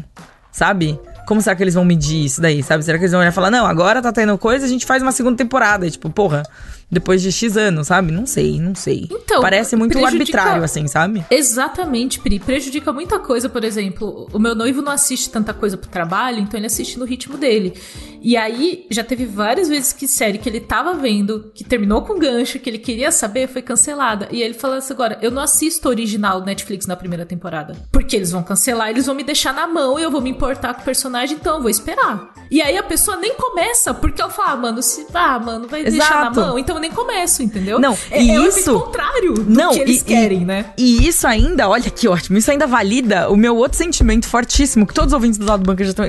sabe? 0.51 0.99
Como 1.27 1.41
será 1.41 1.55
que 1.55 1.63
eles 1.63 1.73
vão 1.73 1.83
medir 1.83 2.25
isso 2.25 2.41
daí, 2.41 2.63
sabe? 2.63 2.83
Será 2.83 2.97
que 2.97 3.03
eles 3.03 3.11
vão 3.11 3.19
olhar 3.19 3.31
e 3.31 3.33
falar, 3.33 3.51
não, 3.51 3.65
agora 3.65 4.01
tá 4.01 4.11
tendo 4.11 4.37
coisa, 4.37 4.65
a 4.65 4.69
gente 4.69 4.85
faz 4.85 5.01
uma 5.03 5.11
segunda 5.11 5.35
temporada. 5.35 5.85
E, 5.85 5.91
tipo, 5.91 6.09
porra, 6.09 6.43
depois 6.89 7.21
de 7.21 7.31
X 7.31 7.57
anos, 7.57 7.87
sabe? 7.87 8.11
Não 8.11 8.25
sei, 8.25 8.59
não 8.59 8.73
sei. 8.73 9.07
Então, 9.11 9.41
Parece 9.41 9.75
muito 9.75 9.91
prejudica... 9.91 10.21
arbitrário, 10.21 10.63
assim, 10.63 10.87
sabe? 10.87 11.25
Exatamente, 11.29 12.19
Pri. 12.19 12.39
Prejudica 12.39 12.93
muita 12.93 13.19
coisa, 13.19 13.49
por 13.49 13.63
exemplo, 13.63 14.29
o 14.31 14.39
meu 14.39 14.55
noivo 14.55 14.81
não 14.81 14.91
assiste 14.91 15.29
tanta 15.29 15.53
coisa 15.53 15.77
pro 15.77 15.89
trabalho, 15.89 16.39
então 16.39 16.57
ele 16.57 16.67
assiste 16.67 16.97
no 16.97 17.05
ritmo 17.05 17.37
dele. 17.37 17.73
E 18.21 18.37
aí, 18.37 18.85
já 18.89 19.03
teve 19.03 19.25
várias 19.25 19.67
vezes 19.67 19.91
que 19.91 20.07
série 20.07 20.37
que 20.37 20.47
ele 20.47 20.59
tava 20.59 20.93
vendo, 20.93 21.51
que 21.53 21.63
terminou 21.63 22.01
com 22.01 22.17
gancho, 22.17 22.59
que 22.59 22.69
ele 22.69 22.79
queria 22.79 23.11
saber, 23.11 23.47
foi 23.47 23.61
cancelada. 23.61 24.27
E 24.31 24.41
ele 24.41 24.53
falou 24.53 24.77
assim: 24.77 24.93
agora, 24.93 25.17
eu 25.21 25.29
não 25.29 25.41
assisto 25.41 25.89
original 25.89 26.41
Netflix 26.41 26.87
na 26.87 26.95
primeira 26.95 27.25
temporada. 27.25 27.75
Porque 27.91 28.15
eles 28.15 28.31
vão 28.31 28.43
cancelar, 28.43 28.89
eles 28.89 29.05
vão 29.05 29.15
me 29.15 29.23
deixar 29.23 29.53
na 29.53 29.67
mão 29.67 29.99
e 29.99 30.03
eu 30.03 30.11
vou 30.11 30.21
me 30.21 30.29
importar 30.29 30.73
com 30.73 30.81
o 30.81 30.85
personagem, 30.85 31.35
então 31.35 31.55
eu 31.55 31.61
vou 31.61 31.69
esperar. 31.69 32.33
E 32.49 32.61
aí 32.61 32.77
a 32.77 32.83
pessoa 32.83 33.17
nem 33.17 33.35
começa, 33.35 33.93
porque 33.93 34.21
ela 34.21 34.31
fala, 34.31 34.51
ah, 34.51 34.55
mano, 34.55 34.81
se. 34.81 35.05
Ah, 35.13 35.39
mano, 35.39 35.67
vai 35.67 35.81
Exato. 35.81 35.91
deixar 35.91 36.23
na 36.23 36.31
mão, 36.31 36.57
então 36.57 36.76
eu 36.77 36.81
nem 36.81 36.91
começo, 36.91 37.43
entendeu? 37.43 37.79
Não, 37.79 37.97
é, 38.09 38.21
e 38.21 38.31
é 38.31 38.47
isso. 38.47 38.75
o 38.75 38.81
contrário 38.81 39.33
do 39.33 39.49
não, 39.49 39.73
que 39.73 39.79
eles 39.79 40.01
e, 40.01 40.05
querem, 40.05 40.41
e, 40.41 40.45
né? 40.45 40.65
E 40.77 41.07
isso 41.07 41.27
ainda, 41.27 41.67
olha 41.67 41.89
que 41.89 42.07
ótimo, 42.07 42.37
isso 42.37 42.49
ainda 42.49 42.65
valida 42.65 43.29
o 43.29 43.35
meu 43.35 43.55
outro 43.55 43.77
sentimento 43.77 44.27
fortíssimo, 44.27 44.85
que 44.85 44.93
todos 44.93 45.11
os 45.11 45.13
ouvintes 45.13 45.37
do 45.37 45.45
lado 45.45 45.63
do 45.63 45.65
banco 45.65 45.83
já 45.83 45.89
estão 45.89 46.05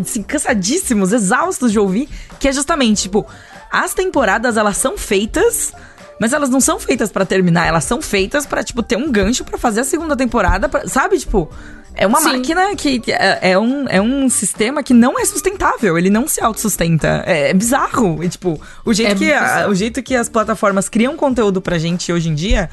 assim, 0.00 0.22
cansadíssimos, 0.22 1.12
exaustos 1.12 1.70
de 1.70 1.78
ouvir, 1.78 2.08
que 2.38 2.48
é 2.48 2.52
justamente, 2.52 3.02
tipo, 3.02 3.26
as 3.70 3.94
temporadas 3.94 4.56
elas 4.56 4.76
são 4.76 4.96
feitas. 4.98 5.72
Mas 6.20 6.32
elas 6.32 6.50
não 6.50 6.60
são 6.60 6.78
feitas 6.78 7.10
para 7.10 7.26
terminar, 7.26 7.66
elas 7.66 7.82
são 7.82 8.00
feitas 8.00 8.46
para 8.46 8.62
tipo, 8.62 8.80
ter 8.80 8.96
um 8.96 9.10
gancho 9.10 9.44
para 9.44 9.58
fazer 9.58 9.80
a 9.80 9.84
segunda 9.84 10.14
temporada, 10.14 10.68
pra, 10.68 10.86
sabe? 10.86 11.18
Tipo, 11.18 11.50
é 11.94 12.06
uma 12.06 12.20
Sim. 12.20 12.32
máquina 12.32 12.74
que, 12.74 13.02
é, 13.08 13.50
é, 13.52 13.58
um, 13.58 13.86
é 13.88 14.00
um 14.00 14.28
sistema 14.28 14.82
que 14.82 14.94
não 14.94 15.18
é 15.18 15.24
sustentável, 15.24 15.98
ele 15.98 16.08
não 16.08 16.26
se 16.26 16.42
autossustenta. 16.42 17.22
É, 17.26 17.50
é 17.50 17.54
bizarro. 17.54 18.22
E, 18.22 18.28
tipo, 18.28 18.60
o 18.84 18.94
jeito, 18.94 19.12
é 19.12 19.14
que 19.14 19.32
a, 19.32 19.68
o 19.68 19.74
jeito 19.74 20.02
que 20.02 20.16
as 20.16 20.28
plataformas 20.28 20.88
criam 20.88 21.16
conteúdo 21.16 21.60
pra 21.60 21.78
gente 21.78 22.12
hoje 22.12 22.30
em 22.30 22.34
dia, 22.34 22.70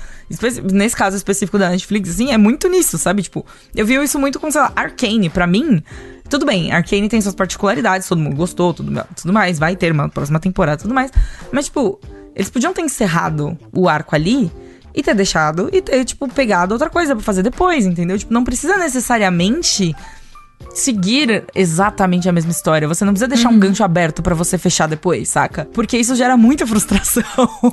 nesse 0.72 0.96
caso 0.96 1.18
específico 1.18 1.58
da 1.58 1.70
Netflix, 1.70 2.10
assim, 2.12 2.32
é 2.32 2.38
muito 2.38 2.68
nisso, 2.70 2.98
sabe? 2.98 3.22
Tipo, 3.22 3.46
eu 3.76 3.86
vi 3.86 3.96
isso 3.96 4.18
muito 4.18 4.40
com, 4.40 4.50
sei 4.50 4.62
lá, 4.62 4.72
Arcane. 4.76 5.30
Pra 5.30 5.46
mim, 5.46 5.84
tudo 6.30 6.46
bem, 6.46 6.72
Arcane 6.72 7.10
tem 7.10 7.20
suas 7.20 7.36
particularidades, 7.36 8.08
todo 8.08 8.20
mundo 8.22 8.36
gostou, 8.36 8.74
tudo, 8.74 9.06
tudo 9.16 9.34
mais, 9.34 9.60
vai 9.60 9.76
ter 9.76 9.92
uma 9.92 10.08
próxima 10.08 10.40
temporada, 10.40 10.82
tudo 10.82 10.94
mais. 10.94 11.12
Mas, 11.52 11.66
tipo, 11.66 12.00
eles 12.36 12.50
podiam 12.50 12.74
ter 12.74 12.82
encerrado 12.82 13.58
o 13.74 13.90
arco 13.90 14.16
ali 14.16 14.50
e 15.00 15.04
ter 15.04 15.16
deixado 15.16 15.70
e 15.72 15.82
ter, 15.82 16.04
tipo, 16.06 16.28
pegado 16.28 16.74
outra 16.74 16.90
coisa 16.90 17.16
para 17.16 17.24
fazer 17.24 17.42
depois, 17.42 17.86
entendeu? 17.86 18.18
Tipo, 18.18 18.34
não 18.34 18.44
precisa 18.44 18.78
necessariamente 18.78 19.96
seguir 20.74 21.46
exatamente 21.56 22.28
a 22.28 22.32
mesma 22.32 22.52
história. 22.52 22.88
Você 22.88 23.06
não 23.06 23.14
precisa 23.14 23.28
deixar 23.28 23.50
uhum. 23.50 23.56
um 23.56 23.60
gancho 23.60 23.84
aberto 23.84 24.22
para 24.22 24.36
você 24.36 24.58
fechar 24.58 24.88
depois, 24.88 25.30
saca? 25.30 25.68
Porque 25.74 25.98
isso 25.98 26.16
gera 26.16 26.36
muita 26.36 26.68
frustração. 26.68 27.24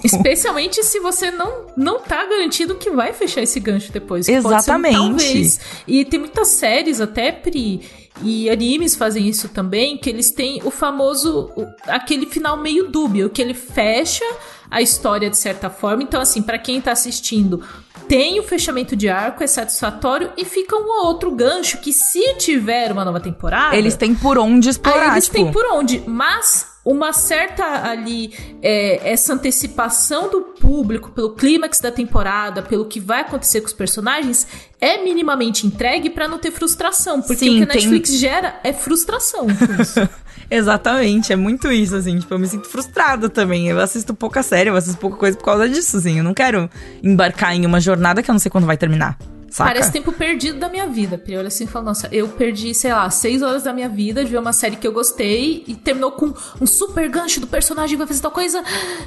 Especialmente 0.03 0.83
se 0.85 1.01
você 1.01 1.31
não 1.31 1.67
não 1.77 2.01
tá 2.01 2.25
garantido 2.25 2.77
que 2.77 2.91
vai 2.91 3.13
fechar 3.13 3.43
esse 3.43 3.61
gancho 3.61 3.93
depois. 3.93 4.29
Exatamente. 4.29 4.97
Um, 4.97 5.09
talvez. 5.17 5.61
E 5.87 6.05
tem 6.05 6.21
muitas 6.21 6.49
séries 6.49 7.01
até 7.01 7.33
pri 7.33 7.83
e 8.23 8.49
animes 8.49 8.97
fazem 8.97 9.29
isso 9.29 9.49
também, 9.51 9.99
que 9.99 10.09
eles 10.09 10.31
têm 10.31 10.63
o 10.65 10.71
famoso 10.71 11.53
aquele 11.87 12.25
final 12.25 12.57
meio 12.57 12.89
dúbio, 12.89 13.29
que 13.29 13.43
ele 13.43 13.53
fecha 13.53 14.25
a 14.71 14.81
história 14.81 15.31
de 15.31 15.37
certa 15.37 15.71
forma. 15.71 16.03
Então, 16.03 16.21
assim, 16.21 16.43
para 16.43 16.59
quem 16.59 16.81
tá 16.81 16.93
assistindo, 16.93 17.63
tem 18.09 18.39
o 18.39 18.43
fechamento 18.43 18.95
de 18.95 19.09
arco, 19.09 19.43
é 19.43 19.47
satisfatório 19.47 20.33
e 20.37 20.45
fica 20.45 20.77
um 20.77 21.01
ou 21.01 21.07
outro 21.07 21.31
gancho 21.31 21.79
que, 21.79 21.93
se 21.93 22.35
tiver 22.35 22.93
uma 22.93 23.05
nova 23.05 23.21
temporada. 23.21 23.77
Eles 23.77 23.97
têm 23.97 24.15
por 24.15 24.39
onde 24.39 24.69
explorar. 24.69 25.13
eles 25.13 25.25
tipo... 25.25 25.37
têm 25.37 25.53
por 25.53 25.65
onde. 25.73 26.03
Mas 26.07 26.77
uma 26.85 27.13
certa 27.13 27.89
ali 27.89 28.33
é, 28.63 29.11
essa 29.11 29.35
antecipação 29.35 30.31
do 30.31 30.41
público 30.41 31.11
pelo 31.11 31.31
clímax 31.31 31.81
da 31.81 31.91
temporada, 31.91 32.63
pelo 32.63 32.85
que 32.85 33.01
vai 33.01 33.23
acontecer 33.23 33.61
com 33.61 33.67
os 33.67 33.73
personagens, 33.73 34.47
é 34.81 35.03
minimamente 35.03 35.67
entregue 35.67 36.09
para 36.09 36.29
não 36.29 36.39
ter 36.39 36.53
frustração, 36.53 37.21
porque 37.21 37.45
Sim, 37.45 37.63
o 37.63 37.67
que 37.67 37.73
a 37.73 37.75
Netflix 37.75 38.11
tem... 38.11 38.19
gera 38.21 38.61
é 38.63 38.73
frustração. 38.73 39.49
Exatamente, 40.51 41.33
é 41.33 41.37
muito 41.37 41.71
isso, 41.71 41.97
assim, 41.97 42.19
tipo, 42.19 42.33
eu 42.33 42.39
me 42.39 42.47
sinto 42.47 42.69
frustrada 42.69 43.29
também. 43.29 43.69
Eu 43.69 43.81
assisto 43.81 44.15
pouca 44.15 44.43
série, 44.43 44.71
eu 44.71 44.77
assisto 44.77 44.99
pouca 44.99 45.17
coisa 45.17 45.37
por 45.37 45.45
causa 45.45 45.69
disso, 45.69 45.97
assim. 45.97 46.19
Eu 46.19 46.25
não 46.25 46.35
quero 46.35 46.71
embarcar 47.03 47.55
em 47.55 47.67
uma 47.67 47.81
jornada 47.81 48.23
que 48.23 48.31
eu 48.31 48.33
não 48.33 48.41
sei 48.41 48.51
quando 48.51 48.67
vai 48.67 48.77
terminar. 48.77 49.19
Saca? 49.57 49.71
Parece 49.71 49.91
tempo 49.91 50.13
perdido 50.13 50.59
da 50.59 50.69
minha 50.69 50.87
vida. 50.87 51.17
Pri, 51.17 51.37
olha 51.37 51.49
assim 51.49 51.65
e 51.65 51.67
fala, 51.67 51.87
nossa, 51.87 52.09
eu 52.13 52.29
perdi, 52.29 52.75
sei 52.75 52.93
lá, 52.93 53.09
seis 53.09 53.41
horas 53.41 53.63
da 53.63 53.73
minha 53.73 53.89
vida 53.89 54.23
de 54.23 54.31
ver 54.31 54.39
uma 54.39 54.53
série 54.53 54.77
que 54.77 54.87
eu 54.87 54.93
gostei 54.93 55.65
e 55.67 55.75
terminou 55.75 56.13
com 56.13 56.35
um 56.61 56.67
super 56.67 57.09
gancho 57.09 57.41
do 57.41 57.47
personagem 57.47 57.97
vai 57.97 58.07
fazer 58.07 58.21
tal 58.21 58.31
coisa. 58.31 58.63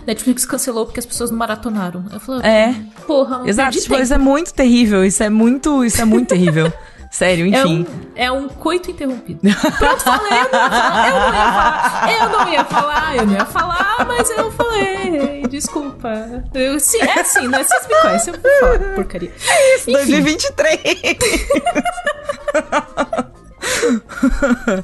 Netflix 0.07 0.45
cancelou 0.45 0.85
porque 0.85 0.99
as 0.99 1.05
pessoas 1.05 1.29
não 1.29 1.37
maratonaram. 1.37 2.03
Eu 2.11 2.19
falei, 2.19 2.49
é. 2.49 2.75
Porra, 3.05 3.43
Exato, 3.45 3.77
tipo, 3.77 3.95
isso 3.95 4.13
é 4.13 4.17
muito 4.17 4.53
terrível. 4.53 5.05
Isso 5.05 5.21
é 5.21 5.29
muito, 5.29 5.85
isso 5.85 6.01
é 6.01 6.05
muito 6.05 6.29
terrível. 6.29 6.73
Sério, 7.09 7.47
enfim. 7.47 7.87
É 8.15 8.31
um, 8.31 8.37
é 8.37 8.43
um 8.43 8.47
coito 8.47 8.91
interrompido. 8.91 9.39
Pronto, 9.77 10.03
falei, 10.03 10.31
eu 10.31 10.43
não, 10.43 10.69
falar, 10.69 12.11
eu 12.11 12.29
não 12.29 12.53
ia 12.53 12.65
falar, 12.65 13.15
eu 13.15 13.25
não 13.25 13.33
ia 13.33 13.45
falar, 13.45 13.97
eu 13.97 14.05
não 14.05 14.05
ia 14.05 14.05
falar, 14.05 14.05
mas 14.07 14.29
eu 14.29 14.51
falei, 14.51 15.41
desculpa. 15.49 16.43
Eu, 16.53 16.79
sim, 16.79 17.01
é 17.01 17.19
assim, 17.19 17.47
né? 17.47 17.63
Vocês 17.63 17.87
me 17.87 18.01
conhecem, 18.01 18.33
eu 18.33 18.39
vou 18.39 18.51
falar 18.59 18.95
porcaria. 18.95 19.31
É 19.47 19.75
isso, 19.75 19.89
enfim. 19.89 20.21
2023. 20.21 20.79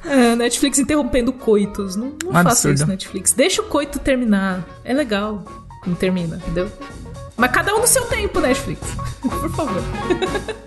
é, 0.05 0.35
Netflix 0.35 0.79
interrompendo 0.79 1.31
coitos. 1.31 1.95
Não, 1.95 2.13
não 2.23 2.33
faça 2.43 2.71
isso, 2.71 2.87
Netflix. 2.87 3.33
Deixa 3.33 3.61
o 3.61 3.65
coito 3.65 3.99
terminar. 3.99 4.65
É 4.83 4.93
legal. 4.93 5.43
Não 5.85 5.93
termina, 5.93 6.37
entendeu? 6.37 6.71
Mas 7.37 7.51
cada 7.51 7.75
um 7.75 7.79
no 7.79 7.87
seu 7.87 8.03
tempo, 8.05 8.39
Netflix. 8.39 8.79
Por 9.21 9.49
favor. 9.51 9.83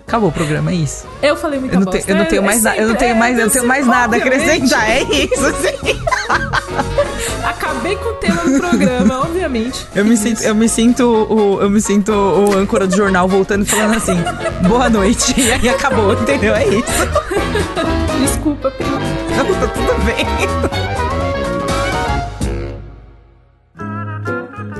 Acabou 0.07 0.29
o 0.29 0.31
programa, 0.31 0.71
é 0.71 0.75
isso. 0.75 1.05
Eu 1.21 1.35
falei 1.35 1.59
muito 1.59 1.73
eu 1.73 1.79
não, 1.79 1.93
eu 1.93 2.15
não 2.15 2.25
tenho 2.25 2.43
mais 2.43 2.63
nada, 2.63 2.77
eu 2.77 2.87
não 2.87 2.95
tenho 2.95 3.15
mais, 3.15 3.37
eu 3.37 3.45
não 3.45 3.51
tenho 3.51 3.67
mais 3.67 3.85
nada 3.87 4.15
a 4.15 4.19
acrescentar, 4.19 4.89
é 4.89 5.03
isso, 5.03 5.53
sim. 5.61 5.99
Acabei 7.43 7.95
com 7.95 8.09
o 8.09 8.13
tema 8.15 8.43
do 8.43 8.59
programa, 8.59 9.21
obviamente. 9.21 9.87
Eu 9.95 10.05
me 10.05 10.17
sinto, 10.17 10.41
eu 10.43 10.55
me 10.55 10.67
sinto 10.67 11.03
o, 11.03 11.61
eu 11.61 11.69
me 11.69 11.79
sinto 11.79 12.11
o 12.11 12.57
âncora 12.57 12.87
do 12.87 12.95
jornal 12.95 13.27
voltando 13.27 13.63
e 13.63 13.65
falando 13.67 13.97
assim: 13.97 14.17
"Boa 14.67 14.89
noite". 14.89 15.33
E 15.39 15.51
aí 15.51 15.69
acabou, 15.69 16.13
entendeu? 16.13 16.55
É 16.55 16.65
isso. 16.67 16.85
Desculpa. 18.19 18.73
Não, 18.79 19.45
tá 19.59 19.67
tudo 19.67 20.05
bem. 20.05 21.08